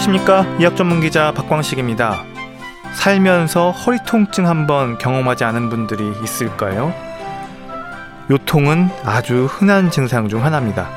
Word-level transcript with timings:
안녕하십니까 0.00 0.46
의학 0.58 0.76
전문 0.76 1.00
기자 1.00 1.30
박광식입니다. 1.32 2.24
살면서 2.94 3.70
허리 3.70 3.98
통증 4.06 4.46
한번 4.46 4.96
경험하지 4.96 5.44
않은 5.44 5.68
분들이 5.68 6.14
있을까요? 6.24 6.94
요통은 8.30 8.88
아주 9.04 9.46
흔한 9.50 9.90
증상 9.90 10.28
중 10.28 10.42
하나입니다. 10.42 10.88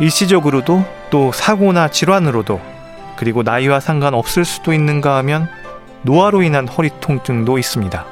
일시적으로도 0.00 0.84
또 1.08 1.32
사고나 1.32 1.88
질환으로도 1.88 2.60
그리고 3.16 3.42
나이와 3.42 3.80
상관없을 3.80 4.44
수도 4.44 4.74
있는가 4.74 5.16
하면 5.18 5.48
노화로 6.02 6.42
인한 6.42 6.68
허리 6.68 6.90
통증도 7.00 7.56
있습니다. 7.56 8.04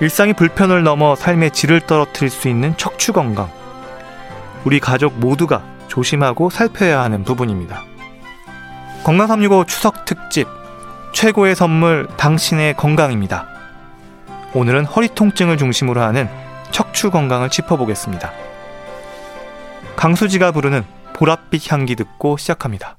일상의 0.00 0.32
불편을 0.32 0.84
넘어 0.84 1.16
삶의 1.16 1.50
질을 1.50 1.80
떨어뜨릴 1.80 2.30
수 2.30 2.48
있는 2.48 2.74
척추 2.78 3.12
건강. 3.12 3.50
우리 4.64 4.80
가족 4.80 5.18
모두가 5.18 5.62
조심하고 5.88 6.48
살펴야 6.48 7.02
하는 7.02 7.24
부분입니다. 7.24 7.84
건강 9.08 9.26
365 9.26 9.64
추석 9.64 10.04
특집 10.04 10.46
최고의 11.14 11.56
선물 11.56 12.06
당신의 12.18 12.76
건강입니다. 12.76 13.46
오늘은 14.52 14.84
허리 14.84 15.08
통증을 15.08 15.56
중심으로 15.56 16.02
하는 16.02 16.28
척추 16.72 17.10
건강을 17.10 17.48
짚어보겠습니다. 17.48 18.30
강수지가 19.96 20.52
부르는 20.52 20.84
보랏빛 21.14 21.72
향기 21.72 21.96
듣고 21.96 22.36
시작합니다. 22.36 22.97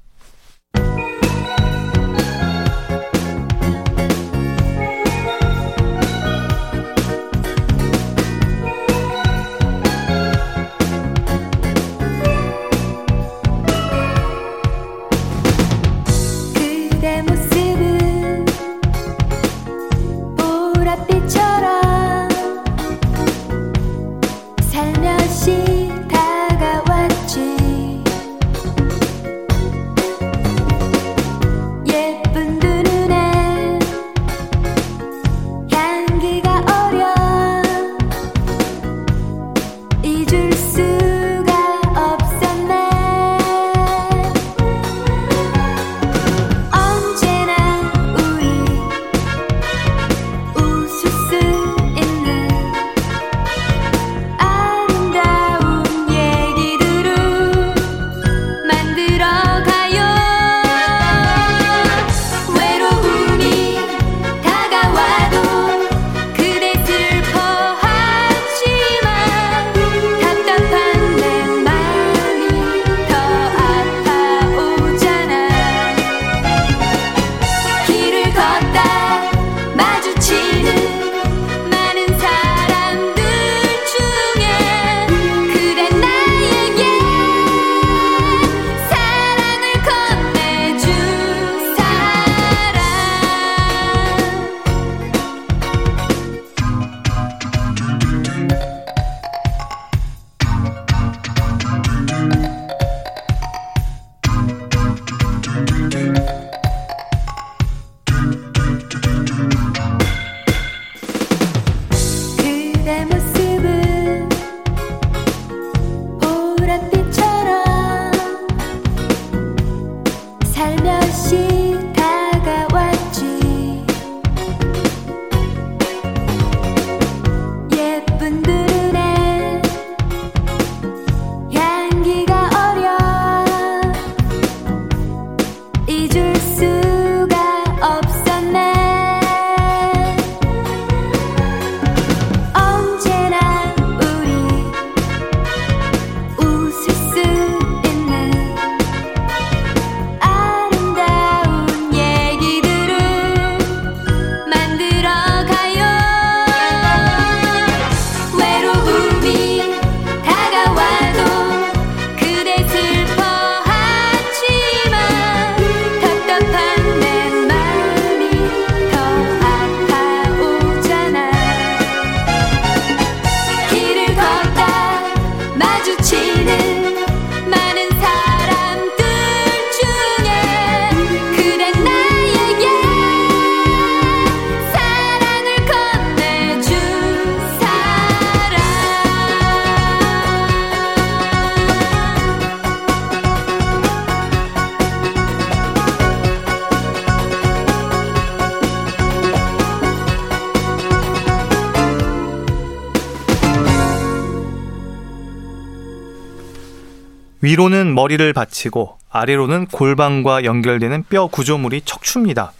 위로는 207.60 207.94
머리를 207.94 208.32
받치고 208.32 208.96
아래로는 209.10 209.66
골반과 209.66 210.44
연결되는 210.44 211.04
뼈 211.10 211.26
구조물이 211.26 211.82
척추입니다. 211.84 212.52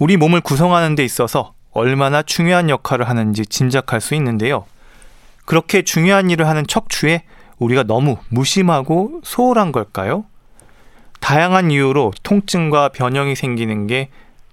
우리 0.00 0.16
몸을 0.16 0.40
구성하는 0.40 0.96
데 0.96 1.04
있어서 1.04 1.54
얼마나 1.70 2.22
중요한 2.22 2.68
역할을 2.68 3.08
하는지 3.08 3.46
짐작할 3.46 4.00
수 4.00 4.16
있는데요. 4.16 4.64
그렇게 5.44 5.82
중요한 5.82 6.28
일을 6.28 6.48
하는 6.48 6.66
척추에 6.66 7.22
우리가 7.58 7.84
너무 7.84 8.16
무심하고 8.30 9.20
소홀한 9.22 9.70
걸까요? 9.70 10.24
다양한 11.20 11.70
이유로 11.70 12.12
통증과 12.24 12.88
변형이 12.88 13.36
생기는 13.36 13.86
게 13.86 14.08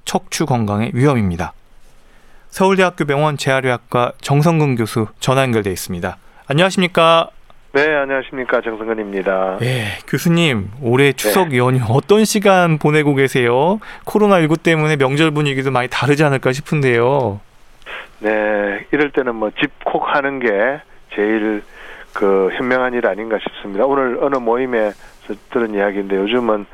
척추 0.06 0.46
건강의 0.46 0.92
위험입니다. 0.94 1.54
서울대학교 2.52 3.06
병원 3.06 3.38
재활의학과 3.38 4.12
정성근 4.22 4.76
교수 4.76 5.08
전화 5.20 5.42
연결돼 5.42 5.72
있습니다. 5.72 6.18
안녕하십니까? 6.46 7.32
네, 7.74 7.92
안녕하십니까. 7.96 8.62
정성근입니다. 8.62 9.58
네, 9.60 9.98
교수님, 10.08 10.70
올해 10.80 11.12
추석 11.12 11.50
네. 11.50 11.58
연휴 11.58 11.84
어떤 11.90 12.24
시간 12.24 12.78
보내고 12.78 13.16
계세요? 13.16 13.80
코로나19 14.06 14.62
때문에 14.62 14.96
명절 14.96 15.32
분위기도 15.32 15.72
많이 15.72 15.88
다르지 15.88 16.24
않을까 16.24 16.52
싶은데요. 16.52 17.42
네, 18.20 18.86
이럴 18.92 19.10
때는 19.10 19.34
뭐 19.34 19.50
집콕 19.60 20.04
하는 20.08 20.40
게 20.40 20.82
제일 21.16 21.64
그 22.14 22.52
현명한 22.54 22.94
일 22.94 23.08
아닌가 23.08 23.40
싶습니다. 23.42 23.86
오늘 23.86 24.20
어느 24.22 24.36
모임에서 24.36 24.94
들은 25.50 25.74
이야기인데 25.74 26.16
요즘은 26.16 26.68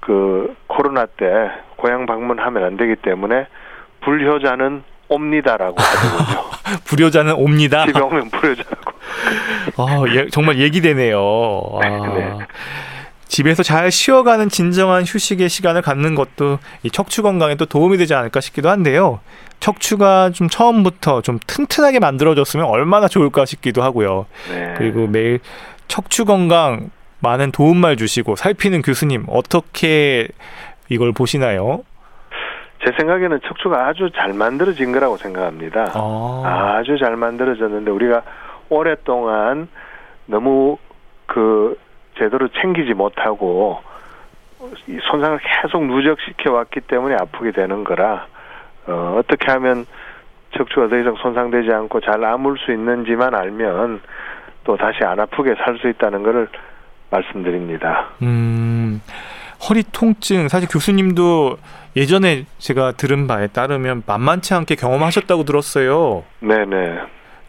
그 0.00 0.56
코로나 0.68 1.04
때 1.04 1.50
고향 1.76 2.06
방문하면 2.06 2.64
안 2.64 2.78
되기 2.78 2.96
때문에 2.96 3.46
불효자는 4.00 4.84
옵니다라고 5.08 5.76
하더군요. 5.78 6.50
불효자는 6.86 7.34
옵니다. 7.34 7.84
집에 7.86 8.00
오면 8.00 8.30
불효자라고. 8.30 8.79
아, 9.76 10.04
예, 10.14 10.28
정말 10.28 10.58
얘기되네요. 10.58 11.18
아, 11.82 11.88
네. 12.14 12.38
집에서 13.26 13.62
잘 13.62 13.92
쉬어가는 13.92 14.48
진정한 14.48 15.04
휴식의 15.04 15.48
시간을 15.48 15.82
갖는 15.82 16.16
것도 16.16 16.58
이 16.82 16.90
척추 16.90 17.22
건강에 17.22 17.54
또 17.54 17.64
도움이 17.64 17.96
되지 17.96 18.14
않을까 18.14 18.40
싶기도 18.40 18.70
한데요. 18.70 19.20
척추가 19.60 20.30
좀 20.30 20.48
처음부터 20.48 21.22
좀 21.22 21.38
튼튼하게 21.46 22.00
만들어졌으면 22.00 22.66
얼마나 22.66 23.06
좋을까 23.06 23.44
싶기도 23.44 23.82
하고요. 23.82 24.26
네. 24.50 24.74
그리고 24.76 25.06
매일 25.06 25.38
척추 25.86 26.24
건강 26.24 26.90
많은 27.20 27.52
도움말 27.52 27.96
주시고 27.96 28.34
살피는 28.34 28.82
교수님 28.82 29.26
어떻게 29.28 30.26
이걸 30.88 31.12
보시나요? 31.12 31.84
제 32.84 32.92
생각에는 32.98 33.40
척추가 33.46 33.88
아주 33.88 34.10
잘 34.16 34.32
만들어진 34.32 34.90
거라고 34.92 35.18
생각합니다. 35.18 35.92
아. 35.94 36.76
아주 36.78 36.98
잘 36.98 37.14
만들어졌는데 37.14 37.90
우리가 37.90 38.22
오랫동안 38.70 39.68
너무 40.26 40.78
그 41.26 41.78
제대로 42.18 42.48
챙기지 42.48 42.94
못하고 42.94 43.80
손상을 45.10 45.38
계속 45.38 45.84
누적시켜 45.86 46.52
왔기 46.52 46.80
때문에 46.82 47.14
아프게 47.14 47.52
되는 47.52 47.84
거라 47.84 48.26
어, 48.86 49.16
어떻게 49.18 49.50
하면 49.52 49.86
척추가 50.56 50.88
더 50.88 50.98
이상 50.98 51.14
손상되지 51.16 51.70
않고 51.72 52.00
잘 52.00 52.24
아물 52.24 52.58
수 52.58 52.72
있는지만 52.72 53.34
알면 53.34 54.00
또 54.64 54.76
다시 54.76 55.04
안 55.04 55.20
아프게 55.20 55.54
살 55.64 55.78
수 55.78 55.88
있다는 55.88 56.22
것을 56.22 56.48
말씀드립니다. 57.10 58.08
음, 58.22 59.00
허리 59.68 59.82
통증 59.92 60.48
사실 60.48 60.68
교수님도 60.68 61.56
예전에 61.96 62.44
제가 62.58 62.92
들은 62.92 63.26
바에 63.26 63.46
따르면 63.48 64.02
만만치 64.06 64.54
않게 64.54 64.74
경험하셨다고 64.76 65.44
들었어요. 65.44 66.24
네네. 66.40 66.98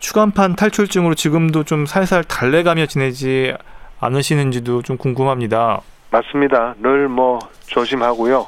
추간판 0.01 0.55
탈출증으로 0.55 1.13
지금도 1.13 1.63
좀 1.63 1.85
살살 1.85 2.23
달래가며 2.23 2.87
지내지 2.87 3.53
않으시는지도 4.01 4.81
좀 4.81 4.97
궁금합니다. 4.97 5.79
맞습니다. 6.09 6.73
늘 6.81 7.07
뭐 7.07 7.39
조심하고요. 7.67 8.47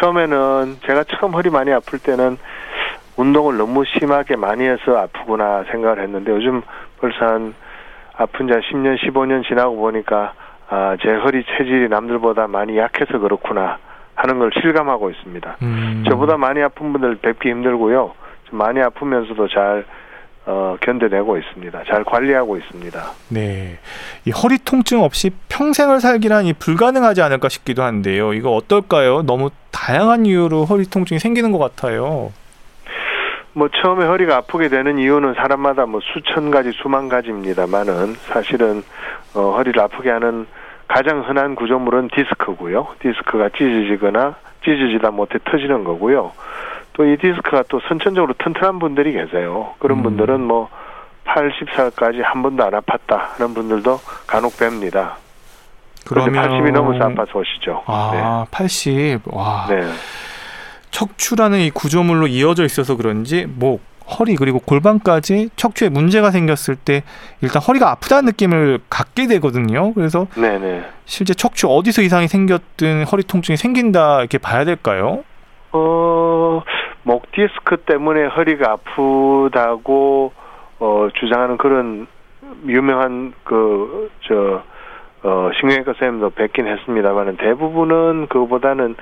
처음에는 0.00 0.78
제가 0.86 1.04
처음 1.04 1.32
허리 1.34 1.48
많이 1.48 1.72
아플 1.72 1.98
때는 2.00 2.36
운동을 3.16 3.56
너무 3.56 3.84
심하게 3.98 4.34
많이 4.36 4.64
해서 4.64 4.96
아프구나 4.98 5.64
생각을 5.70 6.02
했는데 6.02 6.32
요즘 6.32 6.60
벌써 7.00 7.24
한 7.24 7.54
아픈 8.16 8.48
지 8.48 8.52
10년, 8.54 8.98
15년 8.98 9.46
지나고 9.46 9.76
보니까 9.76 10.34
아, 10.68 10.96
제 11.00 11.08
허리 11.08 11.44
체질이 11.44 11.88
남들보다 11.88 12.48
많이 12.48 12.76
약해서 12.76 13.18
그렇구나 13.18 13.78
하는 14.16 14.38
걸 14.38 14.50
실감하고 14.60 15.10
있습니다. 15.10 15.56
음. 15.62 16.04
저보다 16.08 16.36
많이 16.36 16.60
아픈 16.62 16.92
분들 16.92 17.16
뵙기 17.22 17.48
힘들고요. 17.48 18.12
많이 18.50 18.80
아프면서도 18.80 19.48
잘 19.48 19.84
어, 20.50 20.76
견뎌내고 20.80 21.38
있습니다. 21.38 21.84
잘 21.86 22.02
관리하고 22.02 22.56
있습니다. 22.56 23.00
네. 23.28 23.78
이 24.24 24.32
허리 24.32 24.58
통증 24.58 25.04
없이 25.04 25.30
평생을 25.48 26.00
살기란 26.00 26.46
이 26.46 26.52
불가능하지 26.52 27.22
않을까 27.22 27.48
싶기도 27.48 27.84
한데요. 27.84 28.32
이거 28.32 28.50
어떨까요? 28.56 29.22
너무 29.22 29.50
다양한 29.70 30.26
이유로 30.26 30.64
허리 30.64 30.90
통증이 30.90 31.20
생기는 31.20 31.52
것 31.52 31.58
같아요. 31.58 32.32
뭐 33.52 33.68
처음에 33.68 34.04
허리가 34.06 34.38
아프게 34.38 34.68
되는 34.68 34.98
이유는 34.98 35.34
사람마다 35.34 35.86
뭐 35.86 36.00
수천 36.00 36.50
가지, 36.50 36.72
수만 36.82 37.08
가지입니다만은 37.08 38.14
사실은 38.14 38.82
어, 39.34 39.52
허리를 39.56 39.80
아프게 39.80 40.10
하는 40.10 40.46
가장 40.88 41.20
흔한 41.28 41.54
구조물은 41.54 42.08
디스크고요. 42.12 42.88
디스크가 42.98 43.50
찢어지거나 43.50 44.34
찢어지다 44.64 45.12
못해 45.12 45.38
터지는 45.44 45.84
거고요. 45.84 46.32
또 47.00 47.06
이 47.06 47.16
디스크가 47.16 47.64
또 47.70 47.80
선천적으로 47.88 48.34
튼튼한 48.36 48.78
분들이 48.78 49.12
계세요. 49.12 49.72
그런 49.78 50.00
음. 50.00 50.02
분들은 50.02 50.38
뭐 50.42 50.68
80살까지 51.24 52.20
한 52.22 52.42
번도 52.42 52.62
안 52.62 52.72
아팠다 52.72 53.38
하는 53.38 53.54
분들도 53.54 53.98
간혹 54.26 54.58
뵙니다. 54.58 55.16
그러면 56.06 56.34
80이 56.34 56.72
넘어서 56.72 57.04
아파서 57.04 57.38
오시죠. 57.38 57.84
아, 57.86 58.10
네. 58.12 58.50
80. 58.50 59.20
와. 59.28 59.66
네. 59.70 59.80
척추라는 60.90 61.60
이 61.60 61.70
구조물로 61.70 62.26
이어져 62.26 62.64
있어서 62.64 62.96
그런지 62.96 63.46
목, 63.48 63.80
허리 64.18 64.34
그리고 64.36 64.58
골반까지 64.58 65.50
척추에 65.56 65.88
문제가 65.88 66.30
생겼을 66.30 66.76
때 66.76 67.02
일단 67.40 67.62
허리가 67.62 67.90
아프다는 67.92 68.26
느낌을 68.26 68.80
갖게 68.90 69.26
되거든요. 69.26 69.94
그래서 69.94 70.26
네네. 70.34 70.84
실제 71.06 71.32
척추 71.32 71.66
어디서 71.68 72.02
이상이 72.02 72.28
생겼든 72.28 73.04
허리 73.04 73.22
통증이 73.22 73.56
생긴다 73.56 74.20
이렇게 74.20 74.36
봐야 74.36 74.64
될까요? 74.64 75.24
어, 75.72 76.62
목 77.02 77.30
디스크 77.32 77.78
때문에 77.78 78.26
허리가 78.26 78.72
아프다고 78.72 80.32
어, 80.78 81.08
주장하는 81.14 81.56
그런 81.56 82.06
유명한 82.66 83.32
그, 83.44 84.10
저, 84.22 84.62
어, 85.22 85.50
신경외과 85.58 85.92
선생님도 85.92 86.30
뵙긴 86.30 86.66
했습니다만은 86.66 87.36
대부분은 87.36 88.26
그보다는 88.28 88.96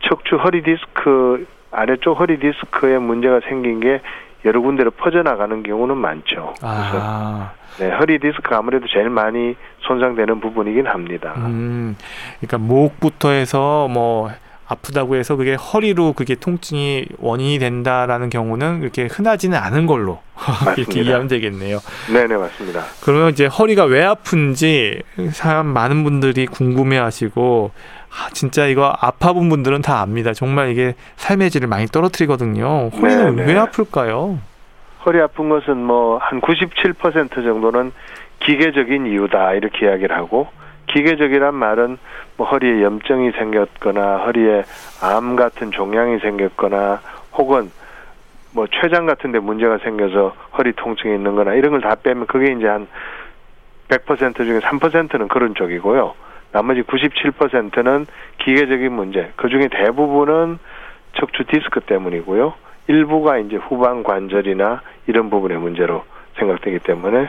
척추 0.00 0.36
허리 0.36 0.62
디스크, 0.62 1.46
아래쪽 1.70 2.18
허리 2.20 2.38
디스크에 2.38 2.98
문제가 2.98 3.40
생긴 3.48 3.80
게 3.80 4.00
여러 4.44 4.60
군데로 4.60 4.90
퍼져나가는 4.90 5.62
경우는 5.62 5.96
많죠. 5.96 6.54
아. 6.62 7.52
그래서 7.76 7.90
네, 7.90 7.96
허리 7.96 8.18
디스크가 8.18 8.58
아무래도 8.58 8.86
제일 8.88 9.08
많이 9.08 9.56
손상되는 9.80 10.40
부분이긴 10.40 10.86
합니다. 10.86 11.34
음, 11.38 11.96
그러니까 12.38 12.58
목부터 12.58 13.30
해서 13.30 13.88
뭐 13.88 14.30
아프다고 14.66 15.16
해서 15.16 15.36
그게 15.36 15.54
허리로 15.54 16.14
그게 16.14 16.34
통증이 16.34 17.06
원인이 17.18 17.58
된다라는 17.58 18.30
경우는 18.30 18.80
그렇게 18.80 19.06
흔하지는 19.10 19.58
않은 19.58 19.86
걸로 19.86 20.20
이렇게 20.78 21.00
이해하면 21.02 21.28
되겠네요. 21.28 21.78
네네 22.12 22.36
맞습니다. 22.36 22.82
그러면 23.02 23.30
이제 23.30 23.46
허리가 23.46 23.84
왜 23.84 24.02
아픈지 24.04 25.02
사람 25.32 25.66
많은 25.66 26.02
분들이 26.04 26.46
궁금해하시고 26.46 27.72
아, 28.10 28.30
진짜 28.32 28.66
이거 28.66 28.94
아파본 29.00 29.48
분들은 29.48 29.82
다 29.82 30.00
압니다. 30.00 30.32
정말 30.32 30.70
이게 30.70 30.94
삶의 31.16 31.50
질을 31.50 31.66
많이 31.68 31.86
떨어뜨리거든요. 31.86 32.90
허리는 32.90 33.36
네네. 33.36 33.52
왜 33.52 33.58
아플까요? 33.58 34.38
허리 35.04 35.20
아픈 35.20 35.48
것은 35.50 35.76
뭐 35.76 36.18
한 36.22 36.40
97% 36.40 37.34
정도는 37.34 37.92
기계적인 38.40 39.06
이유다 39.06 39.54
이렇게 39.54 39.86
이야기를 39.86 40.16
하고 40.16 40.48
기계적이란 40.86 41.54
말은 41.54 41.98
뭐 42.36 42.46
허리에 42.48 42.82
염증이 42.82 43.32
생겼거나 43.32 44.18
허리에 44.18 44.64
암 45.02 45.36
같은 45.36 45.70
종양이 45.70 46.18
생겼거나 46.18 47.00
혹은 47.34 47.70
뭐 48.52 48.66
췌장 48.68 49.06
같은 49.06 49.32
데 49.32 49.38
문제가 49.38 49.78
생겨서 49.78 50.34
허리 50.56 50.72
통증이 50.72 51.14
있는 51.14 51.34
거나 51.34 51.54
이런 51.54 51.72
걸 51.72 51.80
다 51.80 51.94
빼면 51.96 52.26
그게 52.26 52.52
이제 52.52 52.66
한 52.66 52.86
100% 53.88 54.36
중에 54.36 54.60
3%는 54.60 55.28
그런 55.28 55.54
쪽이고요. 55.54 56.14
나머지 56.52 56.82
97%는 56.82 58.06
기계적인 58.38 58.92
문제. 58.92 59.32
그 59.36 59.48
중에 59.48 59.68
대부분은 59.68 60.58
척추 61.18 61.44
디스크 61.44 61.80
때문이고요. 61.80 62.54
일부가 62.86 63.38
이제 63.38 63.56
후방 63.56 64.02
관절이나 64.02 64.82
이런 65.06 65.30
부분의 65.30 65.58
문제로 65.58 66.04
생각되기 66.38 66.80
때문에 66.80 67.28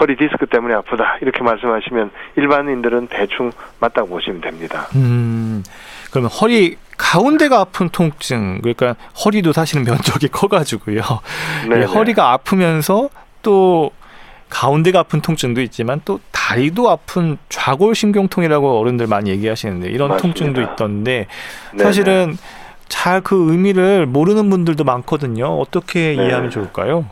허리 0.00 0.16
디스크 0.16 0.46
때문에 0.46 0.74
아프다 0.74 1.18
이렇게 1.20 1.42
말씀하시면 1.42 2.10
일반인들은 2.36 3.08
대충 3.08 3.52
맞다고 3.80 4.08
보시면 4.08 4.40
됩니다. 4.40 4.88
음, 4.94 5.62
그러면 6.10 6.30
허리 6.30 6.76
가운데가 6.96 7.60
아픈 7.60 7.88
통증 7.90 8.60
그러니까 8.62 8.96
허리도 9.24 9.52
사실은 9.52 9.84
면적이 9.84 10.28
커가지고요. 10.32 11.02
네, 11.68 11.84
허리가 11.84 12.32
아프면서 12.32 13.10
또 13.42 13.90
가운데가 14.48 15.00
아픈 15.00 15.20
통증도 15.20 15.60
있지만 15.62 16.00
또 16.04 16.18
다리도 16.32 16.90
아픈 16.90 17.38
좌골신경통이라고 17.48 18.80
어른들 18.80 19.06
많이 19.06 19.30
얘기하시는데 19.30 19.88
이런 19.88 20.08
맞습니다. 20.08 20.38
통증도 20.40 20.72
있던데 20.72 21.26
사실은 21.78 22.36
잘 22.88 23.20
그 23.22 23.52
의미를 23.52 24.06
모르는 24.06 24.50
분들도 24.50 24.82
많거든요. 24.82 25.46
어떻게 25.46 26.16
네. 26.16 26.24
이해하면 26.26 26.50
좋을까요? 26.50 27.06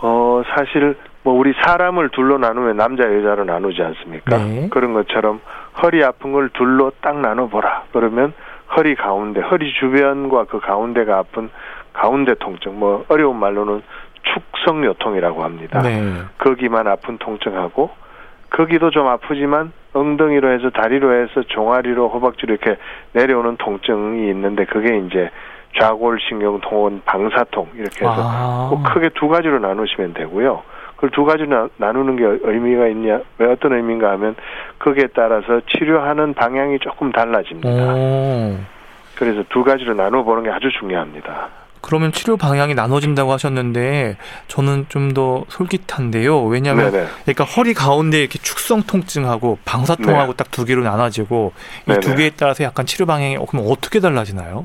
어 0.00 0.42
사실 0.54 0.96
뭐 1.26 1.34
우리 1.34 1.52
사람을 1.60 2.10
둘로 2.10 2.38
나누면 2.38 2.76
남자 2.76 3.02
여자로 3.02 3.42
나누지 3.42 3.82
않습니까? 3.82 4.36
네. 4.36 4.68
그런 4.70 4.94
것처럼 4.94 5.40
허리 5.82 6.04
아픈 6.04 6.30
걸 6.30 6.50
둘로 6.50 6.92
딱 7.00 7.18
나눠보라. 7.18 7.86
그러면 7.92 8.32
허리 8.76 8.94
가운데, 8.94 9.40
허리 9.40 9.72
주변과 9.72 10.44
그 10.44 10.60
가운데가 10.60 11.18
아픈 11.18 11.50
가운데 11.92 12.34
통증, 12.34 12.78
뭐 12.78 13.04
어려운 13.08 13.40
말로는 13.40 13.82
축성요통이라고 14.22 15.42
합니다. 15.42 15.82
네. 15.82 16.00
거기만 16.38 16.86
아픈 16.86 17.18
통증하고 17.18 17.90
거기도 18.50 18.90
좀 18.90 19.08
아프지만 19.08 19.72
엉덩이로 19.94 20.52
해서 20.52 20.70
다리로 20.70 21.12
해서 21.12 21.42
종아리로 21.42 22.08
허벅지로 22.08 22.54
이렇게 22.54 22.78
내려오는 23.14 23.56
통증이 23.56 24.28
있는데 24.30 24.64
그게 24.64 24.98
이제 24.98 25.30
좌골신경통은 25.80 27.02
방사통 27.04 27.70
이렇게 27.74 28.04
해서 28.04 28.14
아. 28.16 28.68
꼭 28.70 28.84
크게 28.84 29.08
두 29.14 29.26
가지로 29.26 29.58
나누시면 29.58 30.14
되고요. 30.14 30.62
그걸 30.96 31.10
두 31.10 31.24
가지로 31.24 31.68
나누는 31.76 32.16
게 32.16 32.24
의미가 32.42 32.88
있냐? 32.88 33.20
왜 33.38 33.46
어떤 33.52 33.74
의미인가 33.74 34.10
하면 34.12 34.34
거기에 34.78 35.08
따라서 35.14 35.60
치료하는 35.76 36.34
방향이 36.34 36.78
조금 36.80 37.12
달라집니다. 37.12 37.94
오. 37.94 38.56
그래서 39.14 39.42
두 39.50 39.62
가지로 39.64 39.94
나누어 39.94 40.22
보는 40.22 40.42
게 40.44 40.50
아주 40.50 40.68
중요합니다. 40.78 41.48
그러면 41.82 42.10
치료 42.10 42.36
방향이 42.36 42.74
나눠진다고 42.74 43.32
하셨는데 43.32 44.16
저는 44.48 44.86
좀 44.88 45.14
더 45.14 45.44
솔깃한데요. 45.48 46.44
왜냐하면 46.44 46.90
네네. 46.90 47.06
그러니까 47.22 47.44
허리 47.44 47.72
가운데 47.74 48.18
이렇게 48.20 48.38
축성 48.40 48.82
통증하고 48.82 49.58
방사통하고 49.64 50.32
네. 50.32 50.36
딱두 50.36 50.64
개로 50.64 50.82
나눠지고 50.82 51.52
이 51.88 51.94
두 52.00 52.14
개에 52.16 52.30
따라서 52.36 52.64
약간 52.64 52.84
치료 52.86 53.06
방향이 53.06 53.36
어, 53.36 53.44
그럼 53.46 53.66
어떻게 53.70 54.00
달라지나요? 54.00 54.62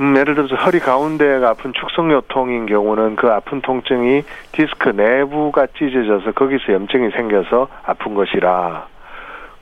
음, 0.00 0.16
예를 0.16 0.34
들어서 0.34 0.56
허리 0.56 0.80
가운데가 0.80 1.50
아픈 1.50 1.72
축성요통인 1.72 2.66
경우는 2.66 3.16
그 3.16 3.28
아픈 3.30 3.60
통증이 3.60 4.22
디스크 4.52 4.88
내부가 4.90 5.66
찢어져서 5.66 6.32
거기서 6.32 6.72
염증이 6.72 7.10
생겨서 7.10 7.68
아픈 7.84 8.14
것이라 8.14 8.86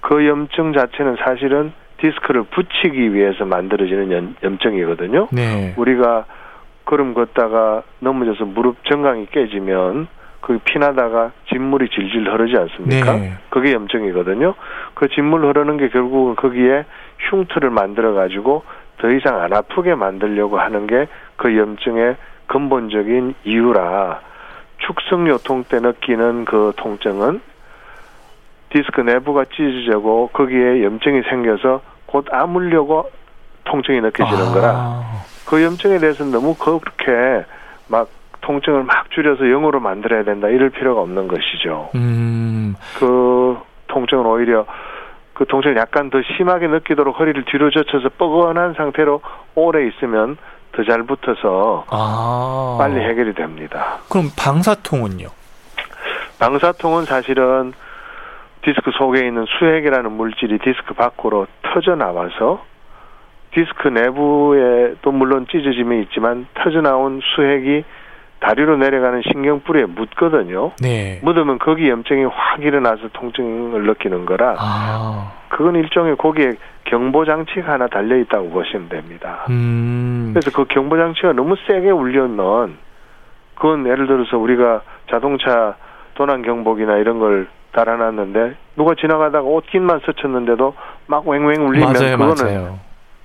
그 0.01 0.27
염증 0.27 0.73
자체는 0.73 1.17
사실은 1.25 1.73
디스크를 1.99 2.45
붙이기 2.45 3.15
위해서 3.15 3.45
만들어지는 3.45 4.13
염, 4.13 4.35
염증이거든요. 4.43 5.29
네. 5.31 5.75
우리가 5.77 6.25
걸음 6.85 7.15
걷다가 7.15 7.83
넘어져서 8.01 8.45
무릎 8.47 8.85
정강이 8.85 9.27
깨지면 9.31 10.09
그 10.41 10.59
피나다가 10.65 11.31
진물이 11.49 11.89
질질 11.91 12.29
흐르지 12.29 12.57
않습니까? 12.57 13.13
네. 13.15 13.33
그게 13.51 13.73
염증이거든요. 13.73 14.55
그 14.95 15.09
진물 15.09 15.47
흐르는 15.47 15.77
게 15.77 15.89
결국은 15.89 16.35
거기에 16.35 16.85
흉터를 17.31 17.71
만들어 17.71 18.13
가지고 18.15 18.65
더 19.03 19.11
이상 19.11 19.43
안 19.43 19.53
아프게 19.53 19.95
만들려고 19.95 20.59
하는 20.59 20.87
게 20.87 21.07
그 21.43 21.59
염증의 21.59 22.17
근본적인 22.47 23.35
이유라 23.45 24.21
축성 24.79 25.27
요통 25.27 25.65
때 25.65 25.81
느끼는 25.81 26.45
그 26.45 26.73
통증은 26.77 27.41
디스크 28.71 29.01
내부가 29.01 29.45
찢어지고 29.45 30.29
거기에 30.33 30.85
염증이 30.85 31.23
생겨서 31.29 31.83
곧 32.07 32.27
아물려고 32.31 33.11
통증이 33.65 34.01
느껴지는 34.01 34.47
아. 34.47 34.53
거라 34.53 35.03
그 35.47 35.63
염증에 35.65 35.99
대해서는 35.99 36.31
너무 36.31 36.55
그렇게 36.55 37.45
막 37.89 38.09
통증을 38.43 38.85
막 38.85 39.11
줄여서 39.11 39.51
영어로 39.51 39.81
만들어야 39.81 40.23
된다 40.23 40.49
이럴 40.49 40.71
필요가 40.71 41.01
없는 41.01 41.27
것이죠. 41.27 41.91
음. 41.97 42.77
그 42.99 43.59
통증은 43.89 44.27
오히려 44.27 44.65
그 45.43 45.47
통증을 45.49 45.77
약간 45.77 46.09
더 46.09 46.23
심하게 46.37 46.69
느끼도록 46.69 47.19
허리를 47.19 47.45
뒤로 47.47 47.69
젖혀서 47.71 48.11
뻐근한 48.17 48.75
상태로 48.75 49.21
오래 49.57 49.89
있으면 49.89 50.37
더 50.71 50.85
잘 50.85 51.03
붙어서 51.03 51.85
아. 51.91 52.77
빨리 52.79 53.01
해결이 53.01 53.35
됩니다. 53.35 53.99
그럼 54.09 54.27
방사통은요? 54.39 55.27
방사통은 56.39 57.05
사실은 57.07 57.73
디스크 58.63 58.93
속에 58.93 59.27
있는 59.27 59.45
수액이라는 59.59 60.13
물질이 60.13 60.61
디스크 60.61 60.95
밖으로 60.95 61.47
터져 61.63 61.97
나와서 61.97 62.65
디스크 63.53 63.89
내부에 63.89 64.95
또 65.03 65.11
물론 65.11 65.47
찢어짐이 65.51 66.03
있지만 66.03 66.47
터져 66.55 66.81
나온 66.81 67.21
수액이 67.35 67.85
다리로 68.43 68.77
내려가는 68.77 69.23
신경뿌리에 69.23 69.85
묻거든요. 69.87 70.73
네. 70.81 71.21
묻으면 71.23 71.61
거기 71.61 71.89
염증이 71.89 72.25
확 72.25 72.61
일어나서 72.61 73.09
통증을 73.13 73.85
느끼는 73.85 74.27
거라. 74.27 74.57
아. 74.59 75.33
그건 75.49 75.77
일종의 75.77 76.17
거기에 76.17 76.55
경보 76.85 77.25
장치가 77.25 77.75
하나 77.75 77.87
달려 77.87 78.17
있다고 78.17 78.51
보시면 78.51 78.89
됩니다. 78.89 79.47
음. 79.49 80.33
그래서 80.35 80.51
그 80.51 80.65
경보 80.65 80.97
장치가 80.97 81.33
너무 81.33 81.55
세게 81.67 81.91
울려면 81.91 82.79
그건 83.55 83.87
예를 83.87 84.09
들어서 84.09 84.37
우리가 84.39 84.83
자동차 85.09 85.77
도난 86.15 86.43
경보기나 86.43 86.97
이런 86.97 87.21
걸 87.21 87.47
달아놨는데 87.71 88.57
누가 88.77 88.97
지나가다가 88.97 89.47
옷깃만 89.47 90.01
스쳤는데도 90.05 90.75
막 91.07 91.25
왱왱 91.25 91.65
울리면 91.65 91.93
맞아요, 91.93 92.17
그거는 92.17 92.35
맞아요. 92.45 92.79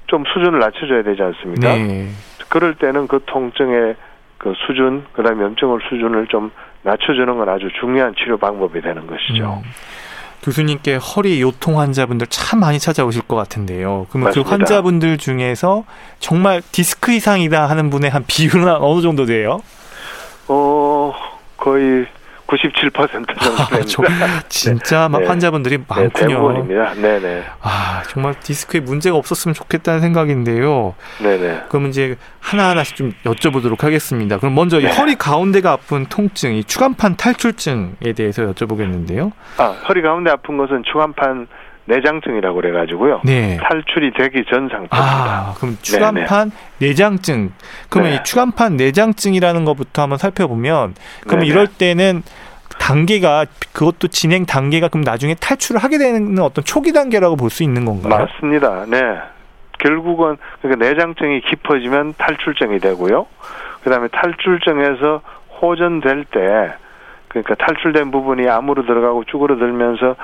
좀 0.05 0.23
수준을 0.31 0.59
낮춰줘야 0.59 1.01
되지 1.01 1.23
않습니까? 1.23 1.73
네. 1.73 2.07
그럴 2.49 2.75
때는 2.75 3.07
그 3.07 3.23
통증의 3.25 3.95
그 4.37 4.53
수준, 4.65 5.05
그다음에 5.13 5.43
염증을 5.43 5.79
수준을 5.89 6.27
좀 6.27 6.51
낮춰주는 6.83 7.37
건 7.37 7.49
아주 7.49 7.69
중요한 7.79 8.13
치료 8.15 8.37
방법이 8.37 8.81
되는 8.81 9.07
것이죠. 9.07 9.61
음. 9.63 9.71
교수님께 10.43 10.95
허리 10.95 11.41
요통 11.41 11.79
환자분들 11.79 12.27
참 12.27 12.59
많이 12.59 12.79
찾아오실 12.79 13.23
것 13.23 13.35
같은데요. 13.35 14.07
그러면 14.09 14.31
그 14.31 14.39
맞습니다. 14.39 14.43
그 14.43 14.49
환자분들 14.49 15.17
중에서 15.17 15.83
정말 16.19 16.61
디스크 16.71 17.11
이상이다 17.11 17.65
하는 17.65 17.89
분의 17.89 18.09
한 18.09 18.23
비율은 18.25 18.67
어느 18.69 19.01
정도 19.01 19.25
돼요? 19.25 19.61
어, 20.47 21.13
거의 21.57 22.05
97% 22.47 23.11
정도 23.11 23.35
됩니다. 23.35 24.25
아, 24.25 24.41
진짜 24.47 25.09
막 25.09 25.19
네. 25.19 25.27
환자분들이 25.27 25.77
네, 25.77 25.83
많군요. 25.87 26.27
대부분입니다. 26.27 26.93
네네. 26.95 27.43
아 27.61 28.03
정말 28.07 28.39
디스크에 28.39 28.79
문제가 28.79 29.17
없었으면 29.17 29.53
좋겠다는 29.53 29.99
생각인데요. 29.99 30.95
네네. 31.21 31.63
그럼 31.69 31.87
이제 31.87 32.15
하나 32.39 32.69
하나씩 32.69 32.95
좀 32.95 33.13
여쭤보도록 33.25 33.81
하겠습니다. 33.81 34.37
그럼 34.37 34.55
먼저 34.55 34.79
네. 34.79 34.89
허리 34.89 35.15
가운데가 35.15 35.73
아픈 35.73 36.05
통증, 36.05 36.53
이 36.55 36.63
추간판 36.63 37.17
탈출증에 37.17 38.13
대해서 38.15 38.43
여쭤보겠는데요. 38.53 39.31
아 39.57 39.75
허리 39.89 40.01
가운데 40.01 40.31
아픈 40.31 40.57
것은 40.57 40.83
추간판 40.91 41.47
내장증이라고 41.87 42.55
그래가지고요. 42.55 43.21
네. 43.23 43.57
탈출이 43.61 44.11
되기 44.13 44.43
전 44.45 44.69
상태입니다. 44.69 44.89
아, 44.91 45.53
그럼 45.57 45.77
추간판 45.81 46.51
네네. 46.79 46.89
내장증. 46.89 47.51
그러면 47.89 48.11
네. 48.11 48.17
이 48.17 48.23
추간판 48.23 48.77
내장증이라는 48.77 49.65
것부터 49.65 50.03
한번 50.03 50.17
살펴보면, 50.17 50.95
그러면 51.21 51.39
네네. 51.45 51.47
이럴 51.47 51.67
때는 51.67 52.23
단계가 52.79 53.45
그것도 53.73 54.09
진행 54.09 54.45
단계가 54.45 54.87
그럼 54.89 55.01
나중에 55.03 55.33
탈출을 55.33 55.81
하게 55.83 55.97
되는 55.97 56.37
어떤 56.39 56.63
초기 56.63 56.93
단계라고 56.93 57.35
볼 57.35 57.49
수 57.49 57.63
있는 57.63 57.85
건가요? 57.85 58.27
맞습니다. 58.27 58.85
네. 58.87 58.97
결국은 59.79 60.37
그러니까 60.61 60.85
내장증이 60.85 61.41
깊어지면 61.41 62.15
탈출증이 62.17 62.79
되고요. 62.79 63.25
그다음에 63.83 64.09
탈출증에서 64.09 65.21
호전될 65.61 66.25
때 66.25 66.73
그러니까 67.29 67.55
탈출된 67.55 68.11
부분이 68.11 68.47
암으로 68.47 68.85
들어가고 68.85 69.23
쭈그러들면서 69.25 70.15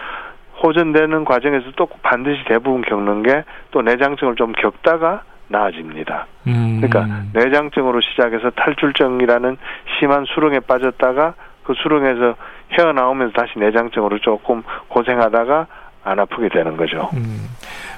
호전되는 0.63 1.25
과정에서 1.25 1.71
또 1.75 1.87
반드시 2.01 2.43
대부분 2.45 2.81
겪는 2.81 3.23
게 3.23 3.43
또 3.73 3.81
내장증을 3.81 4.35
좀 4.35 4.53
겪다가 4.53 5.23
나아집니다. 5.47 6.27
음. 6.47 6.79
그러니까 6.79 7.23
내장증으로 7.33 7.99
시작해서 8.01 8.51
탈출증이라는 8.51 9.57
심한 9.99 10.25
수렁에 10.25 10.61
빠졌다가 10.61 11.33
그 11.63 11.73
수렁에서 11.81 12.35
헤어나오면서 12.71 13.33
다시 13.33 13.57
내장증으로 13.57 14.19
조금 14.19 14.63
고생하다가 14.87 15.67
안 16.05 16.19
아프게 16.19 16.49
되는 16.49 16.77
거죠. 16.77 17.09
음. 17.13 17.49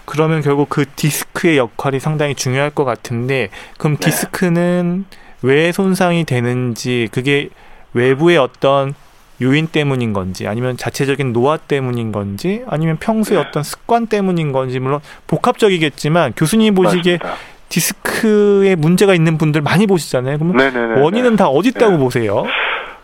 그러면 0.06 0.42
결국 0.42 0.70
그 0.70 0.86
디스크의 0.86 1.58
역할이 1.58 2.00
상당히 2.00 2.36
중요할 2.36 2.70
것 2.70 2.86
같은데 2.86 3.50
그럼 3.78 3.98
네. 3.98 4.06
디스크는 4.06 5.06
왜 5.44 5.72
손상이 5.72 6.24
되는지 6.24 7.10
그게 7.12 7.50
외부의 7.94 8.38
어떤 8.38 8.94
요인 9.42 9.68
때문인 9.68 10.14
건지 10.14 10.48
아니면 10.48 10.78
자체적인 10.78 11.34
노화 11.34 11.58
때문인 11.58 12.12
건지 12.12 12.64
아니면 12.68 12.98
평소에 12.98 13.38
네. 13.38 13.44
어떤 13.46 13.64
습관 13.64 14.08
때문인 14.08 14.52
건지 14.52 14.80
물론 14.80 15.02
복합적이겠지만 15.28 16.34
교수님이 16.36 16.72
보시기에 16.72 17.20
맞습니다. 17.22 17.56
디스크에 17.70 18.76
문제가 18.76 19.14
있는 19.14 19.38
분들 19.38 19.62
많이 19.62 19.88
보시잖아요. 19.88 20.38
그러면 20.38 20.58
네네네 20.58 21.02
원인은 21.02 21.36
다 21.36 21.48
어디 21.48 21.70
있다고 21.70 21.94
네. 21.94 21.98
보세요? 21.98 22.46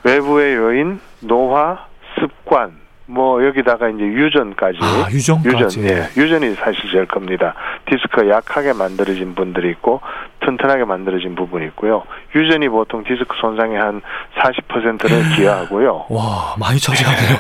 외부의 0.04 0.56
요인, 0.56 1.00
노화, 1.20 1.86
습관, 2.20 2.72
뭐 3.12 3.44
여기다가 3.46 3.90
이제 3.90 4.04
유전까지 4.04 4.78
아, 4.82 5.08
유전까지 5.12 5.80
유전, 5.80 5.84
예, 5.84 6.08
유전이 6.16 6.56
사실 6.56 6.90
제일 6.92 7.06
큽니다. 7.06 7.54
디스크가 7.86 8.30
약하게 8.30 8.72
만들어진 8.74 9.36
분들이 9.36 9.70
있고 9.72 10.00
튼튼하게 10.46 10.86
만들어진 10.86 11.36
부분이 11.36 11.66
있고요. 11.68 12.04
유전이 12.34 12.70
보통 12.70 13.04
디스크 13.04 13.36
손상의 13.42 13.78
한 13.78 14.02
40%를 14.40 15.36
기여하고요. 15.36 16.06
와 16.10 16.56
많이 16.58 16.80
차지하네요. 16.80 17.38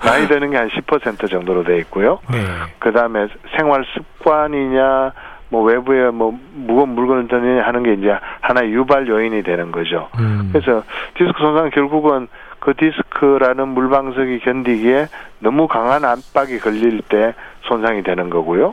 나이 0.00 0.26
드는 0.28 0.50
게 0.50 0.56
한 0.58 0.68
10% 0.68 1.28
정도로 1.30 1.64
돼 1.64 1.78
있고요. 1.78 2.20
네. 2.30 2.38
그 2.78 2.92
다음에 2.92 3.26
생활 3.56 3.84
습관이냐 3.94 5.12
뭐 5.52 5.62
외부에 5.64 6.08
뭐 6.10 6.36
무거운 6.54 6.94
물건을 6.94 7.28
드느냐 7.28 7.62
하는 7.62 7.82
게 7.82 7.92
이제 7.92 8.10
하나의 8.40 8.72
유발 8.72 9.06
요인이 9.06 9.42
되는 9.42 9.70
거죠. 9.70 10.08
음. 10.18 10.48
그래서 10.50 10.82
디스크 11.14 11.38
손상 11.38 11.68
결국은 11.68 12.26
그 12.58 12.72
디스크라는 12.74 13.68
물방석이 13.68 14.38
견디기에 14.38 15.08
너무 15.40 15.68
강한 15.68 16.06
압박이 16.06 16.58
걸릴 16.58 17.02
때 17.02 17.34
손상이 17.68 18.02
되는 18.02 18.30
거고요. 18.30 18.72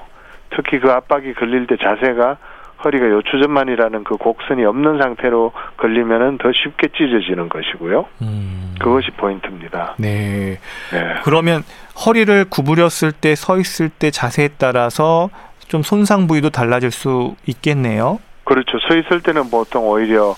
특히 0.51 0.79
그 0.79 0.89
압박이 0.89 1.33
걸릴 1.33 1.67
때 1.67 1.75
자세가 1.75 2.37
허리가 2.85 3.09
요추전만이라는 3.09 4.05
그 4.05 4.15
곡선이 4.15 4.63
없는 4.63 4.99
상태로 4.99 5.51
걸리면은 5.75 6.37
더 6.37 6.49
쉽게 6.53 6.87
찢어지는 6.95 7.49
것이고요. 7.49 8.05
음. 8.21 8.75
그것이 8.79 9.11
포인트입니다. 9.17 9.95
네. 9.99 10.59
네. 10.93 11.15
그러면 11.25 11.63
허리를 12.05 12.45
구부렸을 12.49 13.11
때, 13.11 13.35
서 13.35 13.57
있을 13.57 13.89
때 13.89 14.11
자세에 14.11 14.51
따라서 14.57 15.29
좀 15.69 15.83
손상 15.83 16.27
부위도 16.27 16.49
달라질 16.49 16.91
수 16.91 17.35
있겠네요. 17.45 18.19
그렇죠. 18.43 18.79
서 18.79 18.95
있을 18.95 19.21
때는 19.21 19.49
보통 19.49 19.87
오히려 19.87 20.35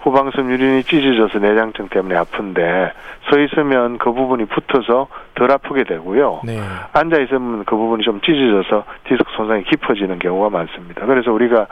후방섬 0.00 0.50
유린이 0.50 0.82
찢어져서 0.82 1.38
내장증 1.38 1.88
때문에 1.88 2.16
아픈데 2.16 2.92
서 3.30 3.38
있으면 3.38 3.98
그 3.98 4.12
부분이 4.12 4.46
붙어서 4.46 5.06
덜 5.36 5.50
아프게 5.52 5.84
되고요. 5.84 6.40
네. 6.44 6.60
앉아 6.92 7.20
있으면 7.20 7.64
그 7.64 7.76
부분이 7.76 8.02
좀 8.02 8.20
찢어져서 8.20 8.84
디스크 9.08 9.30
손상이 9.36 9.62
깊어지는 9.64 10.18
경우가 10.18 10.50
많습니다. 10.50 11.06
그래서 11.06 11.32
우리가 11.32 11.68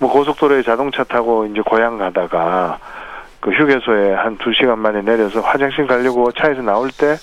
뭐 0.00 0.10
고속도로에 0.12 0.62
자동차 0.62 1.04
타고 1.04 1.46
이제 1.46 1.60
고향 1.64 1.98
가다가 1.98 2.78
그 3.38 3.52
휴게소에 3.52 4.14
한 4.14 4.36
두 4.38 4.52
시간 4.52 4.80
만에 4.80 5.02
내려서 5.02 5.40
화장실 5.40 5.86
가려고 5.86 6.32
차에서 6.32 6.62
나올 6.62 6.90
때 6.90 7.14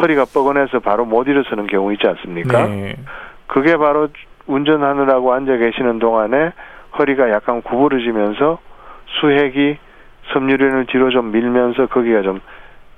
허리가 0.00 0.24
뻐근해서 0.32 0.78
바로 0.78 1.04
못 1.04 1.26
일어서는 1.26 1.66
경우 1.66 1.92
있지 1.92 2.06
않습니까? 2.06 2.66
네. 2.68 2.94
그게 3.48 3.76
바로 3.76 4.08
운전하느라고 4.46 5.32
앉아 5.32 5.56
계시는 5.56 5.98
동안에 5.98 6.52
허리가 6.98 7.30
약간 7.30 7.62
구부러지면서 7.62 8.58
수핵이 9.20 9.78
섬유륜을 10.32 10.86
뒤로 10.86 11.10
좀 11.10 11.30
밀면서 11.32 11.86
거기가 11.86 12.22
좀 12.22 12.40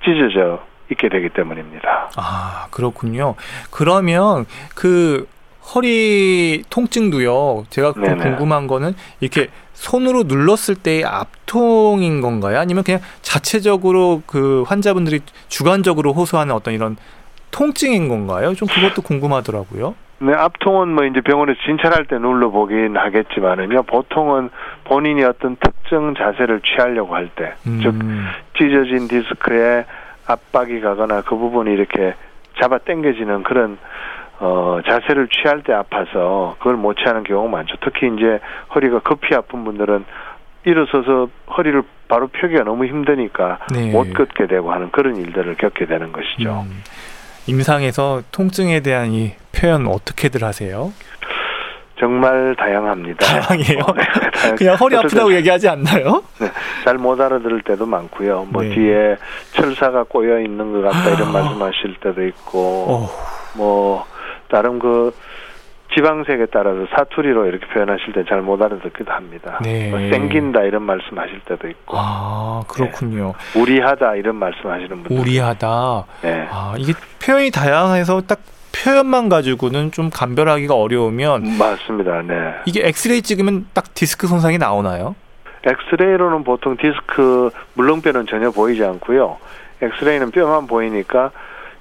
찢어져 0.03 0.61
있게 0.91 1.09
되기 1.09 1.29
때문입니다. 1.29 2.09
아, 2.17 2.67
그렇군요. 2.71 3.35
그러면 3.71 4.45
그 4.75 5.27
허리 5.73 6.63
통증도요. 6.69 7.65
제가. 7.69 7.93
궁금한 7.93 8.65
거는 8.67 8.93
이렇게 9.19 9.49
손으로 9.73 10.23
눌렀을 10.23 10.75
때의 10.75 11.05
압통인 11.05 12.21
건가요? 12.21 12.59
아니면 12.59 12.83
그냥 12.83 13.01
자체적으로 13.21 14.23
그 14.25 14.63
환자분들이 14.67 15.21
주관적으로 15.47 16.13
호소하는 16.13 16.55
어떤 16.55 16.73
이런 16.73 16.97
통증인 17.51 18.07
건가요? 18.09 18.55
좀 18.55 18.67
그것도 18.67 19.03
궁금하더라고요. 19.03 19.95
네, 20.21 20.33
앞통은 20.33 20.89
뭐 20.93 21.05
이제 21.05 21.21
병원에서 21.21 21.57
진찰할 21.65 22.05
때 22.05 22.17
눌러보긴 22.17 22.97
하겠지만은요, 22.97 23.83
보통은 23.83 24.49
본인이 24.83 25.23
어떤 25.23 25.55
특정 25.55 26.13
자세를 26.13 26.61
취하려고 26.61 27.15
할 27.15 27.29
때, 27.35 27.53
즉, 27.81 27.93
음, 27.93 28.27
찢어진 28.57 29.07
디스크에 29.07 29.85
압박이 30.27 30.81
가거나 30.81 31.21
그 31.21 31.35
부분이 31.35 31.71
이렇게 31.71 32.13
잡아 32.61 32.77
당겨지는 32.79 33.43
그런 33.43 33.77
어 34.41 34.79
자세를 34.85 35.27
취할 35.29 35.63
때 35.63 35.73
아파서 35.73 36.55
그걸 36.59 36.75
못 36.75 36.95
취하는 36.95 37.23
경우가 37.23 37.49
많죠. 37.49 37.75
특히 37.81 38.07
이제 38.07 38.39
허리가 38.73 38.99
급히 38.99 39.35
아픈 39.35 39.65
분들은 39.65 40.05
일어서서 40.65 41.29
허리를 41.57 41.81
바로 42.07 42.27
펴기가 42.27 42.63
너무 42.63 42.85
힘드니까 42.85 43.59
네. 43.73 43.91
못 43.91 44.13
걷게 44.13 44.47
되고 44.47 44.71
하는 44.71 44.91
그런 44.91 45.15
일들을 45.15 45.55
겪게 45.55 45.85
되는 45.85 46.11
것이죠. 46.11 46.65
음, 46.67 46.83
임상에서 47.47 48.23
통증에 48.31 48.81
대한 48.81 49.11
이 49.11 49.33
표현 49.59 49.87
어떻게들 49.87 50.43
하세요? 50.43 50.91
정말 51.99 52.55
다양합니다. 52.57 53.25
다양해요? 53.25 53.79
어, 53.85 53.93
네, 53.93 54.03
그냥 54.55 54.75
허리 54.75 54.95
아프다고 54.95 55.33
얘기하지 55.33 55.67
않나요? 55.67 56.23
잘못 56.85 57.19
알아들을 57.19 57.61
때도 57.63 57.85
많고요. 57.85 58.47
뭐 58.49 58.63
네. 58.63 58.69
뒤에 58.73 59.17
철사가 59.53 60.03
꼬여 60.03 60.39
있는 60.39 60.71
것 60.71 60.81
같다 60.81 61.09
아. 61.09 61.13
이런 61.13 61.33
말씀하실 61.33 61.95
때도 62.01 62.25
있고 62.27 62.85
어, 62.87 63.09
뭐 63.57 64.05
다른 64.49 64.79
그 64.79 65.13
지방색에 65.93 66.45
따라서 66.53 66.85
사투리로 66.95 67.47
이렇게 67.47 67.65
표현하실 67.67 68.13
때 68.13 68.23
잘 68.29 68.41
못 68.43 68.61
알아듣기도 68.61 69.11
합니다. 69.11 69.59
네. 69.61 69.89
뭐 69.89 69.99
생긴다 69.99 70.61
이런 70.61 70.83
말씀하실 70.83 71.41
때도 71.41 71.67
있고 71.67 71.97
아 71.97 72.61
그렇군요. 72.69 73.33
우리하다 73.57 74.15
이런 74.15 74.35
말씀하시는 74.37 75.03
분들. 75.03 75.19
우리하다. 75.19 76.05
네. 76.21 76.47
아 76.49 76.75
이게 76.77 76.93
표현이 77.25 77.51
다양해서 77.51 78.21
딱 78.21 78.39
표현만 78.83 79.29
가지고는 79.29 79.91
좀 79.91 80.09
감별하기가 80.09 80.73
어려우면 80.75 81.57
맞습니다. 81.57 82.21
네. 82.21 82.53
이게 82.65 82.87
엑스레이 82.87 83.21
찍으면 83.21 83.67
딱 83.73 83.93
디스크 83.93 84.27
손상이 84.27 84.57
나오나요? 84.57 85.15
엑스레이로는 85.63 86.43
보통 86.43 86.77
디스크 86.77 87.49
물렁뼈는 87.73 88.27
전혀 88.27 88.51
보이지 88.51 88.83
않고요. 88.83 89.37
엑스레이는 89.81 90.31
뼈만 90.31 90.67
보이니까 90.67 91.31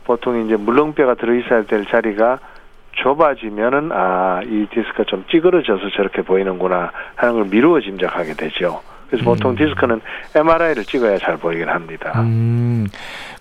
보통 0.04 0.44
이제 0.44 0.56
물렁뼈가 0.56 1.14
들어 1.14 1.34
있어야 1.34 1.62
될 1.64 1.84
자리가 1.86 2.38
좁아지면은 3.02 3.90
아 3.92 4.40
이 4.44 4.66
디스크가 4.72 5.04
좀 5.06 5.24
찌그러져서 5.30 5.90
저렇게 5.96 6.22
보이는구나 6.22 6.90
하는 7.16 7.34
걸 7.34 7.44
미루어 7.44 7.80
짐작하게 7.80 8.34
되죠. 8.34 8.80
그래서 9.08 9.24
보통 9.24 9.52
음. 9.52 9.56
디스크는 9.56 10.00
MRI를 10.34 10.84
찍어야 10.84 11.18
잘 11.18 11.36
보이긴 11.36 11.68
합니다. 11.68 12.12
음 12.20 12.86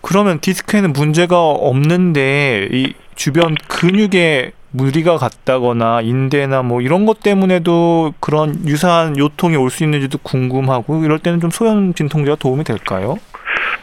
그러면 0.01 0.39
디스크에는 0.39 0.93
문제가 0.93 1.39
없는데 1.41 2.67
이 2.71 2.93
주변 3.17 3.55
근육에 3.67 4.51
무리가 4.71 5.17
갔다거나 5.17 6.01
인대나 6.01 6.61
뭐 6.61 6.81
이런 6.81 7.05
것 7.05 7.21
때문에도 7.21 8.13
그런 8.19 8.53
유사한 8.67 9.17
요통이 9.17 9.55
올 9.57 9.69
수 9.69 9.83
있는지도 9.83 10.19
궁금하고 10.19 11.03
이럴 11.03 11.19
때는 11.19 11.39
좀 11.39 11.49
소형 11.49 11.93
진통제가 11.93 12.35
도움이 12.37 12.63
될까요? 12.63 13.15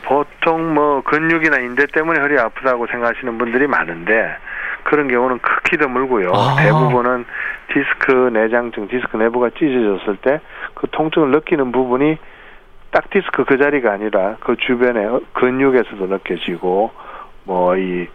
보통 0.05 0.75
뭐 0.75 1.03
근육이나 1.03 1.59
인대 1.59 1.87
때문에 1.87 2.21
허리 2.21 2.39
아프다고 2.39 2.87
생각하시는 2.87 3.37
분들이 3.39 3.67
많은데 3.67 4.37
그런 4.85 5.09
경우는 5.09 5.39
극히 5.41 5.79
드물고요. 5.79 6.31
아. 6.33 6.57
대부분은 6.59 7.25
디스크 7.73 8.13
내장증, 8.33 8.89
디스크 8.89 9.17
내부가 9.17 9.51
찢어졌을 9.59 10.17
때 10.23 10.41
그 10.75 10.87
통증을 10.91 11.31
느끼는 11.31 11.73
부분이 11.73 12.19
딱 12.91 13.09
디스크 13.11 13.45
그 13.45 13.57
자리가 13.59 13.93
아니라 13.93 14.37
그 14.41 14.57
주변에 14.67 15.05
어- 15.07 15.21
근육에서도 15.33 16.07
느껴지고 16.07 16.91
뭐이 17.45 18.07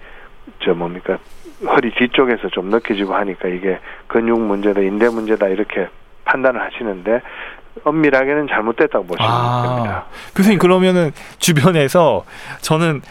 저 0.64 0.74
뭡니까 0.74 1.18
허리 1.66 1.92
뒤쪽에서 1.94 2.50
좀 2.50 2.70
느껴지고 2.70 3.14
하니까 3.16 3.48
이게 3.50 3.80
근육 4.08 4.40
문제다 4.40 4.82
인대 4.82 5.10
문제다 5.10 5.48
이렇게 5.48 5.88
판단을 6.26 6.62
하시는데 6.62 7.22
엄밀하게는 7.84 8.48
잘못됐다고 8.48 9.06
보시면 9.06 9.64
됩니다. 9.64 10.06
교수님 10.36 10.60
그러면은 10.60 11.12
주변에서 11.38 12.26
저는 12.62 13.02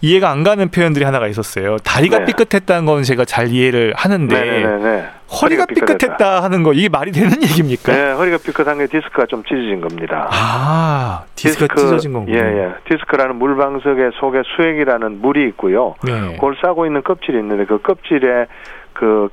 이해가 0.00 0.30
안 0.30 0.42
가는 0.42 0.68
표현들이 0.68 1.04
하나가 1.04 1.26
있었어요. 1.26 1.78
다리가 1.78 2.20
네. 2.20 2.24
삐끗했다는 2.26 2.84
건 2.84 3.02
제가 3.02 3.24
잘 3.24 3.48
이해를 3.48 3.94
하는데 3.96 4.38
네네네. 4.38 5.04
허리가 5.40 5.66
삐끗했다 5.66 6.42
하는 6.42 6.62
거 6.62 6.72
이게 6.72 6.88
말이 6.88 7.10
되는 7.10 7.30
얘기입니까? 7.42 7.92
네, 7.92 8.12
허리가 8.12 8.38
삐끗한 8.38 8.78
게 8.78 8.86
디스크가 8.86 9.26
좀 9.26 9.42
찢어진 9.44 9.80
겁니다. 9.80 10.28
아 10.30 11.24
디스크가 11.34 11.74
찢어진 11.74 12.12
거군요. 12.12 12.36
예, 12.36 12.40
예. 12.40 12.74
디스크라는 12.88 13.36
물방석의 13.36 14.12
속에 14.20 14.42
수액이라는 14.56 15.20
물이 15.20 15.48
있고요. 15.48 15.94
네. 16.04 16.34
그걸 16.34 16.56
싸고 16.62 16.86
있는 16.86 17.02
껍질이 17.02 17.38
있는데 17.38 17.64
그 17.64 17.80
껍질에 17.80 18.46
그, 18.96 19.28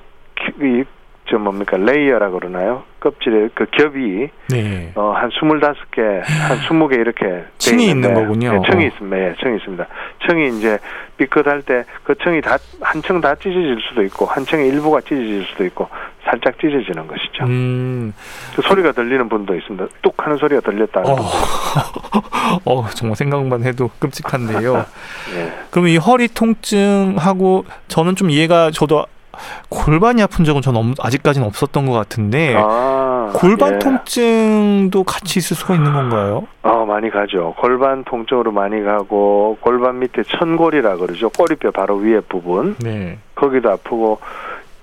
이, 0.62 0.84
저 1.30 1.38
뭡니까, 1.38 1.78
layer라 1.78 2.32
그러나요? 2.32 2.84
껍질에 3.04 3.50
그 3.54 3.66
겹이, 3.72 4.30
네. 4.50 4.92
어, 4.96 5.12
한 5.16 5.30
스물다섯 5.38 5.92
개, 5.92 6.02
한 6.02 6.58
스무 6.68 6.88
개 6.88 6.96
이렇게. 6.96 7.26
돼 7.26 7.46
층이 7.58 7.90
있는 7.90 8.14
거군요. 8.14 8.54
네, 8.54 8.62
층이 8.72 8.86
있습니다. 8.88 9.18
예, 9.20 9.36
층이 9.42 9.58
있습니다. 9.58 9.86
층이 10.26 10.58
이제 10.58 10.80
삐끗할 11.18 11.62
때 11.64 11.84
그 12.04 12.16
층이 12.24 12.42
다, 12.42 12.58
한 12.82 13.02
층 13.02 13.20
다 13.20 13.36
찢어질 13.36 13.78
수도 13.90 14.04
있고, 14.04 14.26
한 14.26 14.46
층의 14.46 14.70
일부가 14.70 15.02
찢어질 15.02 15.46
수도 15.52 15.66
있고, 15.66 15.90
살짝 16.24 16.58
찢어지는 16.60 17.06
것이죠. 17.08 17.44
음. 17.44 18.14
그 18.56 18.62
소리가 18.62 18.94
들리는 18.94 19.28
분도 19.28 19.54
있습니다. 19.56 19.86
뚝 20.02 20.16
하는 20.26 20.38
소리가 20.38 20.62
들렸다. 20.62 21.02
어. 21.02 21.18
어 22.66 22.88
정말 22.96 23.16
생각만 23.18 23.64
해도 23.64 23.90
끔찍한데요. 24.00 24.86
예. 25.36 25.52
그럼 25.70 25.88
이 25.90 25.98
허리 25.98 26.28
통증하고 26.30 27.66
저는 27.90 28.16
좀 28.16 28.30
이해가 28.30 28.72
저도 28.72 29.06
골반이 29.70 30.22
아픈 30.22 30.46
적은 30.46 30.62
저는 30.62 30.80
없- 30.80 31.06
아직까지는 31.06 31.48
없었던 31.48 31.86
것 31.86 31.94
같은데 31.94 32.54
아, 32.58 33.32
골반 33.36 33.76
예. 33.76 33.80
통증도 33.80 35.04
같이 35.04 35.40
있을 35.40 35.56
수가 35.56 35.76
있는 35.76 35.92
건가요? 35.94 36.48
어, 36.62 36.86
많이 36.86 37.10
가죠. 37.10 37.54
골반 37.58 38.04
통증으로 38.04 38.52
많이 38.52 38.82
가고 38.84 39.58
골반 39.62 40.00
밑에 40.00 40.24
천골이라 40.24 40.98
그러죠. 40.98 41.30
꼬리뼈 41.30 41.72
바로 41.72 41.96
위에 41.98 42.20
부분 42.22 42.76
네. 42.80 43.18
거기도 43.36 43.72
아프고 43.72 44.20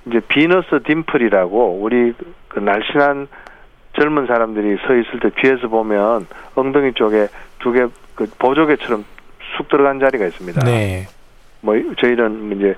이제 0.06 0.20
비너스 0.28 0.66
딤플이라고 0.82 1.78
우리 1.80 2.12
그 2.48 2.58
날씬한 2.58 3.28
젊은 3.98 4.26
사람들이 4.26 4.76
서 4.86 4.94
있을 4.94 5.20
때 5.20 5.30
뒤에서 5.40 5.68
보면 5.68 6.26
엉덩이 6.54 6.92
쪽에 6.94 7.28
두 7.60 7.72
개 7.72 7.86
그 8.14 8.28
보조개처럼 8.38 9.04
쑥 9.56 9.68
들어간 9.70 9.98
자리가 9.98 10.26
있습니다. 10.26 10.62
네. 10.64 11.06
뭐 11.62 11.74
저희는 11.98 12.54
이제 12.56 12.74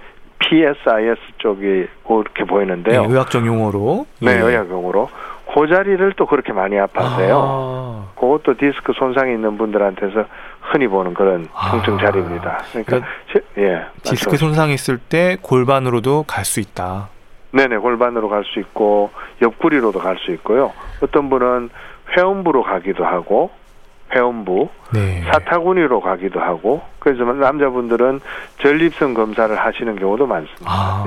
PSIS 0.49 1.19
쪽이 1.39 1.87
그렇게 2.07 2.45
보이는데요. 2.45 3.03
네, 3.03 3.09
의학적 3.09 3.47
용어로. 3.47 4.07
네, 4.21 4.33
예. 4.33 4.39
의학 4.39 4.69
용어로 4.71 5.09
그 5.55 5.67
자리를 5.69 6.13
또 6.17 6.27
그렇게 6.27 6.53
많이 6.53 6.79
아파하세요. 6.79 7.37
아, 7.37 8.07
그것도 8.19 8.57
디스크 8.57 8.93
손상이 8.99 9.33
있는 9.35 9.59
분들한테서 9.59 10.25
흔히 10.63 10.87
보는 10.89 11.13
그런 11.15 11.47
통증 11.71 11.95
아. 11.97 11.99
자리입니다. 11.99 12.63
그러니까, 12.71 12.91
그러니까 12.91 13.09
시- 13.33 13.61
예, 13.61 13.83
디스크. 14.03 14.37
손상이 14.37 14.75
있을 14.75 14.99
때 14.99 15.37
골반으로도 15.43 16.25
갈 16.27 16.45
수 16.45 16.61
있다. 16.61 17.09
네네 17.55 17.77
골반으로 17.79 18.29
갈 18.31 18.45
수 18.45 18.61
있고 18.61 19.11
옆구리로도 19.43 19.99
갈 19.99 20.17
수 20.25 20.31
있고요. 20.33 20.73
어떤 21.03 21.29
분은 21.29 21.69
회음부로 22.17 22.63
가기도 22.63 23.05
하고 23.05 23.51
회음부, 24.15 24.69
네. 24.95 25.23
사타구니로 25.31 26.01
가기도 26.01 26.41
하고 26.41 26.81
그래서 27.03 27.25
남자분들은 27.25 28.21
전립선 28.63 29.15
검사를 29.15 29.55
하시는 29.59 29.99
경우도 29.99 30.25
많습니다. 30.27 30.65
아, 30.65 31.05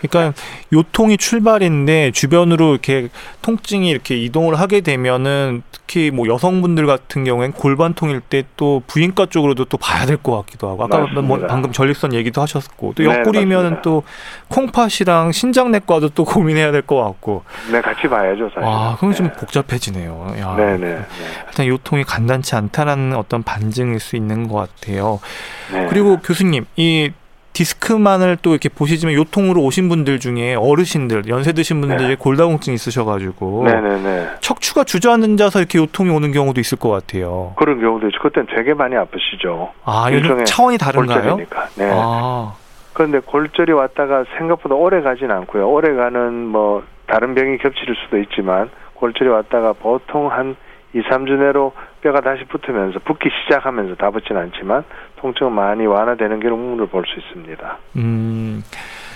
그러니까 0.00 0.40
요통이 0.72 1.16
출발인데 1.18 2.12
주변으로 2.12 2.70
이렇게 2.70 3.08
통증이 3.42 3.90
이렇게 3.90 4.16
이동을 4.16 4.60
하게 4.60 4.82
되면은 4.82 5.62
특히 5.72 6.10
뭐 6.12 6.28
여성분들 6.28 6.86
같은 6.86 7.24
경우엔 7.24 7.52
골반통일 7.52 8.20
때 8.20 8.44
또 8.56 8.82
부인과 8.86 9.26
쪽으로도 9.26 9.64
또 9.66 9.76
봐야 9.76 10.06
될 10.06 10.16
것 10.16 10.36
같기도 10.36 10.68
하고 10.70 10.84
아까 10.84 11.00
뭐 11.20 11.38
방금 11.46 11.72
전립선 11.72 12.14
얘기도 12.14 12.40
하셨고 12.42 12.94
또 12.96 13.02
네, 13.02 13.08
옆구리면 13.08 13.70
네, 13.74 13.80
또 13.82 14.02
콩팥이랑 14.48 15.32
신장내과도 15.32 16.10
또 16.10 16.24
고민해야 16.24 16.70
될 16.72 16.82
것 16.82 17.02
같고. 17.02 17.42
네, 17.72 17.80
같이 17.80 18.08
봐야죠, 18.08 18.48
사실. 18.54 18.62
아, 18.64 18.96
그럼 18.98 19.10
네. 19.10 19.16
좀 19.16 19.30
복잡해지네요. 19.32 20.34
야, 20.38 20.54
네, 20.56 20.76
네, 20.76 20.94
네. 20.96 21.04
일단 21.48 21.66
요통이 21.66 22.04
간단치 22.04 22.54
않다라는 22.54 23.14
어떤 23.16 23.42
반증일 23.42 23.98
수 24.00 24.16
있는 24.16 24.46
것 24.48 24.56
같아요. 24.56 25.15
네. 25.72 25.86
그리고 25.88 26.18
교수님, 26.18 26.66
이 26.76 27.10
디스크만을 27.56 28.36
또 28.42 28.50
이렇게 28.50 28.68
보시지만 28.68 29.14
요통으로 29.14 29.62
오신 29.62 29.88
분들 29.88 30.20
중에 30.20 30.54
어르신들 30.54 31.22
연세 31.28 31.52
드신 31.54 31.80
분들이 31.80 32.08
네. 32.08 32.14
골다공증 32.14 32.74
있으셔가지고 32.74 33.64
네네네. 33.64 34.02
네. 34.02 34.28
척추가 34.40 34.84
주저앉아서 34.84 35.60
이렇게 35.60 35.78
요통이 35.78 36.10
오는 36.10 36.32
경우도 36.32 36.60
있을 36.60 36.78
것 36.78 36.90
같아요. 36.90 37.54
그런 37.56 37.80
경우도 37.80 38.08
있죠. 38.08 38.20
그때는 38.20 38.48
되게 38.54 38.74
많이 38.74 38.94
아프시죠. 38.94 39.72
아, 39.84 40.10
요즘 40.12 40.44
차원이 40.44 40.76
다른가요? 40.76 41.36
골절이니까. 41.36 41.68
네. 41.76 41.90
아. 41.90 42.52
그런데 42.92 43.20
골절이 43.20 43.72
왔다가 43.72 44.24
생각보다 44.36 44.74
오래 44.74 45.00
가진 45.00 45.30
않고요. 45.30 45.66
오래 45.66 45.94
가는 45.94 46.46
뭐 46.46 46.82
다른 47.06 47.34
병이 47.34 47.56
겹칠 47.58 47.94
수도 48.04 48.18
있지만 48.18 48.68
골절이 48.94 49.30
왔다가 49.30 49.72
보통 49.72 50.30
한 50.30 50.56
2, 50.94 51.02
3주 51.02 51.38
내로 51.38 51.72
뼈가 52.00 52.20
다시 52.20 52.44
붙으면서 52.44 53.00
붓기 53.00 53.28
시작하면서 53.44 53.96
다 53.96 54.10
붙지는 54.10 54.40
않지만 54.42 54.84
통증 55.16 55.54
많이 55.54 55.86
완화되는 55.86 56.40
경우를 56.40 56.86
볼 56.88 57.04
수 57.06 57.18
있습니다. 57.20 57.78
음. 57.96 58.62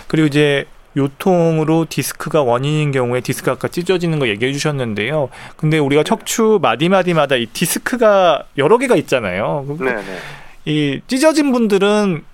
그리고 0.09 0.27
이제 0.27 0.65
요통으로 0.97 1.87
디스크가 1.89 2.43
원인인 2.43 2.91
경우에 2.91 3.21
디스크 3.21 3.51
아까 3.51 3.69
찢어지는 3.69 4.19
거 4.19 4.27
얘기해 4.29 4.53
주셨는데요. 4.53 5.29
근데 5.57 5.79
우리가 5.79 6.03
척추 6.03 6.59
마디마디마다 6.61 7.37
이 7.37 7.47
디스크가 7.47 8.45
여러 8.59 8.77
개가 8.79 8.97
있잖아요. 8.97 9.65
네, 9.79 9.95
네. 9.95 10.03
이 10.65 11.01
찢어진 11.07 11.53
분들은 11.53 12.25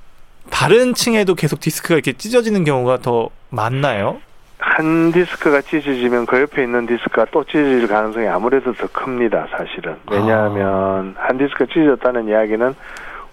다른 0.51 0.95
층에도 0.95 1.35
계속 1.35 1.61
디스크가 1.61 1.95
이렇게 1.95 2.13
찢어지는 2.15 2.65
경우가 2.65 2.99
더 2.99 3.29
많나요? 3.51 4.21
한 4.59 5.13
디스크가 5.13 5.61
찢어지면 5.61 6.25
그 6.27 6.41
옆에 6.41 6.63
있는 6.65 6.87
디스크가 6.87 7.27
또 7.31 7.45
찢어질 7.45 7.87
가능성이 7.87 8.27
아무래도 8.27 8.73
더 8.73 8.87
큽니다, 8.87 9.49
사실은. 9.51 9.97
왜냐하면 10.11 11.15
아. 11.19 11.27
한 11.29 11.37
디스크가 11.39 11.67
찢어졌다는 11.73 12.29
이야기는 12.29 12.75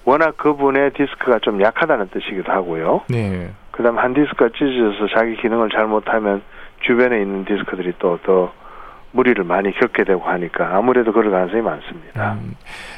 워낙 0.05 0.35
그분의 0.37 0.91
디스크가 0.93 1.39
좀 1.39 1.61
약하다는 1.61 2.09
뜻이기도 2.09 2.51
하고요. 2.51 3.01
네. 3.09 3.49
그다음 3.71 3.97
한 3.97 4.13
디스크가 4.13 4.49
찢어져서 4.55 5.07
자기 5.15 5.35
기능을 5.37 5.69
잘못하면 5.69 6.41
주변에 6.81 7.21
있는 7.21 7.45
디스크들이 7.45 7.93
또 7.99 8.17
더 8.23 8.51
무리를 9.15 9.43
많이 9.43 9.71
겪게 9.73 10.03
되고 10.05 10.21
하니까 10.21 10.75
아무래도 10.75 11.11
그럴 11.13 11.29
가능성이 11.31 11.61
많습니다. 11.61 12.33
음. 12.33 12.55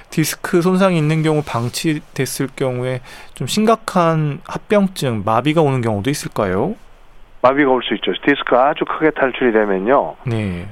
디스크 0.10 0.62
손상이 0.62 0.98
있는 0.98 1.24
경우 1.24 1.44
방치됐을 1.46 2.48
경우에 2.56 3.02
좀 3.34 3.48
심각한 3.48 4.40
합병증, 4.48 5.24
마비가 5.26 5.62
오는 5.62 5.82
경우도 5.82 6.10
있을까요? 6.10 6.76
마비가 7.42 7.70
올 7.70 7.84
수 7.84 7.94
있죠. 7.96 8.14
디스크가 8.26 8.70
아주 8.70 8.86
크게 8.86 9.12
탈출이 9.12 9.52
되면요. 9.52 10.16
네. 10.26 10.68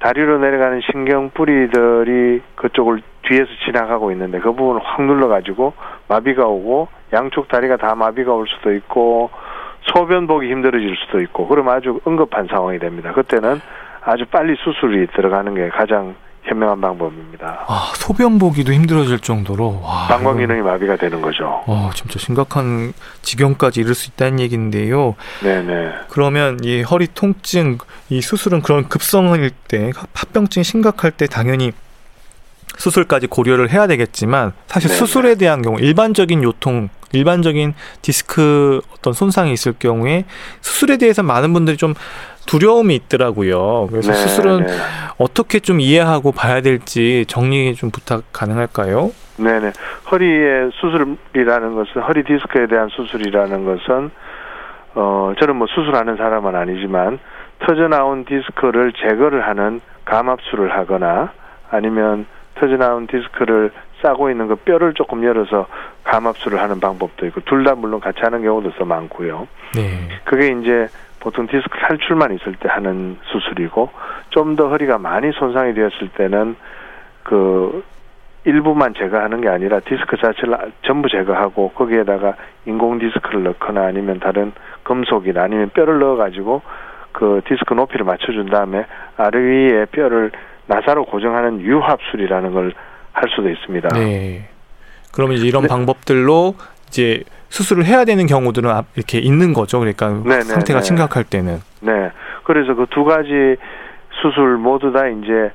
다리로 0.00 0.38
내려가는 0.38 0.80
신경 0.90 1.30
뿌리들이 1.30 2.40
그쪽을 2.54 3.02
뒤에서 3.22 3.46
지나가고 3.64 4.12
있는데 4.12 4.38
그 4.38 4.52
부분을 4.52 4.80
확 4.82 5.02
눌러가지고 5.02 5.72
마비가 6.08 6.46
오고 6.46 6.88
양쪽 7.12 7.48
다리가 7.48 7.76
다 7.76 7.94
마비가 7.94 8.32
올 8.32 8.46
수도 8.46 8.72
있고 8.74 9.30
소변 9.92 10.26
보기 10.26 10.50
힘들어질 10.50 10.94
수도 10.96 11.20
있고 11.20 11.48
그럼 11.48 11.68
아주 11.68 12.00
응급한 12.06 12.46
상황이 12.46 12.78
됩니다. 12.78 13.12
그때는 13.12 13.60
아주 14.02 14.24
빨리 14.26 14.54
수술이 14.56 15.08
들어가는 15.08 15.54
게 15.54 15.68
가장 15.68 16.14
현명한 16.48 16.80
방법입니다. 16.80 17.64
아, 17.66 17.92
소변 17.94 18.38
보기도 18.38 18.72
힘들어질 18.72 19.20
정도로 19.20 19.80
와, 19.82 20.06
방광 20.08 20.38
기능이 20.38 20.62
마비가 20.62 20.96
되는 20.96 21.20
거죠. 21.20 21.62
어, 21.66 21.90
진짜 21.94 22.18
심각한 22.18 22.92
지경까지 23.22 23.80
이를 23.80 23.94
수 23.94 24.10
있다는 24.10 24.40
얘기인데요. 24.40 25.14
네네. 25.42 25.92
그러면 26.08 26.58
이 26.62 26.82
허리 26.82 27.06
통증, 27.12 27.78
이 28.08 28.20
수술은 28.20 28.62
그런 28.62 28.88
급성일 28.88 29.50
때, 29.68 29.92
합병증이 30.14 30.64
심각할 30.64 31.10
때 31.10 31.26
당연히 31.26 31.72
수술까지 32.76 33.26
고려를 33.26 33.70
해야 33.70 33.86
되겠지만 33.86 34.52
사실 34.66 34.88
네네. 34.88 34.98
수술에 34.98 35.34
대한 35.34 35.62
경우 35.62 35.78
일반적인 35.80 36.42
요통 36.42 36.88
일반적인 37.12 37.74
디스크 38.02 38.80
어떤 38.92 39.12
손상이 39.12 39.52
있을 39.52 39.72
경우에 39.78 40.24
수술에 40.60 40.98
대해서 40.98 41.22
많은 41.22 41.52
분들이 41.52 41.76
좀 41.76 41.94
두려움이 42.48 42.94
있더라고요. 42.94 43.88
그래서 43.90 44.10
네, 44.10 44.16
수술은 44.16 44.66
네. 44.66 44.72
어떻게 45.18 45.60
좀 45.60 45.80
이해하고 45.80 46.32
봐야 46.32 46.60
될지 46.62 47.24
정리 47.28 47.74
좀 47.74 47.90
부탁 47.90 48.22
가능할까요? 48.32 49.10
네네. 49.36 49.72
허리의 50.10 50.70
수술이라는 50.74 51.74
것은 51.74 52.02
허리 52.02 52.24
디스크에 52.24 52.66
대한 52.66 52.88
수술이라는 52.88 53.64
것은 53.64 54.10
어 54.94 55.32
저는 55.38 55.56
뭐 55.56 55.66
수술하는 55.68 56.16
사람은 56.16 56.56
아니지만 56.56 57.18
터져 57.60 57.86
나온 57.88 58.24
디스크를 58.24 58.92
제거를 58.94 59.46
하는 59.46 59.80
감압술을 60.06 60.72
하거나 60.72 61.32
아니면 61.70 62.26
터져 62.54 62.76
나온 62.76 63.06
디스크를 63.06 63.70
싸고 64.00 64.30
있는 64.30 64.48
그 64.48 64.56
뼈를 64.56 64.94
조금 64.94 65.22
열어서 65.24 65.66
감압술을 66.04 66.60
하는 66.60 66.80
방법도 66.80 67.26
있고 67.26 67.40
둘 67.42 67.64
다 67.64 67.74
물론 67.74 68.00
같이 68.00 68.20
하는 68.22 68.42
경우도 68.42 68.72
더 68.78 68.84
많고요. 68.84 69.46
네. 69.74 70.08
그게 70.24 70.48
이제 70.60 70.88
보통 71.20 71.46
디스크 71.46 71.78
탈출만 71.78 72.34
있을 72.34 72.54
때 72.56 72.68
하는 72.68 73.18
수술이고 73.24 73.90
좀 74.30 74.56
더 74.56 74.68
허리가 74.68 74.98
많이 74.98 75.32
손상이 75.32 75.74
되었을 75.74 76.08
때는 76.16 76.56
그 77.22 77.84
일부만 78.44 78.94
제거하는 78.94 79.40
게 79.40 79.48
아니라 79.48 79.80
디스크 79.80 80.16
자체를 80.16 80.72
전부 80.82 81.08
제거하고 81.08 81.70
거기에다가 81.70 82.34
인공 82.66 82.98
디스크를 82.98 83.42
넣거나 83.44 83.86
아니면 83.86 84.20
다른 84.20 84.52
금속이나 84.84 85.42
아니면 85.42 85.70
뼈를 85.70 85.98
넣어 85.98 86.16
가지고 86.16 86.62
그 87.12 87.40
디스크 87.46 87.74
높이를 87.74 88.06
맞춰준 88.06 88.46
다음에 88.46 88.86
아래 89.16 89.38
위에 89.38 89.84
뼈를 89.86 90.30
나사로 90.66 91.04
고정하는 91.06 91.60
유합술이라는 91.60 92.52
걸 92.52 92.72
할 93.18 93.28
수도 93.34 93.48
있습니다. 93.50 93.88
네. 93.94 94.48
그러면 95.12 95.36
이제 95.36 95.46
이런 95.46 95.62
네. 95.62 95.68
방법들로 95.68 96.54
이제 96.88 97.24
수술을 97.48 97.84
해야 97.84 98.04
되는 98.04 98.26
경우들은 98.26 98.70
이렇게 98.96 99.18
있는 99.18 99.52
거죠. 99.52 99.78
그러니까 99.78 100.08
네네, 100.08 100.36
네, 100.36 100.40
상태가 100.42 100.80
네. 100.80 100.84
심각할 100.84 101.24
때는. 101.24 101.60
네. 101.80 102.10
그래서 102.44 102.74
그 102.74 102.86
두 102.90 103.04
가지 103.04 103.56
수술 104.20 104.56
모두 104.56 104.92
다 104.92 105.06
이제 105.06 105.50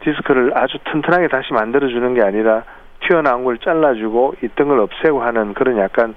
디스크를 0.00 0.52
아주 0.56 0.78
튼튼하게 0.90 1.28
다시 1.28 1.52
만들어주는 1.52 2.14
게 2.14 2.22
아니라 2.22 2.62
튀어나온 3.06 3.44
걸 3.44 3.58
잘라주고 3.58 4.36
있던 4.42 4.68
걸 4.68 4.80
없애고 4.80 5.22
하는 5.22 5.54
그런 5.54 5.78
약간 5.78 6.14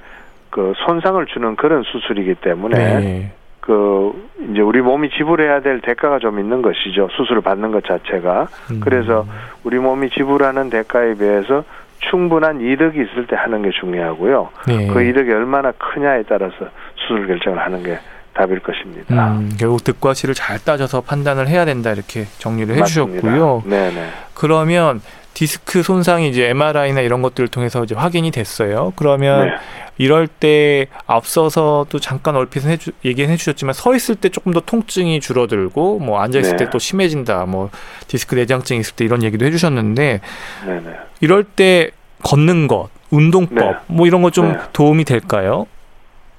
그 0.50 0.74
손상을 0.86 1.24
주는 1.28 1.56
그런 1.56 1.84
수술이기 1.84 2.36
때문에 2.36 2.78
네. 2.78 3.32
그 3.60 4.14
이제 4.52 4.62
우리 4.62 4.82
몸이 4.82 5.10
지불해야 5.12 5.62
될 5.62 5.82
대가가 5.82 6.18
좀 6.20 6.40
있는 6.40 6.62
것이죠 6.62 7.10
수술을 7.12 7.42
받는 7.42 7.72
것 7.72 7.84
자체가 7.86 8.48
음. 8.72 8.80
그래서 8.80 9.26
우리 9.64 9.78
몸이 9.78 10.10
지불하는 10.10 10.70
대가에 10.70 11.16
비해서 11.16 11.64
충분한 12.10 12.62
이득이 12.62 13.00
있을 13.02 13.28
때 13.28 13.36
하는 13.36 13.62
게 13.62 13.70
중요하고요. 13.80 14.50
네. 14.68 14.88
그 14.88 15.04
이득이 15.04 15.32
얼마나 15.32 15.72
크냐에 15.72 16.24
따라서 16.24 16.56
수술 16.96 17.28
결정을 17.28 17.60
하는 17.60 17.84
게 17.84 18.00
답일 18.34 18.60
것입니다. 18.60 19.32
음, 19.34 19.52
결국 19.60 19.84
득과 19.84 20.14
실을 20.14 20.34
잘 20.34 20.60
따져서 20.60 21.02
판단을 21.02 21.48
해야 21.48 21.66
된다 21.66 21.92
이렇게 21.92 22.24
정리를 22.38 22.74
해주셨고요. 22.76 23.64
네네. 23.66 24.10
그러면 24.34 25.02
디스크 25.40 25.84
손상이 25.84 26.28
이제 26.28 26.50
MRI나 26.50 27.00
이런 27.00 27.22
것들을 27.22 27.48
통해서 27.48 27.82
이제 27.86 27.96
확인이 27.96 28.30
됐어요. 28.30 28.92
그러면 28.98 29.48
네. 29.48 29.54
이럴 29.98 30.28
때 30.28 30.88
앞서서 31.08 31.86
또 31.88 31.98
잠깐 31.98 32.36
얼핏 32.36 32.66
해주, 32.66 32.92
얘기해 33.06 33.38
주셨지만 33.38 33.72
서 33.72 33.96
있을 33.96 34.16
때 34.16 34.28
조금 34.28 34.52
더 34.52 34.60
통증이 34.60 35.22
줄어들고 35.22 36.00
뭐 36.00 36.20
앉아 36.20 36.40
있을 36.40 36.58
네. 36.58 36.66
때또 36.66 36.78
심해진다. 36.78 37.46
뭐 37.46 37.70
디스크 38.10 38.36
내장증이 38.36 38.82
있을 38.82 38.96
때 38.98 39.06
이런 39.06 39.24
얘기도 39.24 39.46
해 39.46 39.52
주셨는데 39.52 40.20
네, 40.66 40.80
네. 40.82 40.92
이럴 41.22 41.46
때 41.46 41.92
걷는 42.22 42.68
것, 42.68 42.90
운동법 43.10 43.56
네. 43.56 43.74
뭐 43.88 44.08
이런 44.08 44.22
거좀 44.22 44.52
네. 44.52 44.60
도움이 44.74 45.06
될까요? 45.06 45.68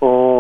어 0.02 0.39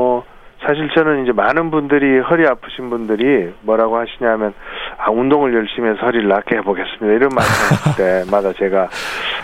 사실 0.70 0.88
저는 0.94 1.24
이제 1.24 1.32
많은 1.32 1.72
분들이 1.72 2.20
허리 2.20 2.46
아프신 2.46 2.90
분들이 2.90 3.52
뭐라고 3.62 3.98
하시냐면 3.98 4.54
아 4.98 5.10
운동을 5.10 5.52
열심히 5.52 5.88
해서 5.88 5.98
허리를 6.06 6.28
낫게 6.28 6.58
해보겠습니다. 6.58 7.06
이런 7.06 7.28
말씀하실 7.34 8.24
때마다 8.24 8.52
제가 8.56 8.88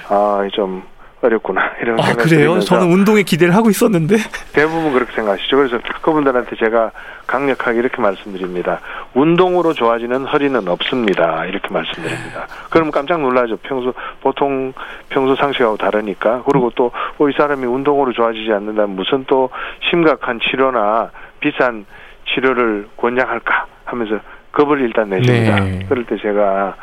아좀 0.08 0.84
어렵구나 1.22 1.72
이런 1.82 1.98
아, 1.98 2.04
생각이 2.04 2.28
그래요? 2.28 2.48
들면서 2.48 2.66
저는 2.66 2.92
운동에 2.92 3.22
기대를 3.22 3.54
하고 3.54 3.70
있었는데. 3.70 4.16
대부분 4.52 4.92
그렇게 4.92 5.12
생각하시죠. 5.12 5.56
그래서 5.56 5.78
그분들한테 6.02 6.56
제가 6.56 6.90
강력하게 7.26 7.78
이렇게 7.78 8.00
말씀드립니다. 8.02 8.80
운동으로 9.14 9.72
좋아지는 9.72 10.26
허리는 10.26 10.68
없습니다. 10.68 11.44
이렇게 11.46 11.68
말씀드립니다. 11.70 12.46
그럼 12.70 12.90
깜짝 12.90 13.20
놀라죠. 13.20 13.56
평소 13.62 13.94
보통 14.20 14.72
평소 15.08 15.34
상식하고 15.36 15.76
다르니까. 15.76 16.42
그리고 16.48 16.70
또 16.70 16.90
이 17.28 17.32
사람이 17.36 17.64
운동으로 17.66 18.12
좋아지지 18.12 18.52
않는다면 18.52 18.90
무슨 18.94 19.24
또 19.26 19.50
심각한 19.90 20.38
치료나 20.38 21.10
비싼 21.40 21.86
치료를 22.32 22.88
권장할까 22.96 23.66
하면서 23.86 24.18
겁을 24.52 24.80
일단 24.82 25.08
내십니다. 25.10 25.60
네. 25.60 25.84
그럴 25.88 26.04
때 26.04 26.16
제가 26.20 26.76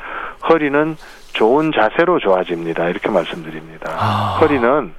허리는 0.50 0.96
좋은 1.34 1.72
자세로 1.72 2.20
좋아집니다. 2.20 2.90
이렇게 2.90 3.10
말씀드립니다. 3.10 3.92
아. 3.92 4.38
허리는 4.40 4.94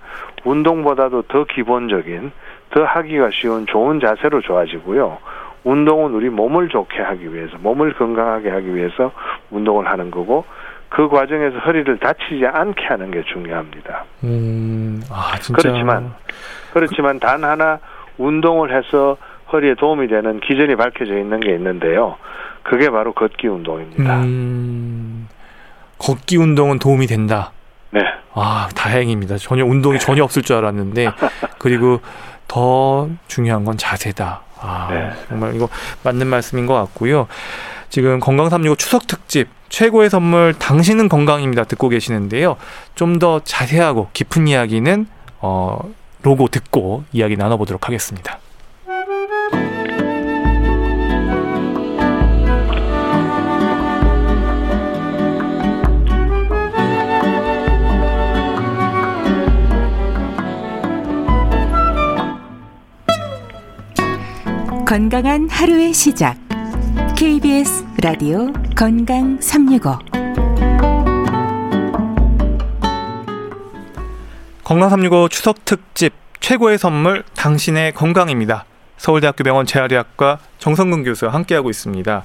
운동보다도 0.44 1.22
더 1.22 1.44
기본적인 1.44 2.32
더 2.70 2.84
하기가 2.84 3.30
쉬운 3.32 3.66
좋은 3.66 4.00
자세로 4.00 4.40
좋아지고요. 4.42 5.18
운동은 5.64 6.12
우리 6.12 6.28
몸을 6.28 6.68
좋게 6.68 7.02
하기 7.02 7.32
위해서, 7.32 7.56
몸을 7.58 7.94
건강하게 7.94 8.50
하기 8.50 8.74
위해서 8.74 9.12
운동을 9.50 9.86
하는 9.86 10.10
거고, 10.10 10.44
그 10.90 11.08
과정에서 11.08 11.58
허리를 11.58 11.98
다치지 11.98 12.46
않게 12.46 12.84
하는 12.84 13.10
게 13.10 13.22
중요합니다. 13.22 14.04
음, 14.24 15.00
아, 15.10 15.36
진짜. 15.40 15.62
그렇지만, 15.62 16.12
그렇지만 16.72 17.18
단 17.18 17.42
하나 17.42 17.78
운동을 18.18 18.76
해서 18.76 19.16
허리에 19.52 19.74
도움이 19.74 20.08
되는 20.08 20.40
기전이 20.40 20.76
밝혀져 20.76 21.18
있는 21.18 21.40
게 21.40 21.54
있는데요. 21.54 22.16
그게 22.62 22.90
바로 22.90 23.12
걷기 23.12 23.48
운동입니다. 23.48 24.20
음, 24.22 25.28
걷기 26.04 26.36
운동은 26.36 26.78
도움이 26.78 27.06
된다. 27.06 27.52
네. 27.90 28.00
아, 28.34 28.68
다행입니다. 28.74 29.38
전혀 29.38 29.64
운동이 29.64 29.98
전혀 29.98 30.22
없을 30.22 30.42
줄 30.42 30.56
알았는데, 30.56 31.08
그리고 31.58 32.00
더 32.46 33.08
중요한 33.26 33.64
건 33.64 33.78
자세다. 33.78 34.42
아, 34.60 34.88
네. 34.90 35.10
정말 35.28 35.54
이거 35.54 35.68
맞는 36.02 36.26
말씀인 36.26 36.66
것 36.66 36.74
같고요. 36.74 37.26
지금 37.88 38.20
건강 38.20 38.50
365 38.50 38.76
추석 38.76 39.06
특집 39.06 39.48
최고의 39.68 40.10
선물 40.10 40.52
당신은 40.54 41.08
건강입니다 41.08 41.64
듣고 41.64 41.88
계시는데요. 41.88 42.56
좀 42.96 43.18
더 43.18 43.40
자세하고 43.44 44.08
깊은 44.12 44.48
이야기는 44.48 45.06
어, 45.40 45.78
로고 46.22 46.48
듣고 46.48 47.04
이야기 47.12 47.36
나눠보도록 47.36 47.86
하겠습니다. 47.86 48.38
건강한 64.86 65.48
하루의 65.48 65.94
시작. 65.94 66.36
KBS 67.16 67.86
라디오 68.02 68.52
건강 68.76 69.40
365. 69.40 69.98
건강 74.62 74.90
365 74.90 75.30
추석 75.30 75.64
특집 75.64 76.12
최고의 76.40 76.76
선물 76.76 77.24
당신의 77.34 77.92
건강입니다. 77.92 78.66
서울대학교 78.98 79.42
병원 79.42 79.64
재활의학과 79.64 80.38
정성근 80.58 81.04
교수와 81.04 81.32
함께하고 81.32 81.70
있습니다. 81.70 82.24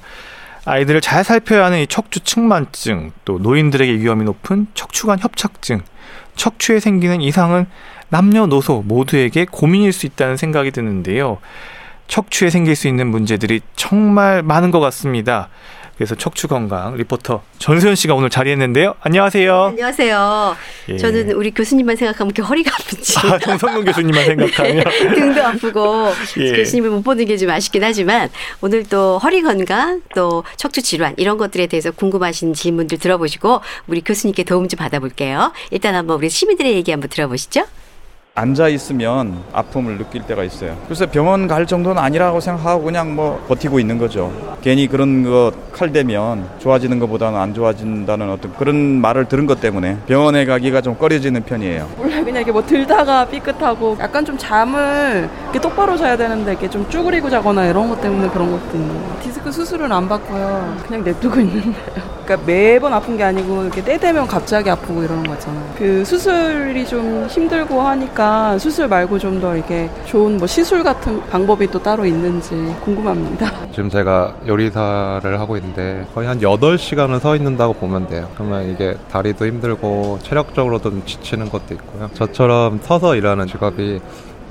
아이들을 0.66 1.00
잘 1.00 1.24
살펴야 1.24 1.64
하는 1.64 1.78
이 1.78 1.86
척추 1.86 2.20
측만증, 2.20 3.12
또 3.24 3.38
노인들에게 3.38 3.90
위험이 3.94 4.24
높은 4.24 4.66
척추관 4.74 5.18
협착증, 5.18 5.80
척추에 6.36 6.78
생기는 6.78 7.22
이상은 7.22 7.66
남녀노소 8.10 8.82
모두에게 8.86 9.46
고민일 9.50 9.94
수 9.94 10.04
있다는 10.04 10.36
생각이 10.36 10.72
드는데요. 10.72 11.38
척추에 12.14 12.50
생길 12.50 12.74
수 12.74 12.88
있는 12.88 13.06
문제들이 13.06 13.60
정말 13.76 14.42
많은 14.42 14.72
것 14.72 14.80
같습니다. 14.80 15.48
그래서 15.96 16.14
척추 16.14 16.48
건강 16.48 16.96
리포터 16.96 17.42
전수현 17.58 17.94
씨가 17.94 18.14
오늘 18.14 18.30
자리했는데요. 18.30 18.94
안녕하세요. 19.00 19.64
안녕하세요. 19.64 20.56
예. 20.88 20.96
저는 20.96 21.32
우리 21.32 21.50
교수님만 21.50 21.94
생각하면 21.96 22.30
이렇게 22.30 22.40
허리가 22.40 22.70
아픈지 22.74 23.18
아, 23.18 23.38
정성근 23.38 23.84
교수님만 23.84 24.24
생각하면 24.24 24.84
등도 25.14 25.44
아프고 25.44 26.08
예. 26.38 26.52
교수님을 26.52 26.88
못 26.90 27.02
보는 27.02 27.26
게 27.26 27.36
좀 27.36 27.50
아쉽긴 27.50 27.84
하지만 27.84 28.30
오늘 28.62 28.82
또 28.84 29.18
허리 29.18 29.42
건강 29.42 30.00
또 30.14 30.42
척추 30.56 30.80
질환 30.82 31.14
이런 31.18 31.36
것들에 31.36 31.66
대해서 31.66 31.90
궁금하신 31.90 32.54
질문들 32.54 32.98
들어보시고 32.98 33.60
우리 33.86 34.00
교수님께 34.00 34.44
도움 34.44 34.68
좀 34.68 34.78
받아볼게요. 34.78 35.52
일단 35.70 35.94
한번 35.94 36.16
우리 36.16 36.30
시민들의 36.30 36.72
얘기 36.74 36.90
한번 36.92 37.10
들어보시죠. 37.10 37.66
앉아 38.34 38.68
있으면 38.68 39.42
아픔을 39.52 39.98
느낄 39.98 40.22
때가 40.22 40.44
있어요. 40.44 40.76
그래서 40.84 41.04
병원 41.06 41.46
갈 41.48 41.66
정도는 41.66 42.00
아니라고 42.00 42.40
생각하고 42.40 42.84
그냥 42.84 43.14
뭐 43.14 43.42
버티고 43.48 43.80
있는 43.80 43.98
거죠. 43.98 44.32
괜히 44.62 44.86
그런 44.86 45.24
거 45.24 45.52
칼 45.72 45.92
대면 45.92 46.46
좋아지는 46.58 46.98
것보다는 46.98 47.38
안 47.38 47.54
좋아진다는 47.54 48.30
어떤 48.30 48.52
그런 48.56 49.00
말을 49.00 49.24
들은 49.26 49.46
것 49.46 49.60
때문에 49.62 49.96
병원에 50.06 50.44
가기가 50.44 50.82
좀 50.82 50.94
꺼려지는 50.96 51.42
편이에요. 51.44 51.88
원래 51.98 52.16
그냥 52.22 52.36
이렇게 52.36 52.52
뭐 52.52 52.62
들다가 52.64 53.24
삐끗하고 53.26 53.96
약간 53.98 54.22
좀 54.24 54.36
잠을 54.36 55.28
이렇게 55.44 55.58
똑바로 55.58 55.96
자야 55.96 56.16
되는데 56.18 56.50
이렇게 56.52 56.68
좀 56.68 56.86
쭈그리고 56.90 57.30
자거나 57.30 57.66
이런 57.66 57.88
것 57.88 57.98
때문에 58.00 58.28
그런 58.28 58.50
것도 58.50 58.76
있는. 58.76 59.00
디스크 59.22 59.50
수술은 59.50 59.90
안 59.90 60.06
받고요. 60.08 60.76
그냥 60.86 61.02
냅두고 61.02 61.40
있는데요. 61.40 62.19
그러니까 62.30 62.46
매번 62.46 62.92
아픈 62.92 63.16
게 63.16 63.24
아니고 63.24 63.62
이렇게 63.64 63.82
때 63.82 63.98
되면 63.98 64.24
갑자기 64.26 64.70
아프고 64.70 65.02
이러는 65.02 65.24
거 65.24 65.34
있잖아요. 65.34 65.74
그 65.76 66.04
수술이 66.04 66.86
좀 66.86 67.26
힘들고 67.28 67.80
하니까 67.80 68.56
수술 68.58 68.86
말고 68.86 69.18
좀 69.18 69.40
더 69.40 69.56
이렇게 69.56 69.88
좋은 70.04 70.36
뭐 70.36 70.46
시술 70.46 70.82
같은 70.82 71.24
방법이 71.30 71.70
또 71.70 71.82
따로 71.82 72.04
있는지 72.04 72.50
궁금합니다. 72.84 73.50
지금 73.70 73.88
제가 73.88 74.34
요리사를 74.46 75.40
하고 75.40 75.56
있는데 75.56 76.04
거의 76.14 76.28
한 76.28 76.40
8시간은 76.40 77.20
서 77.20 77.34
있는다고 77.36 77.72
보면 77.74 78.06
돼요. 78.08 78.28
그러면 78.34 78.68
이게 78.70 78.96
다리도 79.10 79.46
힘들고 79.46 80.18
체력적으로도 80.22 80.90
좀 80.90 81.02
지치는 81.06 81.48
것도 81.48 81.72
있고요. 81.74 82.10
저처럼 82.12 82.80
서서 82.82 83.14
일하는 83.16 83.46
직업이 83.46 84.00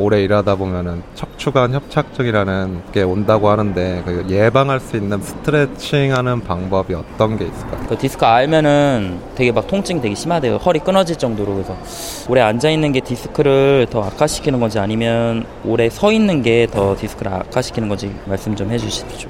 오래 0.02 0.22
일하다 0.24 0.56
보면은 0.56 1.04
척추관 1.14 1.74
협착증이라는 1.74 2.84
게 2.94 3.04
온다고 3.04 3.50
하는데 3.50 4.02
그 4.06 4.26
예방할 4.30 4.80
수 4.80 4.96
있는 4.96 5.22
스트레칭 5.22 6.16
하는 6.16 6.40
방법이 6.42 6.94
어떤 6.94 7.38
게 7.38 7.46
있을까요? 7.46 7.86
그 7.90 7.98
디스크 7.98 8.26
알면은 8.26 9.20
되게 9.36 9.52
막 9.52 9.68
통증 9.68 10.00
되게 10.00 10.16
심하대요. 10.16 10.56
허리 10.56 10.80
끊어질 10.80 11.18
정도로 11.18 11.54
그래서 11.54 11.78
오래 12.30 12.40
앉아 12.42 12.70
있는 12.70 12.94
게 12.94 13.02
디스크를 13.02 13.88
더 13.90 14.02
악화시키는 14.04 14.62
건지 14.62 14.80
아니면 14.80 15.46
오래 15.66 15.90
서 15.90 16.12
있는 16.14 16.42
게 16.42 16.68
더 16.72 16.96
디스크를 16.96 17.34
악화시키는 17.34 17.90
건지 17.90 18.14
말씀 18.26 18.56
좀 18.56 18.72
해주십시오. 18.72 19.30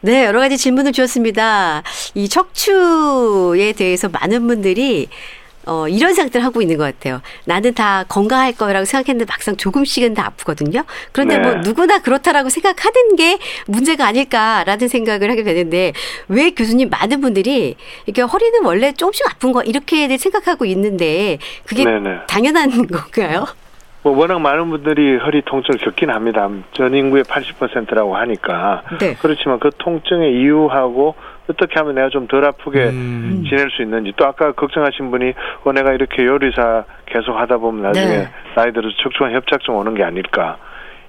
네, 0.00 0.26
여러 0.26 0.40
가지 0.40 0.56
질문을 0.58 0.92
주셨습니다. 0.92 1.82
이 2.14 2.28
척추에 2.28 3.72
대해서 3.72 4.08
많은 4.08 4.46
분들이 4.48 5.08
어, 5.66 5.86
이런 5.88 6.14
생각들 6.14 6.44
하고 6.44 6.60
있는 6.62 6.76
것 6.76 6.84
같아요. 6.84 7.20
나는 7.44 7.74
다 7.74 8.04
건강할 8.08 8.52
거라고 8.52 8.84
생각했는데 8.84 9.30
막상 9.30 9.56
조금씩은 9.56 10.14
다 10.14 10.26
아프거든요. 10.26 10.84
그런데 11.12 11.38
네. 11.38 11.42
뭐 11.42 11.54
누구나 11.62 12.00
그렇다라고 12.00 12.48
생각하는 12.48 13.16
게 13.16 13.38
문제가 13.66 14.06
아닐까라는 14.06 14.88
생각을 14.88 15.30
하게 15.30 15.42
되는데 15.42 15.92
왜 16.28 16.50
교수님 16.50 16.90
많은 16.90 17.20
분들이 17.20 17.76
이렇게 18.06 18.22
허리는 18.22 18.64
원래 18.64 18.92
조금씩 18.92 19.26
아픈 19.30 19.52
거 19.52 19.62
이렇게 19.62 20.16
생각하고 20.16 20.64
있는데 20.66 21.38
그게 21.66 21.84
네네. 21.84 22.26
당연한 22.28 22.70
건가요? 22.88 23.46
뭐 24.02 24.16
워낙 24.16 24.40
많은 24.40 24.68
분들이 24.68 25.16
허리 25.16 25.42
통증을 25.42 25.78
겪긴 25.78 26.10
합니다. 26.10 26.48
전 26.72 26.92
인구의 26.92 27.22
80%라고 27.24 28.16
하니까. 28.16 28.82
네. 28.98 29.14
그렇지만 29.20 29.60
그 29.60 29.70
통증의 29.78 30.32
이유하고 30.32 31.14
어떻게 31.48 31.74
하면 31.78 31.94
내가 31.94 32.08
좀 32.08 32.26
덜 32.28 32.44
아프게 32.44 32.84
음. 32.88 33.44
지낼 33.48 33.68
수 33.70 33.82
있는지 33.82 34.12
또 34.16 34.24
아까 34.26 34.52
걱정하신 34.52 35.10
분이 35.10 35.32
어 35.64 35.72
내가 35.72 35.92
이렇게 35.92 36.24
요리사 36.24 36.84
계속 37.06 37.32
하다 37.36 37.58
보면 37.58 37.82
나중에 37.82 38.06
네. 38.06 38.28
나이 38.54 38.72
들어서 38.72 38.94
척추관 39.02 39.32
협착증 39.34 39.74
오는 39.76 39.94
게 39.94 40.04
아닐까 40.04 40.56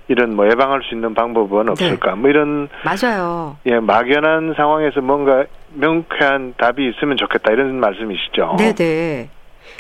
이런 0.07 0.35
뭐 0.35 0.49
예방할 0.49 0.81
수 0.83 0.95
있는 0.95 1.13
방법은 1.13 1.69
없을까 1.69 2.15
뭐 2.15 2.29
이런 2.29 2.67
맞아요. 2.83 3.57
예 3.67 3.79
막연한 3.79 4.53
상황에서 4.57 5.01
뭔가 5.01 5.45
명쾌한 5.75 6.55
답이 6.57 6.89
있으면 6.89 7.15
좋겠다 7.17 7.53
이런 7.53 7.79
말씀이시죠. 7.79 8.55
네, 8.57 8.73
네. 8.73 9.29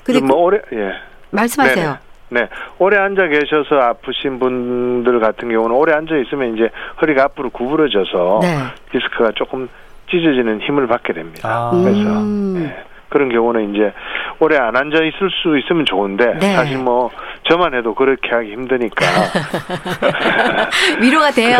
근데 0.05 0.21
뭐 0.21 0.35
그- 0.37 0.41
오래 0.43 0.61
예 0.73 0.93
말씀하세요. 1.31 1.97
네 2.29 2.47
오래 2.79 2.97
앉아 2.97 3.27
계셔서 3.27 3.75
아프신 3.79 4.39
분들 4.39 5.19
같은 5.19 5.49
경우는 5.49 5.75
오래 5.75 5.93
앉아 5.93 6.15
있으면 6.17 6.55
이제 6.55 6.69
허리가 7.01 7.23
앞으로 7.25 7.49
구부러져서 7.49 8.39
네. 8.41 8.57
디스크가 8.91 9.31
조금 9.35 9.67
찢어지는 10.09 10.61
힘을 10.61 10.87
받게 10.87 11.13
됩니다. 11.13 11.49
아. 11.49 11.71
그래서 11.71 11.99
음. 11.99 12.63
예, 12.65 12.83
그런 13.09 13.29
경우는 13.29 13.73
이제 13.73 13.93
오래 14.39 14.57
안 14.57 14.75
앉아 14.75 14.97
있을 14.97 15.29
수 15.41 15.57
있으면 15.57 15.85
좋은데 15.85 16.33
네. 16.39 16.53
사실 16.55 16.77
뭐 16.77 17.09
저만 17.43 17.73
해도 17.73 17.93
그렇게 17.95 18.29
하기 18.31 18.51
힘드니까 18.51 19.05
위로가 21.01 21.31
돼요. 21.31 21.59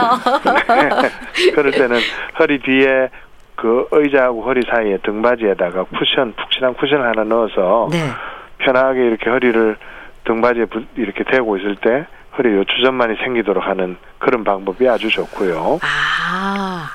그럴 1.55 1.71
때는 1.71 1.97
허리 2.39 2.59
뒤에 2.59 3.09
그 3.55 3.87
의자하고 3.91 4.43
허리 4.43 4.61
사이에 4.69 4.97
등받이에다가 5.03 5.83
쿠션 5.83 6.33
푹신한 6.33 6.73
쿠션 6.75 7.01
하나 7.01 7.23
넣어서 7.23 7.87
네. 7.91 7.97
편하게 8.57 9.05
이렇게 9.05 9.29
허리를 9.29 9.77
등받이에 10.25 10.65
부- 10.65 10.83
이렇게 10.95 11.23
대고 11.23 11.57
있을 11.57 11.75
때 11.77 12.05
허리 12.37 12.53
요추전만이 12.55 13.17
생기도록 13.23 13.63
하는 13.65 13.97
그런 14.17 14.43
방법이 14.43 14.87
아주 14.89 15.09
좋고요. 15.09 15.79
아. 15.83 16.89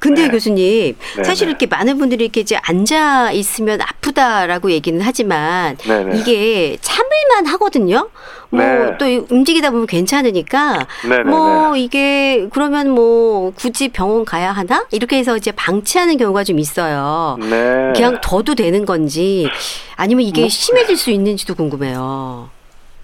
근데 0.00 0.22
네. 0.22 0.28
교수님, 0.30 0.96
네, 1.18 1.24
사실 1.24 1.46
네. 1.46 1.50
이렇게 1.50 1.66
많은 1.66 1.98
분들이 1.98 2.24
이렇게 2.24 2.40
이제 2.40 2.56
앉아 2.56 3.30
있으면 3.32 3.80
아프다라고 3.82 4.70
얘기는 4.72 4.98
하지만 5.00 5.76
네네. 5.76 6.18
이게 6.18 6.78
참을만 6.80 7.46
하거든요. 7.52 8.08
뭐 8.48 8.60
네. 8.64 8.96
또 8.98 9.04
움직이다 9.32 9.70
보면 9.70 9.86
괜찮으니까 9.86 10.86
네네네. 11.04 11.30
뭐 11.30 11.76
이게 11.76 12.48
그러면 12.50 12.90
뭐 12.90 13.52
굳이 13.54 13.88
병원 13.88 14.24
가야 14.24 14.50
하나 14.50 14.86
이렇게 14.90 15.18
해서 15.18 15.36
이제 15.36 15.52
방치하는 15.52 16.16
경우가 16.16 16.44
좀 16.44 16.58
있어요. 16.58 17.36
네. 17.38 17.92
그냥 17.94 18.20
둬도 18.22 18.54
되는 18.54 18.84
건지 18.86 19.46
아니면 19.96 20.24
이게 20.24 20.40
뭐- 20.40 20.48
심해질 20.48 20.96
수 20.96 21.10
있는지도 21.10 21.54
궁금해요. 21.54 22.48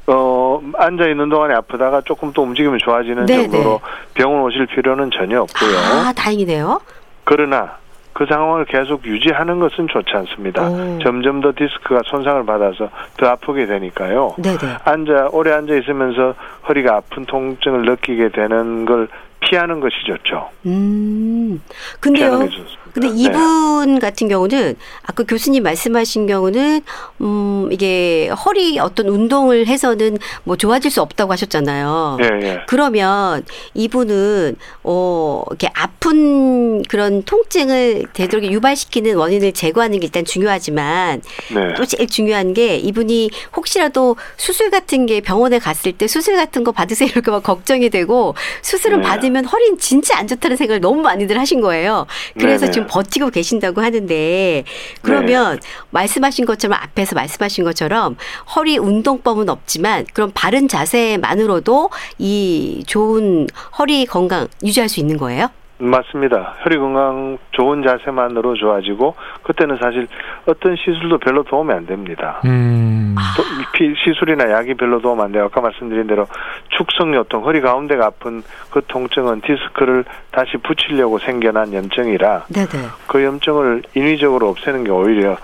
어, 0.07 0.61
앉아 0.75 1.09
있는 1.09 1.29
동안에 1.29 1.55
아프다가 1.55 2.01
조금 2.03 2.33
또 2.33 2.43
움직이면 2.43 2.79
좋아지는 2.79 3.27
네네. 3.27 3.49
정도로 3.49 3.81
병원 4.15 4.43
오실 4.43 4.67
필요는 4.67 5.11
전혀 5.11 5.41
없고요. 5.43 5.77
아 5.77 6.13
다행이네요. 6.13 6.81
그러나 7.25 7.77
그 8.13 8.25
상황을 8.27 8.65
계속 8.65 9.05
유지하는 9.05 9.59
것은 9.59 9.89
좋지 9.89 10.11
않습니다. 10.15 10.67
오. 10.71 10.99
점점 11.03 11.41
더 11.41 11.53
디스크가 11.55 12.01
손상을 12.07 12.47
받아서 12.47 12.89
더 13.19 13.27
아프게 13.27 13.67
되니까요. 13.67 14.37
네네. 14.39 14.57
앉아 14.85 15.29
오래 15.33 15.53
앉아 15.53 15.75
있으면서 15.75 16.35
허리가 16.67 16.97
아픈 16.97 17.27
통증을 17.27 17.83
느끼게 17.83 18.31
되는 18.31 18.87
걸 18.87 19.09
피하는 19.41 19.81
것이 19.81 19.97
좋죠. 20.07 20.49
음. 20.65 21.61
근데요. 22.01 22.49
근데 22.97 23.11
네. 23.11 23.15
이분 23.25 23.99
같은 23.99 24.27
경우는 24.27 24.75
아까 25.03 25.23
교수님 25.23 25.63
말씀하신 25.65 26.27
경우는 26.27 26.81
음 27.21 27.69
이게 27.71 28.29
허리 28.29 28.79
어떤 28.79 29.09
운동을 29.09 29.67
해서는 29.67 30.17
뭐 30.45 30.57
좋아질 30.57 30.91
수 30.91 31.03
없다고 31.03 31.31
하셨잖아요. 31.33 32.17
예, 32.23 32.47
예. 32.47 32.59
그러면 32.67 33.45
이분은 33.75 34.57
어 34.83 35.43
이렇게 35.51 35.69
아픈 35.75 36.83
그런 36.85 37.23
통증을 37.25 38.07
되도록 38.15 38.51
유발시키는 38.51 39.17
원인을 39.17 39.53
제거하는 39.53 40.01
게 40.01 40.07
일단 40.07 40.25
중요하지만 40.25 41.21
네. 41.55 41.75
또 41.77 41.85
제일 41.85 42.09
중요한 42.09 42.55
게 42.55 42.77
이분이 42.77 43.31
혹시라도 43.55 44.17
수술 44.39 44.71
같은 44.71 45.05
게 45.05 45.21
병원에 45.21 45.59
갔을 45.59 45.93
때 45.93 46.07
수술 46.07 46.37
같은 46.37 46.65
거 46.65 46.73
받으세요 46.73 47.11
이렇게 47.13 47.31
막 47.31 47.43
걱정이 47.43 47.91
되고 47.91 48.35
수술을 48.63 49.03
네. 49.03 49.03
받으면 49.03 49.45
허리는 49.45 49.77
진짜 49.79 50.17
안 50.17 50.27
좋다는 50.27 50.57
생각을 50.57 50.81
너무 50.81 51.03
많이들 51.03 51.39
하신 51.39 51.61
거예요. 51.61 52.07
그래서 52.39 52.65
네네. 52.65 52.86
지금 52.87 52.89
버티고 52.89 53.31
계신다고 53.31 53.83
하는데 53.83 54.65
그러면 55.03 55.61
말씀하신 55.91 56.47
것처럼 56.47 56.79
앞에서 56.81 57.15
말씀하신 57.15 57.65
것처럼 57.65 58.17
허리 58.55 58.79
운동법은 58.79 59.49
없지만 59.49 60.07
그런 60.13 60.33
바른 60.33 60.69
자세만으로도 60.69 61.91
이 62.19 62.85
좋은 62.87 63.49
허리 63.79 64.07
건강 64.07 64.49
유지할 64.63 64.89
수 64.89 65.01
있는 65.01 65.17
거예요? 65.17 65.51
맞습니다. 65.79 66.55
혈액 66.63 66.79
건강 66.79 67.39
좋은 67.53 67.83
자세만으로 67.83 68.55
좋아지고 68.55 69.15
그때는 69.43 69.77
사실 69.81 70.07
어떤 70.47 70.75
시술도 70.77 71.19
별로 71.19 71.43
도움이 71.43 71.73
안 71.73 71.87
됩니다. 71.87 72.41
음. 72.47 73.15
또 73.37 73.43
피- 73.73 73.95
시술이나 74.05 74.51
약이 74.51 74.75
별로 74.75 75.01
도움 75.01 75.21
안 75.21 75.33
돼요. 75.33 75.45
아까 75.45 75.61
말씀드린 75.61 76.07
대로 76.07 76.27
축성 76.71 77.15
요통, 77.15 77.45
허리 77.45 77.61
가운데가 77.61 78.07
아픈 78.07 78.43
그 78.71 78.83
통증은 78.87 79.43
디스크를 79.43 80.05
다시 80.31 80.57
붙이려고 80.59 81.19
생겨난 81.19 81.73
염증이라 81.73 82.45
네네. 82.49 82.87
그 83.07 83.23
염증을 83.23 83.83
인위적으로 83.95 84.49
없애는 84.49 84.85
게 84.85 84.91
오히려 84.91 85.37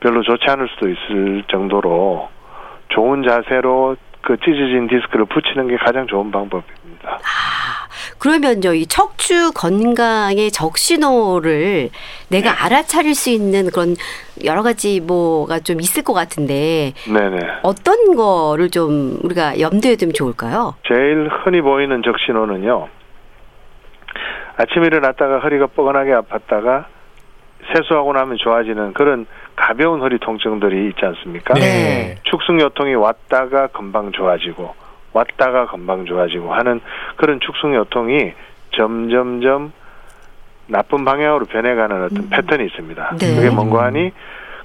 별로 0.00 0.22
좋지 0.22 0.44
않을 0.48 0.68
수도 0.68 0.88
있을 0.88 1.44
정도로 1.48 2.28
좋은 2.88 3.22
자세로 3.22 3.96
그 4.22 4.36
찢어진 4.38 4.86
디스크를 4.88 5.24
붙이는 5.26 5.68
게 5.68 5.76
가장 5.76 6.06
좋은 6.06 6.30
방법입니다. 6.30 7.18
그러면 8.20 8.60
저이 8.60 8.86
척추 8.86 9.50
건강의 9.52 10.50
적신호를 10.50 11.88
내가 12.28 12.64
알아차릴 12.64 13.14
수 13.14 13.30
있는 13.30 13.70
그런 13.70 13.96
여러 14.44 14.62
가지 14.62 15.00
뭐가 15.00 15.60
좀 15.60 15.80
있을 15.80 16.04
것 16.04 16.12
같은데 16.12 16.92
네네. 17.06 17.38
어떤 17.62 18.14
거를 18.14 18.68
좀 18.68 19.18
우리가 19.22 19.58
염두에 19.58 19.96
두면 19.96 20.12
좋을까요? 20.12 20.74
제일 20.86 21.30
흔히 21.44 21.62
보이는 21.62 22.02
적신호는요. 22.02 22.88
아침에 24.58 24.86
일어났다가 24.86 25.38
허리가 25.38 25.66
뻐근하게 25.68 26.12
아팠다가 26.12 26.84
세수하고 27.74 28.12
나면 28.12 28.36
좋아지는 28.36 28.92
그런 28.92 29.26
가벼운 29.56 30.00
허리 30.00 30.18
통증들이 30.18 30.88
있지 30.88 31.04
않습니까? 31.04 31.54
네. 31.54 32.16
축승요통이 32.24 32.94
왔다가 32.94 33.68
금방 33.68 34.12
좋아지고 34.12 34.74
왔다가 35.12 35.66
금방 35.66 36.04
좋아지고 36.06 36.52
하는 36.54 36.80
그런 37.16 37.40
축승요통이 37.40 38.32
점점점 38.76 39.72
나쁜 40.66 41.04
방향으로 41.04 41.46
변해가는 41.46 42.04
어떤 42.04 42.28
패턴이 42.30 42.64
있습니다. 42.66 43.16
네. 43.18 43.34
그게 43.36 43.50
뭔가 43.50 43.84
하니 43.84 44.12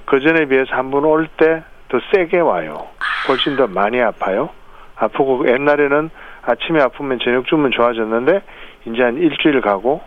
그 0.04 0.20
전에 0.20 0.46
비해서 0.46 0.74
한 0.74 0.90
번 0.90 1.04
올 1.04 1.26
때 1.36 1.62
더 1.88 2.00
세게 2.12 2.40
와요. 2.40 2.88
훨씬 3.28 3.56
더 3.56 3.68
많이 3.68 4.00
아파요. 4.02 4.48
아프고 4.96 5.46
옛날에는 5.48 6.10
아침에 6.42 6.80
아프면 6.82 7.20
저녁쯤은 7.22 7.70
좋아졌는데 7.70 8.42
이제 8.86 9.02
한 9.02 9.16
일주일 9.16 9.60
가고 9.60 10.00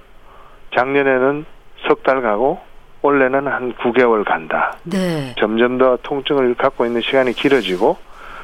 작년에는 0.75 1.45
석 1.87 2.03
달 2.03 2.21
가고 2.21 2.59
올해는 3.01 3.47
한 3.47 3.73
9개월 3.75 4.25
간다. 4.25 4.73
네. 4.83 5.33
점점 5.39 5.77
더 5.77 5.97
통증을 6.03 6.53
갖고 6.55 6.85
있는 6.85 6.99
시간이 6.99 7.31
길어지고 7.31 7.97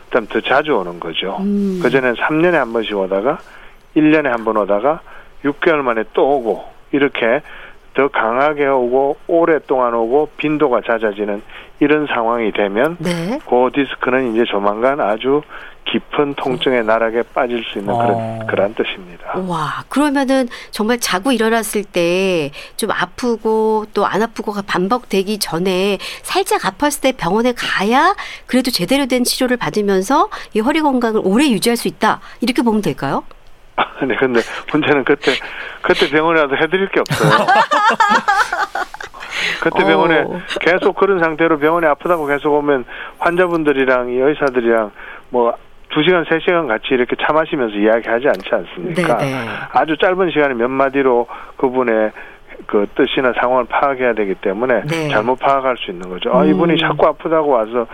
그다음 0.06 0.28
더 0.28 0.39
자주 0.41 0.76
오는 0.76 1.00
거죠. 1.00 1.38
음. 1.39 1.80
그전에는 1.82 2.15
3년에 2.15 2.52
한 2.54 2.72
번씩 2.74 2.98
오다가 2.98 3.39
1년에 3.96 4.26
한 4.26 4.44
번 4.44 4.58
오다가 4.58 5.02
6개월 5.44 5.78
만에 5.78 6.04
또 6.13 6.38
오고 6.38 6.63
이렇게 6.91 7.41
더 7.95 8.08
강하게 8.10 8.67
오고 8.67 9.17
오랫동안 9.27 9.93
오고 9.93 10.29
빈도가 10.38 10.81
잦아지는 10.86 11.41
이런 11.79 12.08
상황이 12.08 12.51
되면 12.51 12.97
네. 12.99 13.39
그 13.49 13.69
디스크는 13.73 14.34
이제 14.34 14.43
조만간 14.45 14.99
아주 14.99 15.41
깊은 15.86 16.34
통증의 16.36 16.84
나락에 16.84 17.21
빠질 17.34 17.63
수 17.63 17.77
있는 17.79 17.93
어. 17.93 17.97
그런 17.99 18.47
그런 18.47 18.73
뜻입니다. 18.75 19.38
와, 19.47 19.84
그러면은 19.88 20.47
정말 20.71 20.99
자고 20.99 21.31
일어났을 21.31 21.84
때 21.84 22.51
좀 22.75 22.91
아프고 22.91 23.86
또 23.93 24.05
안 24.05 24.21
아프고가 24.21 24.62
반복되기 24.67 25.38
전에 25.39 25.97
살짝 26.21 26.62
아팠을 26.62 27.01
때 27.01 27.12
병원에 27.13 27.53
가야 27.53 28.15
그래도 28.45 28.71
제대로 28.71 29.05
된 29.05 29.23
치료를 29.23 29.58
받으면서 29.58 30.29
이 30.53 30.60
허리 30.60 30.81
건강을 30.81 31.21
오래 31.23 31.49
유지할 31.49 31.77
수 31.77 31.88
있다. 31.88 32.19
이렇게 32.41 32.62
보면 32.62 32.81
될까요? 32.81 33.23
네, 34.07 34.15
근데 34.15 34.41
문제는 34.71 35.03
그때 35.03 35.31
그때 35.81 36.09
병원에 36.09 36.41
와서 36.41 36.55
해드릴 36.55 36.89
게 36.89 36.99
없어요. 36.99 37.29
그때 39.61 39.83
어. 39.83 39.88
병원에 39.88 40.25
계속 40.61 40.95
그런 40.95 41.19
상태로 41.19 41.59
병원에 41.59 41.88
아프다고 41.88 42.25
계속 42.25 42.53
오면 42.53 42.85
환자분들이랑 43.19 44.09
이 44.09 44.17
의사들이랑 44.17 44.91
뭐두 45.29 46.03
시간 46.03 46.25
세 46.29 46.39
시간 46.39 46.67
같이 46.67 46.88
이렇게 46.91 47.15
차 47.15 47.33
마시면서 47.33 47.75
이야기하지 47.75 48.27
않지 48.27 48.49
않습니까? 48.51 49.17
네, 49.17 49.25
네. 49.25 49.47
아주 49.71 49.97
짧은 49.97 50.31
시간에 50.31 50.53
몇 50.53 50.69
마디로 50.69 51.27
그분의 51.57 52.11
그 52.67 52.88
뜻이나 52.95 53.33
상황을 53.39 53.65
파악해야 53.65 54.13
되기 54.13 54.33
때문에 54.35 54.83
네. 54.85 55.09
잘못 55.09 55.39
파악할 55.39 55.77
수 55.77 55.91
있는 55.91 56.09
거죠. 56.09 56.31
아, 56.31 56.43
음. 56.43 56.49
이분이 56.49 56.79
자꾸 56.79 57.07
아프다고 57.07 57.49
와서 57.49 57.88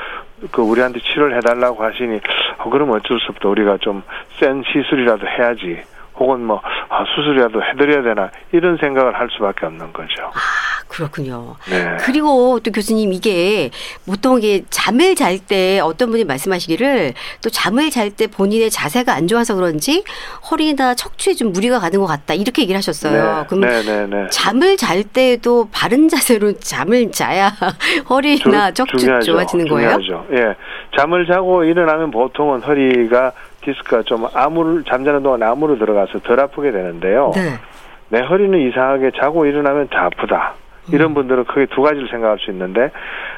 그 0.51 0.61
우리한테 0.61 0.99
치료를 0.99 1.37
해달라고 1.37 1.83
하시니 1.83 2.19
어, 2.57 2.69
그럼 2.69 2.91
어쩔 2.91 3.19
수 3.19 3.31
없다. 3.31 3.49
우리가 3.49 3.77
좀 3.77 4.01
센 4.39 4.63
시술이라도 4.63 5.27
해야지. 5.27 5.81
혹은 6.19 6.45
뭐 6.45 6.61
아, 6.89 7.03
수술이라도 7.15 7.61
해드려야 7.63 8.03
되나 8.03 8.29
이런 8.51 8.77
생각을 8.77 9.17
할 9.17 9.27
수밖에 9.31 9.65
없는 9.65 9.91
거죠. 9.93 10.23
아, 10.25 10.83
그렇군요. 10.87 11.55
네. 11.69 11.97
그리고 12.01 12.59
또 12.59 12.71
교수님 12.71 13.13
이게 13.13 13.71
보통 14.05 14.37
이게 14.37 14.63
잠을 14.69 15.15
잘 15.15 15.39
때 15.39 15.79
어떤 15.79 16.11
분이 16.11 16.25
말씀하시기를 16.25 17.13
또 17.41 17.49
잠을 17.49 17.89
잘 17.89 18.11
때 18.11 18.27
본인의 18.27 18.69
자세가 18.69 19.13
안 19.13 19.27
좋아서 19.27 19.55
그런지 19.55 20.03
허리나 20.51 20.93
척추에 20.95 21.33
좀 21.33 21.51
무리가 21.53 21.79
가는 21.79 21.99
것 21.99 22.05
같다 22.05 22.33
이렇게 22.33 22.61
얘기를 22.63 22.77
하셨어요. 22.77 23.45
그럼 23.47 23.61
네, 23.61 23.81
네, 23.81 24.05
네. 24.05 24.27
잠을 24.29 24.75
잘 24.77 25.03
때도 25.03 25.69
바른 25.71 26.09
자세로 26.09 26.53
잠을 26.59 27.11
자야 27.11 27.51
허리나 28.09 28.71
주- 28.71 28.73
척추 28.85 28.97
중요하죠. 28.97 29.31
좋아지는 29.31 29.67
거예요? 29.67 29.97
중요하죠. 29.99 30.25
예. 30.35 30.55
잠을 30.97 31.25
자고 31.25 31.63
일어나면 31.63 32.11
보통은 32.11 32.61
허리가 32.61 33.31
디스크가 33.61 34.03
좀 34.03 34.27
암으로 34.33 34.83
잠자는 34.83 35.23
동안 35.23 35.43
암으로 35.43 35.77
들어가서 35.77 36.19
덜 36.19 36.39
아프게 36.39 36.71
되는데요. 36.71 37.31
네. 37.35 37.53
내 38.09 38.19
허리는 38.19 38.59
이상하게 38.69 39.11
자고 39.19 39.45
일어나면 39.45 39.87
더 39.89 39.99
아프다. 39.99 40.53
음. 40.89 40.93
이런 40.93 41.13
분들은 41.13 41.45
크게 41.45 41.67
두 41.67 41.81
가지를 41.81 42.09
생각할 42.09 42.39
수 42.39 42.51
있는데 42.51 42.91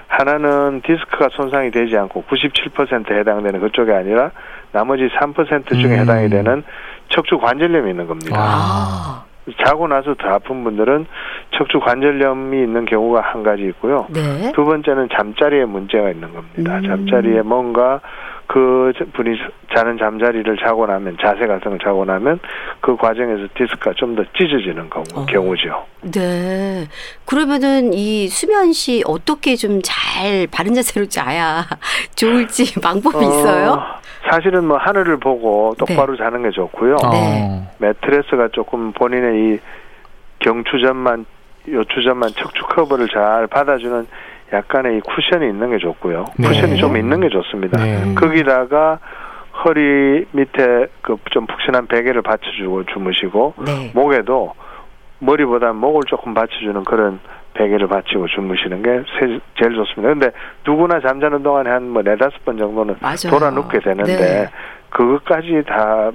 하나는 0.08 0.82
디스크가 0.86 1.30
손상이 1.32 1.72
되지 1.72 1.98
않고 1.98 2.24
97%에 2.30 3.20
해당되는 3.20 3.60
그쪽이 3.60 3.92
아니라 3.92 4.32
나머지 4.72 5.08
3% 5.10 5.70
중에 5.80 5.96
음. 5.96 6.00
해당이 6.00 6.30
되는 6.30 6.64
척추 7.10 7.38
관절염이 7.38 7.92
있는 7.92 8.08
겁니다. 8.08 8.36
아, 8.38 9.24
자고 9.66 9.88
나서 9.88 10.16
더 10.16 10.30
아픈 10.30 10.64
분들은 10.64 11.06
척추 11.52 11.80
관절염이 11.80 12.64
있는 12.64 12.86
경우가 12.86 13.22
한 13.22 13.44
가지 13.44 13.64
있고요. 13.64 14.08
네. 14.10 14.52
두 14.54 14.66
번째는 14.66 15.10
잠자리에 15.14 15.66
문제가 15.66 16.10
있는 16.10 16.34
겁니다. 16.34 16.78
음. 16.78 16.84
잠자리에 16.88 17.42
뭔가 17.42 18.00
그 18.54 18.94
분이 19.14 19.36
자는 19.76 19.98
잠자리를 19.98 20.58
자고 20.58 20.86
나면 20.86 21.18
자세 21.20 21.48
같은 21.48 21.72
걸 21.72 21.80
자고 21.80 22.06
나면 22.06 22.40
그 22.82 22.96
과정에서 22.96 23.48
디스크가 23.56 23.94
좀 23.96 24.14
더 24.14 24.24
찢어지는 24.38 24.92
경우, 24.92 25.04
어. 25.16 25.26
경우죠. 25.26 25.86
네. 26.02 26.86
그러면은 27.26 27.94
이 27.94 28.28
수면 28.28 28.72
시 28.72 29.02
어떻게 29.08 29.56
좀 29.56 29.82
잘 29.84 30.46
바른 30.52 30.76
자세로 30.76 31.08
자야 31.08 31.64
좋을지 32.16 32.78
방법이 32.80 33.26
있어요? 33.26 33.72
어, 33.72 33.86
사실은 34.30 34.68
뭐 34.68 34.78
하늘을 34.78 35.18
보고 35.18 35.74
똑바로 35.80 36.16
자는 36.16 36.44
게 36.44 36.52
좋고요. 36.52 36.98
네. 37.12 37.64
매트레스가 37.80 38.50
조금 38.52 38.92
본인의 38.92 39.56
이 39.56 39.60
경추전만 40.38 41.26
요추전만 41.70 42.30
척추 42.38 42.62
커버를 42.66 43.08
잘 43.10 43.48
받아주는 43.48 44.06
약간의 44.54 44.98
이 44.98 45.02
쿠션이 45.02 45.48
있는 45.50 45.72
게 45.72 45.78
좋고요. 45.80 46.26
네. 46.38 46.48
쿠션이 46.48 46.78
좀 46.78 46.96
있는 46.96 47.20
게 47.20 47.30
좋습니다. 47.30 47.84
네. 47.84 48.14
거기다가 48.16 49.00
허리 49.66 50.26
밑에 50.32 50.88
그 51.02 51.18
좀 51.32 51.46
푹신한 51.48 51.88
베개를 51.88 52.22
받쳐주고 52.22 52.86
주무시고 52.86 53.56
네. 53.66 53.92
목에도 53.96 54.54
머리보다 55.20 55.74
목을 55.74 56.02
조금 56.08 56.34
받쳐주는 56.34 56.84
그런 56.84 57.20
베개를 57.56 57.88
받치고 57.88 58.28
주무시는 58.28 58.82
게 58.84 58.90
세- 59.20 59.40
제일 59.60 59.76
좋습니다. 59.76 60.10
근데 60.14 60.32
누구나 60.66 61.00
잠자는 61.00 61.44
동안에 61.44 61.70
한 61.70 61.84
뭐 61.90 62.02
네다섯 62.02 62.44
번 62.46 62.58
정도는 62.58 62.96
맞아요. 63.02 63.30
돌아 63.32 63.50
눕게 63.52 63.80
되는데 63.80 64.16
네. 64.18 64.50
그것까지 64.90 65.64
다 65.68 66.12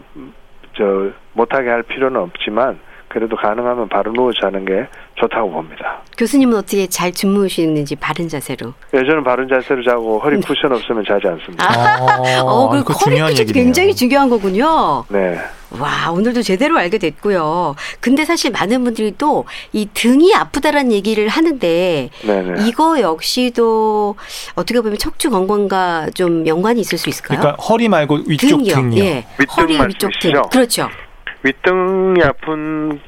저 0.76 1.11
못하게 1.32 1.70
할 1.70 1.82
필요는 1.82 2.20
없지만 2.20 2.78
그래도 3.09 3.34
가능하면 3.34 3.89
바로 3.89 4.12
누워 4.12 4.32
자는 4.32 4.64
게 4.64 4.86
좋다고 5.21 5.51
봅니다. 5.51 6.03
교수님은 6.16 6.57
어떻게 6.57 6.87
잘 6.87 7.12
주무시는지 7.12 7.97
바른 7.97 8.29
자세로? 8.29 8.73
예, 8.95 8.99
저는 8.99 9.25
바른 9.25 9.49
자세로 9.49 9.83
자고 9.85 10.19
허리 10.21 10.41
쿠션 10.41 10.73
없으면 10.73 11.05
자지 11.07 11.27
않습니다. 11.29 12.43
어, 12.43 12.69
그리고 12.69 12.85
그거 12.87 12.99
허리 13.05 13.16
중요한 13.16 13.33
쿠션이 13.33 13.41
얘기네요. 13.49 13.64
굉장히 13.64 13.95
중요한 13.95 14.29
거군요. 14.29 15.05
네. 15.09 15.39
와, 15.79 16.11
오늘도 16.12 16.43
제대로 16.43 16.79
알게 16.79 16.97
됐고요. 16.99 17.75
근데 18.01 18.25
사실 18.25 18.51
많은 18.51 18.85
분들이 18.85 19.12
또 19.19 19.45
이 19.73 19.87
등이 19.93 20.35
아프다라는 20.35 20.93
얘기를 20.93 21.29
하는데 21.29 22.09
네네. 22.23 22.66
이거 22.66 23.01
역시도 23.01 24.14
어떻게 24.55 24.81
보면 24.81 24.99
척추 24.99 25.31
건강과 25.31 26.09
좀 26.14 26.47
연관이 26.47 26.81
있을 26.81 26.97
수 26.97 27.09
있을까요? 27.11 27.39
그러니까 27.39 27.62
허리 27.62 27.89
말고 27.89 28.21
위쪽 28.27 28.49
등이요. 28.59 28.75
등이요. 28.75 29.05
예. 29.05 29.27
윗등 29.39 29.47
허리 29.57 29.73
위쪽 29.75 30.11
등. 30.21 30.33
말씀이시죠? 30.33 30.43
그렇죠. 30.51 30.89
윗등이 31.43 32.23
아픈 32.25 33.01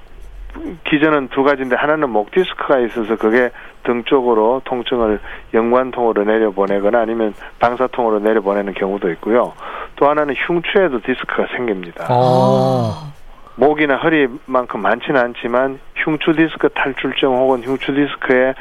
기전은 0.84 1.28
두 1.28 1.42
가지인데 1.42 1.76
하나는 1.76 2.11
목 2.11 2.30
디스크가 2.30 2.78
있어서 2.80 3.16
그게 3.16 3.50
등 3.84 4.04
쪽으로 4.04 4.62
통증을 4.64 5.20
연관통으로 5.54 6.24
내려보내거나 6.24 7.00
아니면 7.00 7.34
방사통으로 7.58 8.20
내려보내는 8.20 8.74
경우도 8.74 9.11
있고요. 9.12 9.54
또 9.96 10.08
하나는 10.08 10.34
흉추에도 10.34 11.00
디스크가 11.00 11.46
생깁니다. 11.56 12.06
어. 12.11 13.12
목이나 13.56 13.96
허리만큼 13.96 14.80
많지는 14.80 15.20
않지만 15.20 15.78
흉추 15.96 16.32
디스크 16.32 16.68
탈출증 16.70 17.28
혹은 17.28 17.62
흉추 17.62 17.92
디스크의 17.94 18.54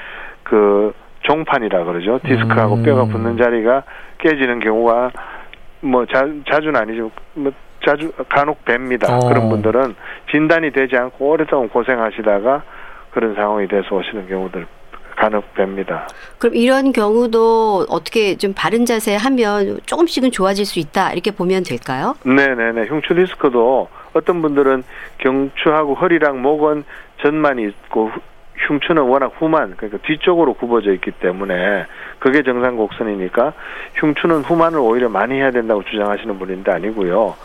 그 0.44 0.94
종판이라 1.22 1.84
그러죠. 1.86 2.20
디스크하고 2.24 2.76
음. 2.76 2.84
뼈가 2.84 3.06
붙는 3.06 3.38
자리가 3.38 3.84
깨지는 4.18 4.60
경우가 4.60 5.12
뭐 5.82 6.06
자, 6.06 6.28
자주는 6.50 6.76
아니죠. 6.76 7.12
뭐 7.34 7.52
자주 7.86 8.12
간혹 8.30 8.64
뵙니다. 8.66 9.18
어. 9.18 9.20
그런 9.28 9.50
분들은 9.50 9.96
진단이 10.32 10.72
되지 10.72 10.96
않고 10.98 11.30
오랫동안 11.30 11.70
고생하시다가 11.70 12.64
그런 13.12 13.36
상황이 13.36 13.68
돼서 13.68 13.96
오시는 13.96 14.28
경우들 14.28 14.66
간혹 15.16 15.54
뵙니다. 15.54 16.08
그럼 16.38 16.56
이런 16.56 16.92
경우도 16.94 17.88
어떻게 17.90 18.38
좀 18.38 18.54
바른 18.56 18.86
자세 18.86 19.16
하면 19.16 19.80
조금씩은 19.86 20.32
좋아질 20.32 20.66
수 20.66 20.80
있다. 20.80 21.12
이렇게 21.12 21.32
보면 21.32 21.64
될까요? 21.64 22.16
네네네. 22.24 22.86
흉추 22.88 23.14
디스크도 23.16 23.90
어떤 24.14 24.42
분들은 24.42 24.84
경추하고 25.18 25.96
허리랑 25.96 26.42
목은 26.42 26.84
전만 27.22 27.60
있고 27.60 28.10
후- 28.10 28.22
흉추는 28.68 29.04
워낙 29.04 29.34
후만 29.38 29.74
그러니까 29.78 30.00
뒤쪽으로 30.06 30.54
굽어져 30.54 30.92
있기 30.94 31.12
때문에 31.12 31.86
그게 32.20 32.44
정상 32.44 32.76
곡선이니까 32.76 33.54
흉추는 33.96 34.42
후만을 34.42 34.80
오히려 34.80 35.10
많이 35.10 35.36
해야 35.36 35.52
된다고 35.52 35.84
주장하시는 35.84 36.38
분인데 36.38 36.72
아니고요. 36.72 37.36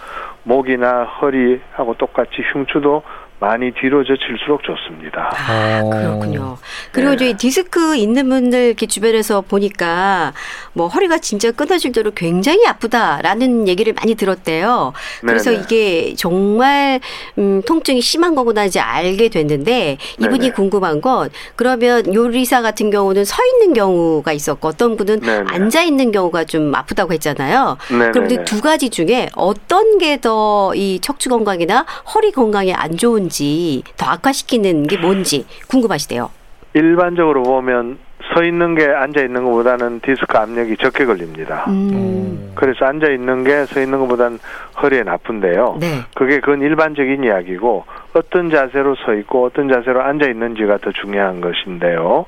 목이나 0.42 1.04
허리하고 1.04 1.94
똑같이 1.94 2.42
흉추도 2.52 3.02
많이 3.40 3.72
뒤로 3.72 4.04
젖힐수록 4.04 4.62
좋습니다. 4.62 5.30
아, 5.34 5.80
어. 5.82 5.90
그렇군요. 5.90 6.56
그리고 6.92 7.10
네. 7.10 7.14
이제 7.16 7.28
이 7.30 7.34
디스크 7.34 7.94
있는 7.96 8.28
분들 8.28 8.58
이렇게 8.58 8.86
주변에서 8.86 9.42
보니까 9.42 10.32
뭐 10.72 10.88
허리가 10.88 11.18
진짜 11.18 11.50
끊어질 11.50 11.92
대로 11.92 12.10
굉장히 12.12 12.66
아프다라는 12.66 13.68
얘기를 13.68 13.92
많이 13.92 14.14
들었대요. 14.14 14.92
그래서 15.20 15.50
네네. 15.50 15.62
이게 15.62 16.14
정말 16.16 17.00
음, 17.36 17.60
통증이 17.66 18.00
심한 18.00 18.34
거구나 18.34 18.64
이제 18.64 18.80
알게 18.80 19.28
됐는데 19.28 19.98
이분이 20.20 20.38
네네. 20.38 20.52
궁금한 20.52 21.00
건 21.00 21.28
그러면 21.56 22.14
요리사 22.14 22.62
같은 22.62 22.90
경우는 22.90 23.24
서 23.26 23.36
있는 23.44 23.74
경우가 23.74 24.32
있었고 24.32 24.68
어떤 24.68 24.96
분은 24.96 25.20
네네. 25.20 25.44
앉아 25.48 25.82
있는 25.82 26.12
경우가 26.12 26.44
좀 26.44 26.74
아프다고 26.74 27.12
했잖아요. 27.12 27.76
그럼 27.88 28.30
이두 28.30 28.60
가지 28.62 28.88
중에 28.90 29.28
어떤 29.34 29.98
게 29.98 30.16
더 30.16 30.72
이 30.74 30.98
척추 31.00 31.28
건강이나 31.28 31.84
허리 32.14 32.30
건강에 32.30 32.72
안 32.72 32.96
좋은 32.96 33.23
지 33.28 33.82
더 33.96 34.06
악화시키는 34.10 34.84
게 34.86 34.96
뭔지 34.98 35.46
궁금하시대요. 35.68 36.30
일반적으로 36.74 37.42
보면 37.42 37.98
서 38.34 38.42
있는 38.42 38.74
게 38.74 38.86
앉아 38.86 39.20
있는 39.20 39.44
것보다는 39.44 40.00
디스크 40.00 40.36
압력이 40.36 40.76
적게 40.78 41.04
걸립니다. 41.04 41.64
음. 41.68 42.52
그래서 42.54 42.86
앉아 42.86 43.10
있는 43.10 43.44
게 43.44 43.66
서 43.66 43.80
있는 43.80 43.98
것보다는 44.00 44.38
허리에 44.82 45.02
나쁜데요. 45.02 45.76
네. 45.80 46.00
그게 46.14 46.40
그건 46.40 46.62
일반적인 46.62 47.22
이야기고 47.22 47.84
어떤 48.14 48.50
자세로 48.50 48.94
서 49.04 49.14
있고 49.14 49.44
어떤 49.44 49.68
자세로 49.68 50.02
앉아 50.02 50.26
있는지가 50.26 50.78
더 50.78 50.90
중요한 50.92 51.40
것인데요. 51.40 52.26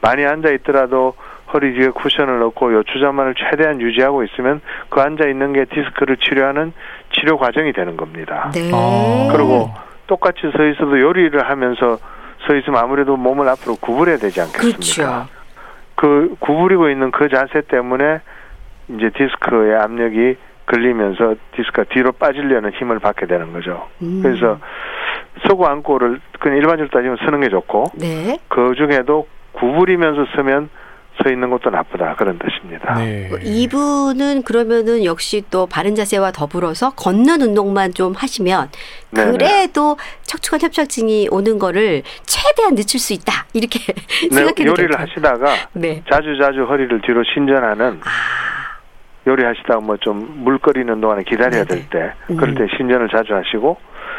많이 0.00 0.24
앉아 0.24 0.50
있더라도 0.50 1.14
허리 1.52 1.74
뒤에 1.74 1.88
쿠션을 1.90 2.40
넣고 2.40 2.72
요추자만을 2.74 3.34
최대한 3.36 3.80
유지하고 3.80 4.24
있으면 4.24 4.60
그 4.88 5.00
앉아 5.00 5.26
있는 5.28 5.52
게 5.52 5.66
디스크를 5.66 6.16
치료하는 6.16 6.72
치료 7.12 7.36
과정이 7.38 7.72
되는 7.72 7.96
겁니다. 7.96 8.50
네. 8.54 8.70
아. 8.72 9.28
그리고 9.30 9.70
똑같이 10.06 10.40
서 10.56 10.66
있어도 10.66 11.00
요리를 11.00 11.48
하면서 11.48 11.98
서 12.46 12.54
있으면 12.54 12.80
아무래도 12.80 13.16
몸을 13.16 13.48
앞으로 13.48 13.76
구부려야 13.76 14.18
되지 14.18 14.40
않겠습니까? 14.40 14.76
그렇죠. 14.76 15.26
그 15.94 16.36
구부리고 16.40 16.90
있는 16.90 17.10
그 17.10 17.28
자세 17.28 17.62
때문에 17.62 18.20
이제 18.88 19.10
디스크의 19.10 19.76
압력이 19.76 20.36
걸리면서 20.66 21.36
디스크가 21.56 21.84
뒤로 21.84 22.12
빠지려는 22.12 22.72
힘을 22.72 22.98
받게 22.98 23.26
되는 23.26 23.52
거죠. 23.52 23.86
음. 24.02 24.20
그래서 24.22 24.58
서고 25.46 25.66
앉고를 25.66 26.20
그냥 26.40 26.58
일반적으로 26.58 26.88
따지면 26.88 27.16
서는 27.24 27.40
게 27.40 27.48
좋고 27.48 27.84
네. 27.98 28.38
그 28.48 28.74
중에도 28.76 29.26
구부리면서 29.52 30.26
서면 30.34 30.68
서 31.22 31.30
있는 31.30 31.48
것도 31.48 31.70
나쁘다 31.70 32.16
그런 32.16 32.38
뜻입니다. 32.38 32.94
네. 32.94 33.28
뭐 33.28 33.38
이분은 33.40 34.42
그러면은 34.42 35.04
역시 35.04 35.42
또 35.48 35.66
바른 35.66 35.94
자세와 35.94 36.32
더불어서 36.32 36.90
걷는 36.90 37.40
운동만 37.40 37.94
좀 37.94 38.14
하시면 38.14 38.70
네네. 39.12 39.30
그래도 39.32 39.96
척추관 40.24 40.60
협착증이 40.60 41.28
오는 41.30 41.60
거를 41.60 42.02
최대한 42.24 42.74
늦출 42.74 42.98
수 42.98 43.12
있다 43.12 43.46
이렇게 43.52 43.78
네, 44.28 44.34
생각해도 44.34 44.66
요리를 44.66 44.88
될까요? 44.88 45.06
하시다가 45.06 45.54
네. 45.74 46.02
자주 46.10 46.36
자주 46.36 46.64
허리를 46.64 47.00
뒤로 47.02 47.22
신전하는 47.32 48.00
아, 48.02 48.80
요리하시다가 49.28 49.80
뭐 49.80 49.96
좀물 49.98 50.58
끓이는 50.58 51.00
동안에 51.00 51.22
기다려야 51.22 51.64
네네. 51.64 51.88
될때 51.88 52.12
음. 52.30 52.36
그럴 52.36 52.56
때 52.56 52.66
신전을 52.76 53.08
자주 53.08 53.36
하시고 53.36 53.76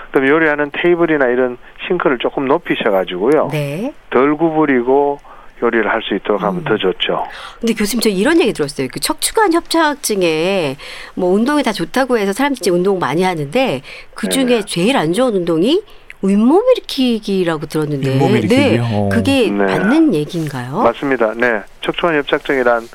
그다음에 0.08 0.30
요리하는 0.30 0.72
테이블이나 0.72 1.28
이런 1.28 1.58
싱크를 1.88 2.20
조금 2.20 2.48
높이셔 2.48 2.90
가지고요 2.90 3.50
네. 3.52 3.94
덜 4.12 4.38
구부리고 4.38 5.20
요리를 5.62 5.90
할 5.90 6.02
수 6.02 6.14
있도록 6.16 6.42
하면 6.44 6.62
음. 6.62 6.64
더 6.66 6.78
좋죠. 6.78 7.26
근데 7.60 7.74
교수님 7.74 8.02
저 8.02 8.10
이런 8.10 8.40
얘기 8.42 8.54
들었어요. 8.54 8.88
그 8.92 9.00
척추관 9.00 9.54
협착증에 9.54 10.76
뭐 11.16 11.32
운동이 11.32 11.64
다 11.64 11.72
좋다고 11.72 12.18
해서 12.18 12.34
사람들이 12.34 12.70
운동 12.72 13.00
많이 13.00 13.24
하는데 13.24 13.82
그 14.14 14.30
중에 14.30 14.46
네네. 14.46 14.62
제일 14.66 14.98
안 14.98 15.14
좋은 15.14 15.34
운동이 15.34 15.82
윗몸 16.22 16.62
일으키기라고 16.76 17.66
들었는데 17.68 18.10
윗몸 18.10 18.32
일으키기요? 18.38 18.58
네. 18.58 18.80
어. 18.82 19.10
그게 19.12 19.50
네. 19.50 19.52
맞는 19.52 20.14
얘기인가요? 20.14 20.82
맞습니다. 20.82 21.34
네, 21.36 21.62
척추관 21.82 22.16
협착증이란 22.16 22.88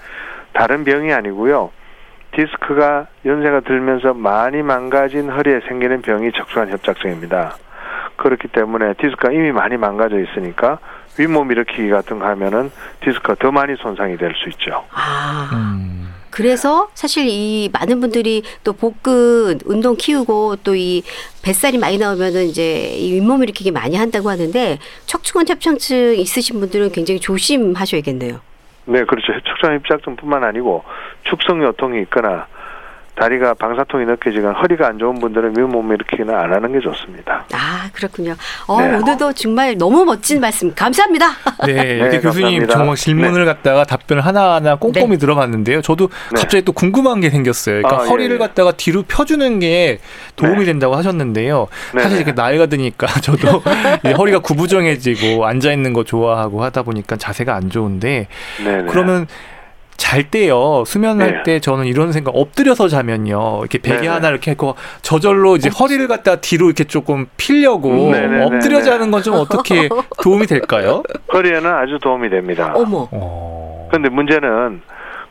다른 0.53 0.85
병이 0.85 1.13
아니고요. 1.13 1.71
디스크가 2.37 3.07
연세가 3.25 3.61
들면서 3.61 4.15
많이 4.15 4.63
망가진 4.63 5.31
허리에 5.31 5.61
생기는 5.69 6.01
병이 6.03 6.31
척추관 6.37 6.71
협착증입니다. 6.71 7.57
그렇기 8.21 8.49
때문에 8.49 8.95
디스크가 8.95 9.33
이미 9.33 9.51
많이 9.53 9.77
망가져 9.77 10.21
있으니까 10.21 10.79
윗몸 11.19 11.51
일으키기 11.51 11.89
같은 11.91 12.19
거 12.19 12.27
하면은 12.27 12.71
디스크가 13.03 13.35
더 13.37 13.51
많이 13.51 13.75
손상이 13.77 14.17
될 14.17 14.35
수 14.37 14.49
있죠. 14.51 14.85
아. 14.93 15.51
음. 15.53 16.15
그래서 16.31 16.89
사실 16.95 17.27
이 17.29 17.69
많은 17.73 18.01
분들이 18.01 18.43
또 18.63 18.73
복근 18.73 19.59
운동 19.67 19.97
키우고 19.97 20.57
또 20.63 20.77
이 20.77 21.03
뱃살이 21.43 21.77
많이 21.79 21.99
나오면은 21.99 22.45
이제 22.45 22.95
이 22.97 23.13
윗몸 23.15 23.43
일으키기 23.43 23.73
많이 23.73 23.97
한다고 23.97 24.31
하는데 24.31 24.79
척추관 25.07 25.49
협착증 25.49 26.15
있으신 26.17 26.61
분들은 26.61 26.93
굉장히 26.93 27.19
조심하셔야겠네요. 27.19 28.39
네, 28.87 29.05
그렇죠. 29.05 29.33
척추관 29.45 29.81
협착증뿐만 29.81 30.45
아니고 30.45 30.85
축성 31.25 31.63
요통이 31.65 32.01
있거나 32.03 32.47
다리가 33.21 33.53
방사통이 33.53 34.07
느껴지거나 34.07 34.59
허리가 34.61 34.87
안 34.89 34.99
좋은 34.99 35.17
분들은 35.17 35.55
윗몸 35.55 35.93
일으키기는 35.93 36.35
안 36.35 36.55
하는 36.55 36.73
게 36.73 36.81
좋습니다. 36.81 37.45
아 37.53 37.91
그렇군요. 37.93 38.35
어, 38.67 38.81
네. 38.81 38.97
오늘도 38.97 39.35
정말 39.35 39.77
너무 39.77 40.07
멋진 40.07 40.41
말씀 40.41 40.75
감사합니다. 40.75 41.27
네, 41.67 41.97
이렇게 41.97 42.17
네, 42.17 42.21
교수님 42.21 42.61
감사합니다. 42.61 42.73
정말 42.73 42.97
질문을 42.97 43.45
갖다가 43.45 43.85
답변을 43.85 44.25
하나하나 44.25 44.77
꼼꼼히 44.77 45.11
네. 45.11 45.17
들어봤는데요. 45.19 45.83
저도 45.83 46.09
네. 46.33 46.41
갑자기 46.41 46.65
또 46.65 46.73
궁금한 46.73 47.21
게 47.21 47.29
생겼어요. 47.29 47.83
그러니까 47.83 48.03
아, 48.03 48.07
예, 48.07 48.09
허리를 48.09 48.35
예. 48.35 48.39
갖다가 48.39 48.73
뒤로 48.73 49.03
펴주는 49.03 49.59
게 49.59 49.99
도움이 50.37 50.61
네. 50.61 50.65
된다고 50.65 50.97
하셨는데요. 50.97 51.69
네, 51.95 52.03
사실 52.03 52.17
네. 52.17 52.23
이렇게 52.23 52.33
나이가 52.33 52.67
드니까 52.67 53.07
저도 53.21 53.63
이 54.09 54.13
허리가 54.13 54.39
구부정해지고 54.39 55.45
앉아 55.45 55.73
있는 55.73 55.93
거 55.93 56.05
좋아하고 56.05 56.65
하다 56.65 56.85
보니까 56.85 57.17
자세가 57.17 57.55
안 57.55 57.69
좋은데 57.69 58.29
네, 58.65 58.77
네. 58.79 58.87
그러면 58.89 59.27
잘 60.01 60.31
때요 60.31 60.83
수면할 60.87 61.33
네. 61.33 61.43
때 61.45 61.61
저는 61.61 61.85
이런 61.85 62.11
생각 62.13 62.33
엎드려서 62.35 62.89
자면요 62.89 63.59
이렇게 63.61 63.79
베개 63.79 63.97
네, 63.97 64.01
네. 64.03 64.09
하나 64.09 64.31
이렇게 64.31 64.51
하고 64.53 64.75
저절로 65.03 65.57
이제 65.57 65.69
허리를 65.69 66.09
갖다 66.09 66.37
뒤로 66.37 66.67
이렇게 66.67 66.85
조금 66.85 67.27
필려고 67.37 68.11
네, 68.11 68.27
네, 68.27 68.39
네, 68.39 68.43
엎드려 68.45 68.79
네. 68.79 68.83
자는 68.85 69.11
건 69.11 69.21
좀 69.21 69.35
어떻게 69.35 69.89
도움이 70.23 70.47
될까요? 70.47 71.03
허리에는 71.33 71.67
아주 71.71 71.99
도움이 72.03 72.31
됩니다. 72.31 72.73
어머. 72.75 73.07
어... 73.11 73.89
근데 73.93 74.09
문제는 74.09 74.81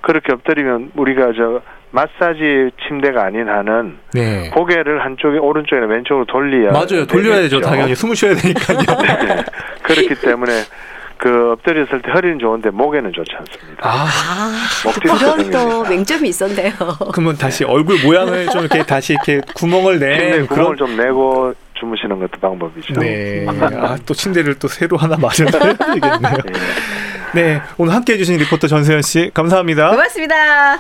그렇게 0.01 0.32
엎드리면 0.32 0.91
우리가 0.95 1.32
저 1.36 1.61
마사지 1.91 2.70
침대가 2.88 3.24
아닌 3.26 3.49
한은 3.49 3.97
네. 4.13 4.51
고개를 4.53 5.03
한쪽에 5.03 5.39
오른쪽이나 5.39 5.88
왼쪽으로 5.88 6.26
돌려야 6.26 6.72
맞아요. 6.72 7.07
돌려야 7.07 7.38
되죠. 7.38 7.59
당연히 7.61 7.95
숨을 7.95 8.15
쉬어야 8.15 8.36
되니까요. 8.36 8.78
네. 9.26 9.43
그렇기 9.82 10.15
때문에 10.22 10.51
그 11.20 11.51
엎드렸을 11.51 12.01
때 12.01 12.11
허리는 12.11 12.39
좋은데 12.39 12.70
목에는 12.70 13.11
좋지 13.11 13.32
않습니다. 13.38 13.82
아, 13.88 14.07
아, 14.07 14.91
그런 15.01 15.51
또. 15.51 15.84
맹점이 15.84 16.30
있었네요. 16.30 16.72
그러면 17.13 17.38
다시 17.38 17.65
얼굴 17.65 18.01
모양을 18.03 18.47
좀 18.47 18.61
이렇게 18.61 18.84
다시 18.84 19.13
이렇게 19.13 19.41
구멍을 19.53 19.99
침대 19.99 20.17
낸 20.17 20.47
구멍을 20.47 20.47
그런 20.47 20.78
좀 20.78 20.95
내고 20.97 21.53
주무시는 21.78 22.17
것도 22.20 22.39
방법이죠. 22.39 22.93
네. 23.01 23.45
아, 23.47 23.97
또 24.05 24.13
침대를 24.13 24.55
또 24.59 24.70
새로 24.70 24.95
하나 24.95 25.17
마련해야 25.17 25.74
되겠네요. 25.93 26.38
네. 27.34 27.41
네. 27.43 27.61
오늘 27.78 27.93
함께 27.93 28.13
해 28.13 28.17
주신 28.17 28.38
리포터 28.38 28.67
전세현 28.67 29.01
씨, 29.01 29.30
감사합니다. 29.34 29.89
고맙습니다. 29.91 30.80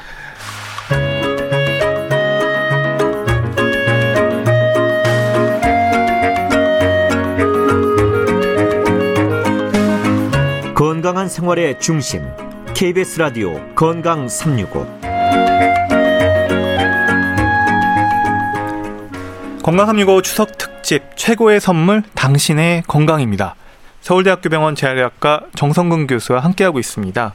건강한 10.99 11.29
생활의 11.29 11.79
중심 11.79 12.27
KBS 12.73 13.19
라디오 13.19 13.57
건강 13.73 14.27
365 14.27 14.85
건강 19.63 19.85
365 19.85 20.21
추석 20.23 20.57
특집 20.57 21.03
최고의 21.15 21.61
선물 21.61 22.03
당신의 22.15 22.83
건강입니다. 22.85 23.55
서울대학교 24.01 24.49
병원 24.49 24.75
재활의학과 24.75 25.43
정성근 25.55 26.05
교수와 26.07 26.41
함께하고 26.41 26.79
있습니다. 26.79 27.33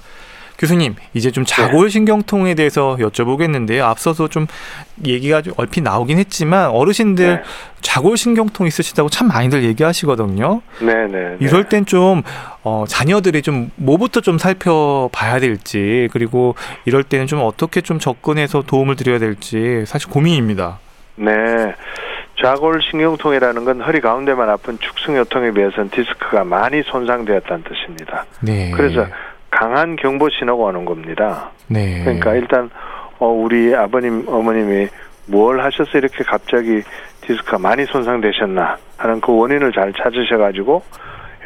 교수님, 0.59 0.95
이제 1.15 1.31
좀 1.31 1.45
자골신경통에 1.45 2.55
대해서 2.55 2.97
여쭤보겠는데요. 2.99 3.83
앞서서 3.83 4.29
좀 4.29 4.47
얘기가 5.05 5.43
좀 5.43 5.53
얼핏 5.57 5.83
나오긴 5.83 6.19
했지만 6.19 6.71
어르신들 6.71 7.27
네. 7.27 7.43
자골신경통 7.81 8.67
있으시다고 8.67 9.09
참 9.09 9.29
많이들 9.29 9.65
얘기하시거든요. 9.65 10.63
네, 10.81 11.07
네. 11.07 11.37
이럴 11.41 11.69
땐 11.69 11.85
좀 11.87 12.23
어, 12.63 12.85
자녀들이 12.89 13.43
좀 13.43 13.71
뭐부터 13.77 14.21
좀 14.21 14.39
살펴봐야 14.39 15.39
될지 15.41 16.09
그리고 16.13 16.55
이럴 16.85 17.03
때는 17.03 17.27
좀 17.27 17.41
어떻게 17.43 17.81
좀 17.81 17.99
접근해서 17.99 18.63
도움을 18.63 18.97
드려야 18.97 19.19
될지 19.19 19.85
사실 19.87 20.09
고민입니다. 20.11 20.79
네. 21.17 21.75
좌골신경통이라는 22.43 23.65
건 23.65 23.81
허리 23.81 24.01
가운데만 24.01 24.49
아픈 24.49 24.79
축승요통에 24.81 25.53
비해서는 25.53 25.91
디스크가 25.91 26.45
많이 26.45 26.83
손상되었다는 26.83 27.65
뜻입니다. 27.65 28.25
네. 28.41 28.73
그래서 28.75 29.07
강한 29.55 29.95
경보 29.95 30.31
신호가 30.31 30.65
오는 30.65 30.85
겁니다. 30.85 31.51
네. 31.69 32.01
그러니까 32.03 32.35
일단 32.35 32.71
어, 33.21 33.29
우리 33.29 33.73
아버님 33.75 34.25
어머님이 34.27 34.89
뭘 35.27 35.61
하셔서 35.61 35.97
이렇게 35.97 36.25
갑자기 36.25 36.83
디스크가 37.21 37.59
많이 37.59 37.85
손상되셨나 37.87 38.77
하는 38.99 39.21
그 39.21 39.35
원인을 39.35 39.73
잘 39.73 39.93
찾으셔가지고 39.93 40.83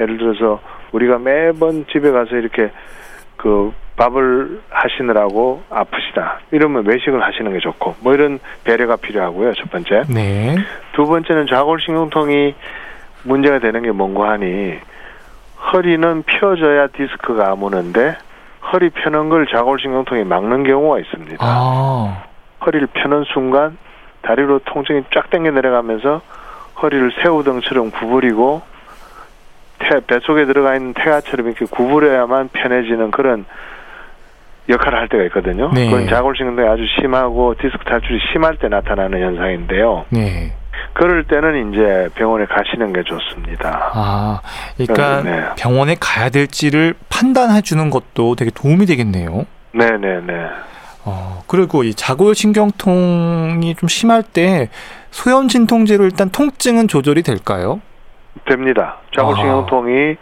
예를 0.01 0.17
들어서 0.17 0.59
우리가 0.93 1.19
매번 1.19 1.85
집에 1.93 2.11
가서 2.11 2.37
이렇게 2.37 2.71
그 3.37 3.73
밥을 3.97 4.63
하시느라고 4.71 5.63
아프시다 5.69 6.41
이러면 6.51 6.87
외식을 6.87 7.23
하시는 7.23 7.53
게 7.53 7.59
좋고 7.59 7.97
뭐 8.01 8.15
이런 8.15 8.39
배려가 8.65 8.97
필요하고요 8.97 9.53
첫 9.55 9.71
번째 9.71 10.05
네. 10.09 10.57
두 10.95 11.05
번째는 11.05 11.47
좌골신경통이 11.47 12.55
문제가 13.25 13.59
되는 13.59 13.83
게 13.83 13.91
뭔고 13.91 14.25
하니 14.25 14.79
허리는 15.73 16.23
펴져야 16.23 16.89
디스크가 16.89 17.51
아무는데 17.51 18.17
허리 18.73 18.91
펴는 18.91 19.29
걸 19.29 19.47
좌골신경통이 19.47 20.25
막는 20.25 20.65
경우가 20.65 20.99
있습니다. 21.01 21.37
아. 21.41 22.25
허리를 22.65 22.87
펴는 22.93 23.25
순간 23.33 23.77
다리로 24.23 24.61
통증이 24.61 25.05
쫙 25.13 25.31
당겨 25.31 25.51
내려가면서 25.51 26.21
허리를 26.83 27.13
새우등처럼 27.23 27.91
구부리고 27.91 28.63
태, 29.79 30.01
뱃속에 30.01 30.45
들어가 30.47 30.75
있는 30.75 30.93
태아처럼 30.95 31.47
이렇게 31.47 31.65
구부려야만 31.67 32.51
편해지는 32.53 33.11
그런 33.11 33.45
역할을 34.69 34.99
할 34.99 35.09
때가 35.09 35.25
있거든요. 35.25 35.71
네. 35.73 35.87
그건 35.87 36.09
좌골신경통이 36.09 36.69
아주 36.69 36.83
심하고 37.01 37.55
디스크 37.55 37.85
탈출이 37.85 38.19
심할 38.33 38.57
때 38.57 38.69
나타나는 38.69 39.21
현상인데요. 39.21 40.05
네. 40.11 40.53
그럴 40.95 41.25
때는 41.25 41.73
이제 41.73 42.09
병원에 42.15 42.45
가시는 42.47 42.93
게 42.93 43.03
좋습니다. 43.05 43.91
아, 43.95 44.41
그러니까 44.77 45.23
네. 45.23 45.45
병원에 45.57 45.97
가야 45.99 46.29
될지를 46.31 46.95
판단해 47.09 47.61
주는 47.63 47.89
것도 47.91 48.35
되게 48.35 48.51
도움이 48.51 48.87
되겠네요. 48.87 49.47
네 49.73 49.87
네 49.99 50.21
네. 50.27 50.33
어, 51.05 51.43
그리고 51.47 51.85
이 51.85 51.95
자골신경통이 51.95 53.75
좀 53.77 53.89
심할 53.89 54.23
때 54.23 54.69
소염 55.11 55.49
진통제로 55.49 56.05
일단 56.05 56.31
통증은 56.31 56.89
조절이 56.89 57.23
될까요? 57.23 57.81
됩니다. 58.47 58.97
좌골신경통이 59.15 60.17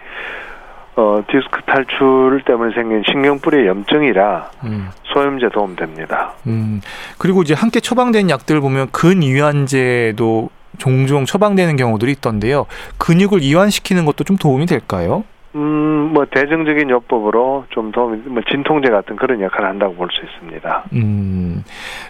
어, 0.96 1.22
디스크 1.30 1.62
탈출 1.66 2.42
때문에 2.46 2.74
생긴 2.74 3.02
신경뿌리의 3.06 3.66
염증이라 3.66 4.50
음. 4.64 4.88
소염제 5.04 5.50
도움됩니다. 5.50 6.32
음. 6.46 6.80
그리고 7.18 7.42
이제 7.42 7.52
함께 7.52 7.80
처방된 7.80 8.30
약들 8.30 8.60
보면 8.60 8.90
근이완제도 8.92 10.48
종종 10.78 11.24
처방되는 11.24 11.76
경우들이 11.76 12.12
있던데요. 12.12 12.66
근육을 12.98 13.42
이완시키는 13.42 14.04
것도 14.06 14.24
좀 14.24 14.36
도움이 14.36 14.66
될까요? 14.66 15.24
음, 15.56 16.10
뭐 16.12 16.26
대증적인 16.26 16.90
요법으로 16.90 17.64
좀 17.70 17.90
도움이, 17.90 18.18
뭐 18.26 18.42
진통제 18.50 18.90
같은 18.90 19.16
그런 19.16 19.40
역할을 19.40 19.68
한다고 19.70 19.94
볼 19.94 20.08
수 20.12 20.20
있습니다. 20.22 20.84
음, 20.92 21.64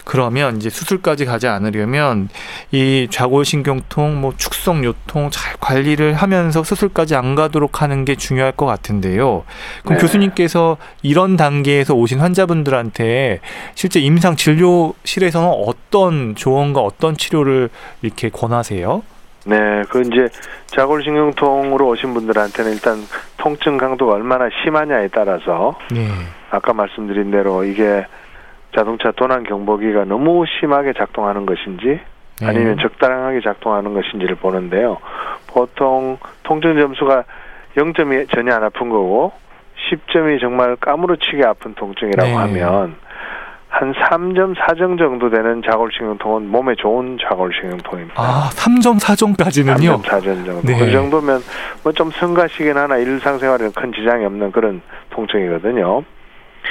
그러면 0.05 0.57
이제 0.57 0.69
수술까지 0.69 1.25
가지 1.25 1.47
않으려면 1.47 2.29
이 2.73 3.07
좌골신경통, 3.11 4.21
뭐 4.21 4.33
축성 4.37 4.85
요통 4.85 5.31
잘 5.31 5.55
관리를 5.61 6.15
하면서 6.15 6.65
수술까지 6.65 7.15
안 7.15 7.35
가도록 7.37 7.83
하는 7.83 8.05
게 8.05 8.17
중요할 8.17 8.53
것 8.53 8.67
같은데요. 8.67 9.45
그럼 9.85 9.99
네. 9.99 10.03
교수님께서 10.03 10.77
이런 11.03 11.37
단계에서 11.37 11.95
오신 11.95 12.19
환자분들한테 12.21 13.41
실제 13.77 14.01
임상 14.01 14.35
진료실에서는 14.37 15.49
어떤 15.49 16.35
조언과 16.35 16.81
어떤 16.81 17.17
치료를 17.17 17.71
이렇게 18.03 18.29
권하세요? 18.29 19.03
네, 19.47 19.83
그 19.89 20.01
이제 20.01 20.29
좌골신경통으로 20.67 21.87
오신 21.87 22.15
분들한테는 22.15 22.73
일단 22.73 22.97
통증 23.37 23.79
강도가 23.79 24.15
얼마나 24.15 24.49
심하냐에 24.63 25.09
따라서 25.09 25.79
네. 25.93 26.09
아까 26.51 26.73
말씀드린 26.73 27.31
대로 27.31 27.63
이게 27.63 28.05
자동차 28.75 29.13
도난 29.13 29.45
경보기가 29.45 30.05
너무 30.05 30.45
심하게 30.59 30.93
작동하는 30.93 31.47
것인지 31.47 32.01
네. 32.41 32.47
아니면 32.47 32.77
적당하게 32.79 33.41
작동하는 33.41 33.95
것인지를 33.95 34.35
보는데요. 34.35 34.99
보통 35.47 36.19
통증 36.43 36.79
점수가 36.79 37.25
0점이 37.77 38.29
전혀 38.35 38.53
안 38.53 38.65
아픈 38.65 38.89
거고 38.89 39.33
10점이 39.91 40.41
정말 40.41 40.75
까무러치게 40.77 41.45
아픈 41.45 41.75
통증이라고 41.75 42.29
네. 42.29 42.35
하면 42.35 42.97
한 43.79 43.93
3점, 43.93 44.55
4점 44.57 44.97
정도 44.99 45.29
되는 45.29 45.61
좌골신경통은 45.63 46.49
몸에 46.51 46.75
좋은 46.77 47.19
좌골신경통입니다. 47.23 48.15
아, 48.17 48.49
3점, 48.53 48.99
4점까지는요? 48.99 50.01
3점, 50.01 50.03
4점 50.03 50.47
정도. 50.47 50.63
네. 50.63 50.79
그 50.79 50.91
정도면 50.91 51.41
뭐 51.83 51.93
좀 51.93 52.11
성가시긴 52.11 52.77
하나 52.77 52.97
일상생활에는 52.97 53.73
큰 53.73 53.93
지장이 53.93 54.25
없는 54.25 54.53
그런 54.53 54.81
통증이거든요. 55.11 56.03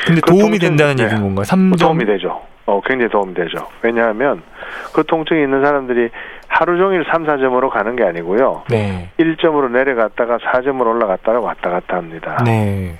근데 0.07 0.21
그 0.21 0.31
도움이 0.31 0.57
통증, 0.57 0.69
된다는 0.69 0.95
네. 0.95 1.03
얘기인 1.03 1.21
건가요? 1.21 1.43
3점 1.43 1.79
도움이 1.79 2.05
되죠. 2.05 2.41
어, 2.65 2.81
굉장히 2.83 3.11
도움이 3.11 3.33
되죠. 3.35 3.67
왜냐하면 3.83 4.41
그 4.91 5.03
통증이 5.05 5.43
있는 5.43 5.63
사람들이 5.63 6.09
하루 6.47 6.77
종일 6.77 7.05
3, 7.11 7.25
4점으로 7.25 7.69
가는 7.69 7.95
게 7.95 8.03
아니고요. 8.03 8.63
네. 8.69 9.09
1점으로 9.19 9.69
내려갔다가 9.71 10.37
4점으로 10.39 10.87
올라갔다가 10.87 11.39
왔다 11.39 11.69
갔다 11.69 11.97
합니다. 11.97 12.41
네. 12.43 12.97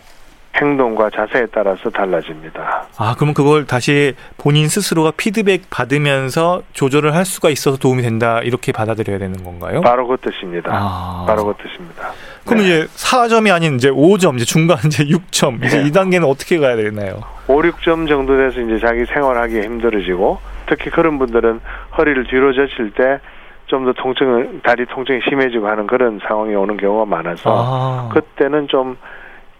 행동과 0.56 1.10
자세에 1.10 1.48
따라서 1.52 1.90
달라집니다. 1.90 2.88
아, 2.98 3.16
그러면 3.16 3.34
그걸 3.34 3.66
다시 3.66 4.16
본인 4.38 4.68
스스로가 4.68 5.12
피드백 5.18 5.70
받으면서 5.70 6.62
조절을 6.74 7.14
할 7.14 7.26
수가 7.26 7.50
있어서 7.50 7.78
도움이 7.78 8.02
된다. 8.02 8.40
이렇게 8.42 8.72
받아들여야 8.72 9.18
되는 9.18 9.44
건가요? 9.44 9.82
바로 9.82 10.08
그 10.08 10.18
뜻입니다. 10.18 10.72
아. 10.74 11.26
바로 11.28 11.46
그 11.46 11.54
뜻입니다. 11.62 12.12
그럼 12.46 12.60
네. 12.60 12.66
이제 12.66 12.88
4점이 12.96 13.54
아닌 13.54 13.76
이제 13.76 13.90
5점, 13.90 14.36
이제 14.36 14.46
중간 14.46 14.78
이제 14.86 15.04
6점. 15.04 15.64
이제 15.66 15.82
네. 15.82 15.88
이 15.88 15.92
단계는 15.92 16.28
어떻게 16.28 16.58
가야 16.58 16.76
되나요? 16.76 17.22
5, 17.48 17.62
6점 17.62 18.08
정도 18.08 18.38
돼서 18.38 18.62
이제 18.62 18.80
자기 18.80 19.06
생활하기 19.06 19.60
힘들어지고 19.62 20.40
특히 20.68 20.90
그런 20.90 21.20
분들은 21.20 21.60
허리를 21.98 22.28
뒤로 22.28 22.54
젖힐 22.54 22.92
때 22.92 23.20
좀더 23.68 23.94
통증을 23.94 24.62
다리 24.64 24.86
통증이 24.86 25.22
심해지고 25.28 25.68
하는 25.68 25.88
그런 25.88 26.20
상황이 26.28 26.54
오는 26.56 26.78
경우가 26.78 27.06
많아서 27.06 27.52
아, 27.52 28.10
그때는 28.14 28.68
좀 28.68 28.98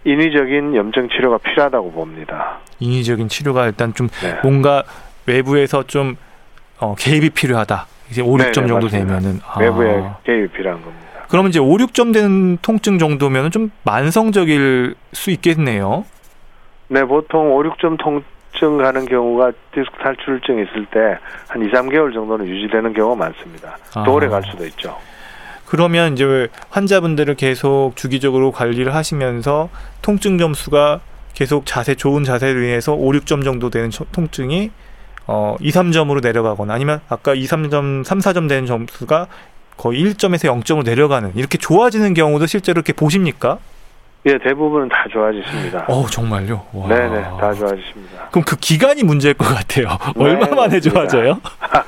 인위적인 0.06 0.76
염증 0.76 1.08
치료가 1.08 1.36
필요하다고 1.38 1.90
봅니다. 1.92 2.58
인위적인 2.78 3.28
치료가 3.28 3.66
일단 3.66 3.92
좀 3.92 4.08
네. 4.22 4.38
뭔가 4.42 4.84
외부에서 5.26 5.82
좀 5.82 6.16
어, 6.78 6.94
개입이 6.96 7.30
필요하다. 7.30 7.86
이제 8.10 8.22
5, 8.22 8.26
6점 8.36 8.38
네네, 8.38 8.52
정도 8.68 8.74
맞습니다. 8.86 9.18
되면은 9.18 9.40
아. 9.44 9.58
외부의 9.60 10.04
개입이 10.24 10.48
필요한 10.48 10.80
겁니다. 10.80 11.06
그러면 11.28 11.48
이제 11.48 11.58
5, 11.58 11.66
6점 11.76 12.12
되는 12.14 12.56
통증 12.62 12.98
정도면은 12.98 13.50
좀 13.50 13.72
만성적일 13.82 14.94
수 15.12 15.30
있겠네요. 15.32 16.04
네, 16.86 17.04
보통 17.04 17.52
5, 17.56 17.64
6점 17.64 17.98
통증 17.98 18.78
가는 18.78 19.04
경우가 19.06 19.50
디스크 19.74 19.98
탈출증 19.98 20.60
있을 20.60 20.86
때 20.86 21.18
한 21.48 21.62
2, 21.64 21.70
3개월 21.72 22.14
정도는 22.14 22.46
유지되는 22.46 22.92
경우가 22.92 23.16
많습니다. 23.16 23.76
또 23.92 24.00
아. 24.00 24.08
오래 24.10 24.28
갈 24.28 24.42
수도 24.44 24.64
있죠. 24.66 24.96
그러면 25.66 26.12
이제 26.14 26.48
환자분들을 26.70 27.34
계속 27.34 27.92
주기적으로 27.96 28.52
관리를 28.52 28.94
하시면서 28.94 29.68
통증 30.02 30.38
점수가 30.38 31.00
계속 31.34 31.66
자세 31.66 31.94
좋은 31.94 32.24
자세로 32.24 32.62
인해서 32.62 32.92
5, 32.94 33.10
6점 33.12 33.44
정도 33.44 33.68
되는 33.68 33.90
초- 33.90 34.06
통증이 34.12 34.70
어 35.26 35.56
2, 35.60 35.70
3점으로 35.70 36.22
내려가거나 36.22 36.72
아니면 36.72 37.00
아까 37.08 37.34
2, 37.34 37.44
3점, 37.44 38.04
3, 38.04 38.18
4점 38.20 38.48
되는 38.48 38.64
점수가 38.66 39.26
거의 39.76 40.02
1점에서 40.04 40.48
0점으로 40.62 40.84
내려가는 40.84 41.32
이렇게 41.34 41.58
좋아지는 41.58 42.14
경우도 42.14 42.46
실제로 42.46 42.78
이렇게 42.78 42.92
보십니까? 42.92 43.58
예, 44.24 44.38
대부분은 44.38 44.88
다 44.88 45.04
좋아지십니다. 45.12 45.84
어 45.88 46.06
정말요? 46.06 46.64
와. 46.72 46.88
네네, 46.88 47.22
다 47.38 47.52
좋아지십니다. 47.52 48.28
그럼 48.30 48.44
그 48.44 48.56
기간이 48.56 49.02
문제일 49.04 49.34
것 49.34 49.44
같아요. 49.46 49.88
네, 50.16 50.24
얼마 50.24 50.46
만에 50.46 50.76
맞습니다. 50.76 50.90
좋아져요? 50.90 51.40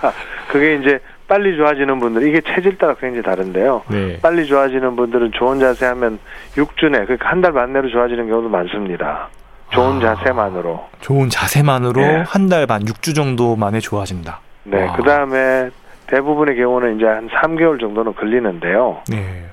그게 0.52 0.76
이제 0.76 1.00
빨리 1.28 1.56
좋아지는 1.56 1.98
분들 2.00 2.26
이게 2.26 2.40
체질 2.40 2.78
따라 2.78 2.94
굉장히 2.94 3.22
다른데요. 3.22 3.82
네. 3.90 4.18
빨리 4.22 4.46
좋아지는 4.46 4.96
분들은 4.96 5.32
좋은 5.32 5.60
자세 5.60 5.84
하면 5.86 6.18
6주 6.56 6.90
내, 6.90 7.04
그러니까 7.04 7.28
한달반 7.28 7.72
내로 7.74 7.88
좋아지는 7.90 8.28
경우도 8.28 8.48
많습니다. 8.48 9.28
좋은 9.70 9.98
아. 9.98 10.14
자세만으로. 10.16 10.88
좋은 11.00 11.28
자세만으로 11.28 12.00
네. 12.00 12.24
한달 12.26 12.66
반, 12.66 12.80
6주 12.82 13.14
정도 13.14 13.54
만에 13.56 13.78
좋아진다. 13.80 14.40
네, 14.64 14.86
와. 14.86 14.96
그 14.96 15.02
다음에 15.02 15.68
대부분의 16.06 16.56
경우는 16.56 16.96
이제 16.96 17.04
한 17.06 17.28
3개월 17.28 17.78
정도는 17.78 18.14
걸리는데요. 18.14 19.02
네. 19.10 19.44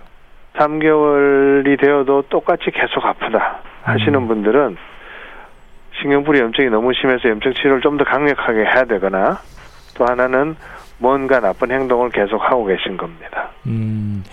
3개월이 0.58 1.80
되어도 1.80 2.24
똑같이 2.30 2.72
계속 2.72 3.06
아프다 3.06 3.60
하시는 3.84 4.16
음. 4.16 4.28
분들은 4.30 4.78
신경불이 6.02 6.40
염증이 6.40 6.70
너무 6.70 6.94
심해서 6.94 7.28
염증 7.30 7.54
치료를 7.54 7.82
좀 7.82 7.98
더 7.98 8.04
강력하게 8.06 8.60
해야 8.62 8.86
되거나 8.86 9.40
또 9.98 10.06
하나는 10.06 10.56
뭔가 10.98 11.40
나쁜 11.40 11.72
행동을 11.72 12.10
계속 12.10 12.38
하고 12.38 12.66
계신 12.66 12.98
겁니다. 12.98 13.50
음, 13.68 14.24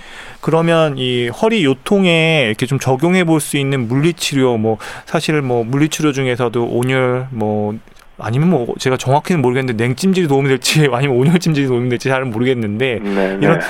그러면 0.40 0.96
이 0.96 1.28
허리 1.28 1.64
요통에 1.64 2.44
이렇게 2.46 2.66
좀 2.66 2.78
적용해 2.78 3.24
볼 3.24 3.40
수 3.40 3.56
있는 3.56 3.88
물리치료, 3.88 4.58
뭐, 4.58 4.78
사실 5.04 5.40
뭐, 5.42 5.64
물리치료 5.64 6.12
중에서도 6.12 6.64
온열, 6.64 7.26
뭐, 7.30 7.74
아니면 8.18 8.50
뭐, 8.50 8.74
제가 8.78 8.96
정확히는 8.96 9.42
모르겠는데, 9.42 9.82
냉찜질이 9.84 10.28
도움이 10.28 10.48
될지, 10.48 10.88
아니면 10.92 11.16
온열찜질이 11.16 11.66
도움이 11.66 11.88
될지 11.88 12.08
잘은 12.08 12.30
모르겠는데, 12.30 13.00
네, 13.02 13.38
이런 13.40 13.58
네. 13.58 13.66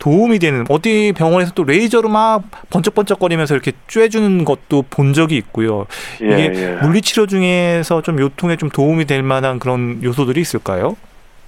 도움이 0.00 0.40
되는, 0.40 0.64
어디 0.68 1.12
병원에서 1.16 1.52
또 1.54 1.62
레이저로 1.62 2.08
막 2.08 2.42
번쩍번쩍거리면서 2.70 3.54
이렇게 3.54 3.70
쬐주는 3.86 4.44
것도 4.44 4.84
본 4.90 5.12
적이 5.12 5.36
있고요. 5.36 5.86
예, 6.22 6.26
이게 6.26 6.52
예. 6.60 6.68
물리치료 6.82 7.28
중에서 7.28 8.02
좀 8.02 8.18
요통에 8.18 8.56
좀 8.56 8.68
도움이 8.68 9.04
될 9.04 9.22
만한 9.22 9.60
그런 9.60 10.00
요소들이 10.02 10.40
있을까요? 10.40 10.96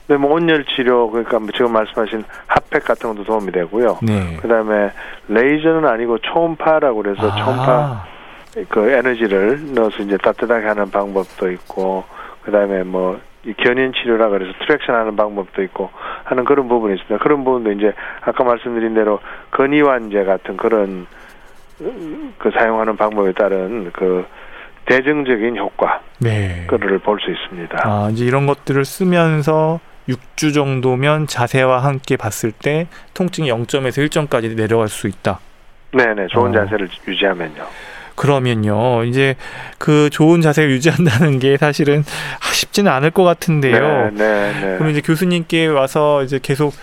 네, 0.06 0.16
뭐 0.16 0.34
온열 0.34 0.64
치료 0.66 1.10
그러니까 1.10 1.38
뭐 1.38 1.48
지금 1.54 1.72
말씀하신 1.72 2.24
핫팩 2.46 2.84
같은 2.84 3.14
것도 3.14 3.24
도움이 3.24 3.52
되고요. 3.52 3.98
네. 4.02 4.36
그다음에 4.42 4.90
레이저는 5.28 5.86
아니고 5.86 6.18
초음파라고 6.18 7.02
그래서 7.02 7.20
초음파 7.36 7.72
아, 7.72 8.04
그 8.68 8.90
에너지를 8.90 9.72
넣어서 9.74 10.02
이제 10.02 10.16
따뜻하게 10.18 10.66
하는 10.66 10.90
방법도 10.90 11.50
있고 11.52 12.04
그다음에 12.42 12.82
뭐이 12.82 13.54
견인 13.56 13.92
치료라 13.94 14.28
그래서 14.28 14.52
traction 14.66 14.94
하는 14.94 15.16
방법도 15.16 15.62
있고 15.62 15.88
하는 16.24 16.44
그런 16.44 16.68
부분이 16.68 16.94
있습니다. 16.94 17.22
그런 17.22 17.42
부분도 17.44 17.72
이제 17.72 17.92
아까 18.20 18.44
말씀드린 18.44 18.92
대로 18.94 19.20
건이완제 19.52 20.24
같은 20.24 20.56
그런 20.58 21.06
음, 21.80 22.34
그 22.38 22.50
사용하는 22.50 22.96
방법에 22.96 23.32
따른 23.32 23.90
그 23.92 24.24
대증적인 24.86 25.56
효과 25.56 26.00
네. 26.20 26.64
그를 26.68 26.98
볼 26.98 27.18
수 27.20 27.30
있습니다. 27.30 27.78
아, 27.82 28.08
이제 28.12 28.26
이런 28.26 28.46
것들을 28.46 28.84
쓰면서 28.84 29.80
6주 30.08 30.52
정도면 30.54 31.26
자세와 31.26 31.82
함께 31.82 32.16
봤을 32.16 32.52
때 32.52 32.86
통증이 33.14 33.50
0점에서 33.50 34.06
1점까지 34.08 34.54
내려갈 34.56 34.88
수 34.88 35.08
있다. 35.08 35.40
네네 35.92 36.26
좋은 36.28 36.50
어. 36.50 36.64
자세를 36.64 36.88
유지하면요. 37.06 37.66
그러면요, 38.14 39.04
이제 39.04 39.34
그 39.78 40.08
좋은 40.10 40.40
자세를 40.40 40.70
유지한다는 40.70 41.38
게 41.38 41.56
사실은 41.56 42.04
아, 42.40 42.52
쉽지는 42.52 42.90
않을 42.92 43.10
것 43.10 43.24
같은데요. 43.24 44.10
네, 44.10 44.10
네, 44.12 44.52
네. 44.52 44.76
그럼 44.78 44.90
이제 44.90 45.00
교수님께 45.00 45.66
와서 45.66 46.22
이제 46.22 46.38
계속 46.40 46.74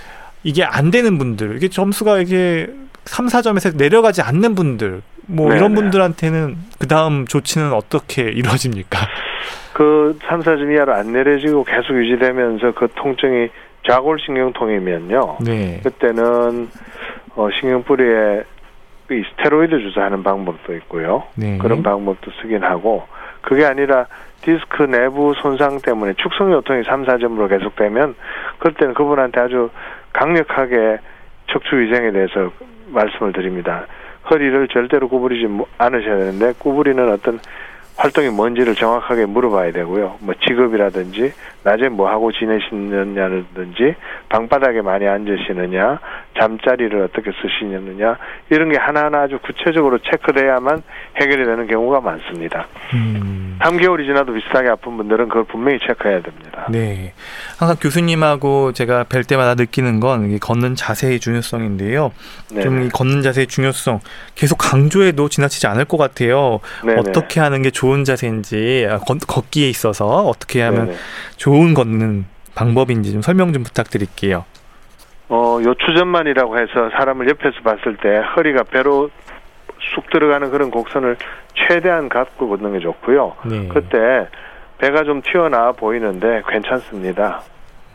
이게 0.43 0.63
안 0.63 0.91
되는 0.91 1.17
분들, 1.17 1.55
이게 1.55 1.69
점수가 1.69 2.19
이게 2.19 2.67
3, 3.05 3.28
4점에서 3.28 3.76
내려가지 3.78 4.22
않는 4.22 4.55
분들, 4.55 5.01
뭐 5.28 5.49
네, 5.49 5.55
이런 5.55 5.74
네. 5.74 5.82
분들한테는 5.82 6.57
그 6.80 6.88
다음 6.88 7.26
조치는 7.28 7.72
어떻게 7.74 8.24
이루어집니까? 8.24 9.07
그 9.74 10.17
3, 10.24 10.41
4점 10.41 10.74
이하로 10.74 10.93
안 10.93 11.11
내려지고 11.13 11.63
계속 11.63 11.95
유지되면서 11.95 12.74
그 12.74 12.88
통증이 12.95 13.49
좌골신경통이면요. 13.88 15.38
네. 15.45 15.80
그때는 15.84 16.69
어, 17.36 17.49
신경뿌리에 17.59 18.43
이 19.11 19.24
스테로이드 19.32 19.80
주사하는 19.80 20.24
방법도 20.24 20.74
있고요. 20.76 21.24
네. 21.36 21.57
그런 21.57 21.84
방법도 21.84 22.32
쓰긴 22.41 22.63
하고 22.63 23.03
그게 23.41 23.65
아니라 23.65 24.05
디스크 24.41 24.84
내부 24.84 25.34
손상 25.41 25.80
때문에 25.82 26.13
축성 26.17 26.51
요통이 26.51 26.84
3, 26.84 27.05
4점으로 27.05 27.49
계속되면 27.49 28.15
그럴 28.59 28.74
때는 28.76 28.93
그분한테 28.93 29.39
아주 29.39 29.69
강력하게 30.13 30.99
척추 31.47 31.76
위생에 31.78 32.11
대해서 32.11 32.51
말씀을 32.88 33.34
드립니다. 33.34 33.86
허리를 34.30 34.67
절대로 34.69 35.07
구부리지 35.07 35.47
뭐- 35.47 35.67
않으셔야 35.78 36.17
되는데 36.17 36.53
구부리는 36.59 37.11
어떤 37.11 37.39
활동이 37.97 38.29
뭔지를 38.29 38.75
정확하게 38.75 39.25
물어봐야 39.25 39.71
되고요. 39.71 40.17
뭐 40.19 40.33
직업이라든지 40.47 41.33
낮에 41.63 41.89
뭐 41.89 42.09
하고 42.09 42.31
지내시느냐든지 42.31 43.95
방바닥에 44.29 44.81
많이 44.81 45.07
앉으시느냐, 45.07 45.99
잠자리를 46.39 46.99
어떻게 47.03 47.31
쓰시느냐 47.31 48.17
이런 48.49 48.69
게 48.69 48.77
하나하나 48.77 49.21
아주 49.21 49.37
구체적으로 49.39 49.99
체크돼야만 49.99 50.81
해결이 51.21 51.45
되는 51.45 51.67
경우가 51.67 52.01
많습니다. 52.01 52.67
음. 52.93 53.57
3개월이 53.61 54.05
지나도 54.05 54.33
비슷하게 54.33 54.69
아픈 54.69 54.97
분들은 54.97 55.27
그걸 55.27 55.43
분명히 55.43 55.77
체크해야 55.85 56.21
됩니다. 56.21 56.65
네. 56.69 57.13
항상 57.59 57.77
교수님하고 57.79 58.71
제가 58.73 59.03
뵐 59.03 59.23
때마다 59.23 59.53
느끼는 59.53 59.99
건 59.99 60.39
걷는 60.39 60.75
자세의 60.75 61.19
중요성인데요. 61.19 62.11
네. 62.53 62.61
좀이 62.61 62.89
걷는 62.89 63.21
자세의 63.21 63.47
중요성 63.47 63.99
계속 64.33 64.57
강조해도 64.57 65.29
지나치지 65.29 65.67
않을 65.67 65.85
것 65.85 65.97
같아요. 65.97 66.59
네네. 66.83 66.99
어떻게 66.99 67.39
하는 67.39 67.61
게 67.61 67.69
좋은 67.82 68.03
자세인지 68.03 68.88
아, 68.88 68.99
걷, 68.99 69.17
걷기에 69.27 69.67
있어서 69.67 70.05
어떻게 70.05 70.61
하면 70.61 70.86
네네. 70.86 70.97
좋은 71.38 71.73
걷는 71.73 72.25
방법인지 72.53 73.11
좀 73.11 73.23
설명 73.23 73.53
좀 73.53 73.63
부탁드릴게요. 73.63 74.45
어, 75.29 75.59
요추전만이라고 75.63 76.59
해서 76.59 76.91
사람을 76.91 77.27
옆에서 77.29 77.61
봤을 77.63 77.97
때 77.97 78.21
허리가 78.36 78.61
배로 78.63 79.09
쑥 79.95 80.07
들어가는 80.11 80.51
그런 80.51 80.69
곡선을 80.69 81.17
최대한 81.55 82.07
갖고 82.07 82.49
걷는 82.49 82.73
게 82.73 82.79
좋고요. 82.82 83.36
네. 83.45 83.67
그때 83.69 84.27
배가 84.77 85.03
좀 85.03 85.23
튀어나와 85.23 85.71
보이는데 85.71 86.43
괜찮습니다. 86.47 87.41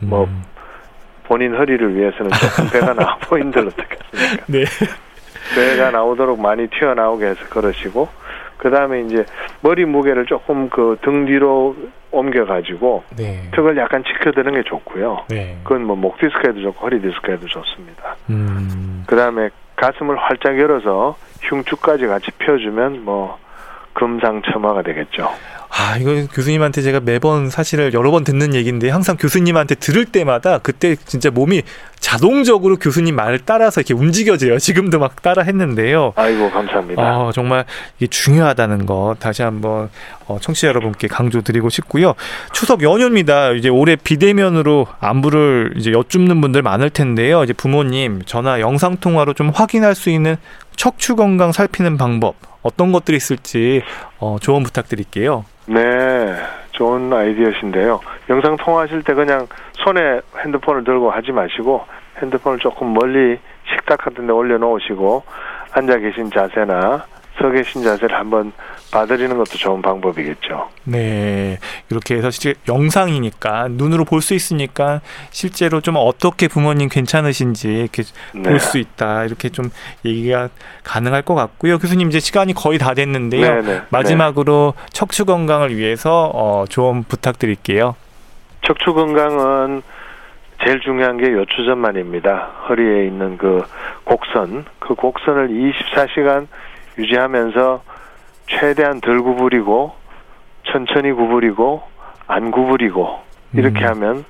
뭐 0.01 0.25
음. 0.25 0.43
본인 1.29 1.55
허리를 1.55 1.95
위해서는 1.95 2.33
조금 2.33 2.71
배가 2.71 2.93
나와 2.93 3.17
보인들 3.19 3.69
어떻겠습니까? 3.69 4.47
네. 4.51 4.65
배가 5.55 5.93
나오도록 5.93 6.41
많이 6.41 6.67
튀어나오게 6.67 7.25
해서 7.25 7.45
걸으시고 7.51 8.26
그 8.57 8.71
다음에 8.71 9.01
이제 9.03 9.25
머리 9.61 9.85
무게를 9.85 10.27
조금 10.27 10.69
그 10.69 10.97
등 11.03 11.27
뒤로 11.27 11.77
옮겨가지고 12.11 13.05
네. 13.17 13.51
턱을 13.55 13.77
약간 13.77 14.03
지켜드는 14.05 14.55
게 14.55 14.63
좋고요. 14.63 15.25
네. 15.29 15.59
그건 15.65 15.85
뭐 15.85 15.97
목 15.97 16.19
디스크에도 16.19 16.63
좋고 16.63 16.81
허리 16.87 17.01
디스크에도 17.03 17.47
좋습니다. 17.47 18.17
음. 18.31 19.05
그 19.07 19.17
다음에 19.17 19.51
가슴을 19.77 20.17
활짝 20.17 20.59
열어서 20.59 21.17
흉추까지 21.43 22.07
같이 22.07 22.31
펴주면 22.39 23.05
뭐 23.05 23.39
금상첨화가 23.93 24.83
되겠죠. 24.83 25.29
아, 25.79 25.99
이거 25.99 26.27
교수님한테 26.33 26.81
제가 26.81 27.01
매번 27.01 27.51
사실을 27.51 27.93
여러 27.93 28.11
번 28.11 28.25
듣는 28.25 28.55
얘기인데 28.55 28.89
항상 28.89 29.17
교수님한테 29.19 29.75
들을 29.75 30.07
때마다 30.07 30.57
그때 30.59 30.97
진짜 31.05 31.31
몸이 31.31 31.63
자동적으로 32.01 32.77
교수님 32.77 33.15
말을 33.15 33.41
따라서 33.45 33.83
이렇게 33.83 33.93
움직여져요. 33.93 34.59
지금도 34.59 34.99
막 34.99 35.21
따라 35.21 35.43
했는데요. 35.43 36.15
아이고 36.17 36.51
감사합니다. 36.51 37.03
어, 37.03 37.33
정말 37.33 37.67
이게 37.99 38.07
중요하다는 38.07 38.87
거 38.87 39.17
다시 39.19 39.43
한번 39.43 39.91
어, 40.27 40.39
청취자 40.41 40.69
여러분께 40.69 41.09
강조드리고 41.09 41.69
싶고요. 41.69 42.15
추석 42.55 42.83
연휴입니다. 42.83 43.53
이제 43.53 43.69
올해 43.69 43.97
비대면으로 43.97 44.87
안부를 45.01 45.75
이제 45.77 45.93
여쭙는 45.93 46.41
분들 46.41 46.63
많을 46.63 46.89
텐데요. 46.89 47.45
이제 47.45 47.53
부모님 47.53 48.23
전화 48.25 48.61
영상 48.61 48.97
통화로 48.97 49.35
좀 49.35 49.51
확인할 49.51 49.95
수 49.95 50.09
있는 50.09 50.37
척추 50.75 51.17
건강 51.17 51.53
살피는 51.53 51.99
방법 51.99 52.37
어떤 52.63 52.93
것들이 52.93 53.17
있을지 53.19 53.83
어, 54.19 54.39
조언 54.41 54.63
부탁드릴게요. 54.63 55.45
네, 55.67 56.37
좋은 56.71 57.13
아이디어신데요. 57.13 58.01
영상 58.31 58.57
통화하실 58.57 59.03
때 59.03 59.15
그냥 59.15 59.47
손에 59.73 60.21
핸드폰을 60.45 60.85
들고 60.85 61.11
하지 61.11 61.33
마시고 61.33 61.85
핸드폰을 62.23 62.59
조금 62.61 62.95
멀리 62.95 63.39
식탁 63.69 63.99
같은 63.99 64.27
데 64.27 64.33
올려놓으시고 64.33 65.25
앉아 65.73 65.99
계신 65.99 66.31
자세나 66.31 67.05
서 67.39 67.51
계신 67.51 67.83
자세를 67.83 68.17
한번 68.17 68.53
봐드리는 68.97 69.37
것도 69.37 69.59
좋은 69.59 69.83
방법이겠죠. 69.83 70.71
네. 70.85 71.59
이렇게 71.91 72.15
해서 72.17 72.31
실제 72.31 72.59
영상이니까 72.67 73.69
눈으로 73.73 74.05
볼 74.07 74.17
수 74.27 74.33
있으니까 74.33 75.03
실제로 75.31 75.81
좀 75.83 75.97
어떻게 75.99 76.49
부모님 76.49 76.89
괜찮으신지 76.89 77.69
이렇게 77.69 78.03
네. 78.35 78.43
볼수 78.43 78.79
있다. 78.79 79.25
이렇게 79.25 79.51
좀 79.51 79.67
얘기가 80.05 80.49
가능할 80.83 81.23
것 81.23 81.35
같고요. 81.35 81.79
교수님 81.79 82.09
이제 82.09 82.19
시간이 82.19 82.55
거의 82.55 82.79
다 82.79 82.95
됐는데요. 82.95 83.61
네, 83.61 83.63
네, 83.63 83.83
마지막으로 83.91 84.73
척추 84.91 85.27
건강을 85.27 85.77
위해서 85.77 86.31
어, 86.35 86.65
조언 86.69 87.05
부탁드릴게요. 87.05 87.95
척추 88.67 88.95
건강은 88.95 89.83
제일 90.65 90.81
중요한 90.81 91.19
게 91.19 91.31
요추전만입니다. 91.31 92.51
허리에 92.71 93.05
있는 93.07 93.37
그 93.37 93.63
곡선, 94.05 94.65
그 94.79 94.95
곡선을 94.95 95.49
24시간 95.51 96.47
유지하면서 96.99 97.83
최대한 98.47 99.01
덜 99.01 99.23
구부리고 99.23 99.95
천천히 100.65 101.13
구부리고 101.13 101.83
안 102.27 102.51
구부리고 102.51 103.21
이렇게 103.55 103.85
음. 103.85 103.91
하면 103.91 104.25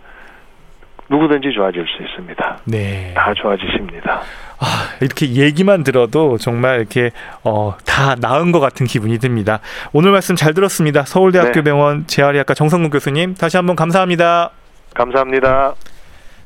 누구든지 1.09 1.53
좋아질 1.55 1.87
수 1.87 2.03
있습니다. 2.03 2.59
네. 2.65 3.13
다 3.15 3.33
좋아지십니다. 3.35 4.23
아, 4.59 4.67
이렇게 5.01 5.27
얘기만 5.35 5.85
들어도 5.85 6.37
정말 6.37 6.81
이렇게 6.81 7.11
어, 7.45 7.75
다 7.85 8.17
나은 8.19 8.51
것 8.53 8.61
같은 8.61 8.87
기분이 8.87 9.19
듭니다. 9.19 9.61
오늘 9.93 10.11
말씀 10.11 10.35
잘 10.35 10.53
들었습니다. 10.53 11.05
서울대학교 11.05 11.53
네. 11.53 11.63
병원 11.63 12.07
재활의학과 12.07 12.55
정성근 12.55 12.91
교수님 12.91 13.35
다시 13.35 13.57
한번 13.57 13.77
감사합니다. 13.77 14.51
감사합니다. 14.95 15.75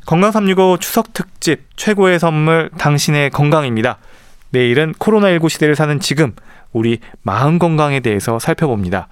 건강 0.06 0.30
365 0.30 0.78
추석 0.78 1.12
특집 1.12 1.64
최고의 1.76 2.18
선물 2.18 2.70
당신의 2.78 3.30
건강입니다. 3.30 3.98
내일은 4.50 4.92
코로나19 4.94 5.48
시대를 5.48 5.76
사는 5.76 6.00
지금 6.00 6.34
우리 6.72 7.00
마음 7.22 7.58
건강에 7.58 8.00
대해서 8.00 8.38
살펴봅니다. 8.38 9.08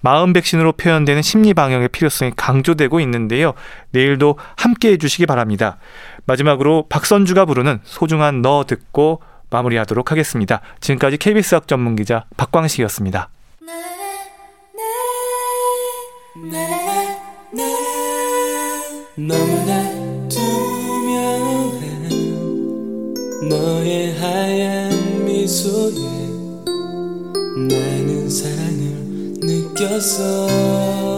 마음 0.00 0.32
백신으로 0.32 0.72
표현되는 0.72 1.22
심리 1.22 1.54
방역의 1.54 1.88
필요성이 1.88 2.32
강조되고 2.36 3.00
있는데요. 3.00 3.54
내일도 3.90 4.38
함께 4.56 4.92
해주시기 4.92 5.26
바랍니다. 5.26 5.78
마지막으로 6.26 6.86
박선주가 6.88 7.44
부르는 7.46 7.80
소중한 7.82 8.42
너 8.42 8.64
듣고 8.64 9.22
마무리하도록 9.50 10.10
하겠습니다. 10.10 10.60
지금까지 10.80 11.16
KBS 11.16 11.54
학 11.56 11.66
전문 11.66 11.96
기자 11.96 12.26
박광식이었습니다. 12.36 13.30
너무나 19.16 20.28
투명한 20.28 21.68
너의 23.48 24.16
하얀 24.20 25.24
미소에 25.24 26.07
사랑 29.78 31.17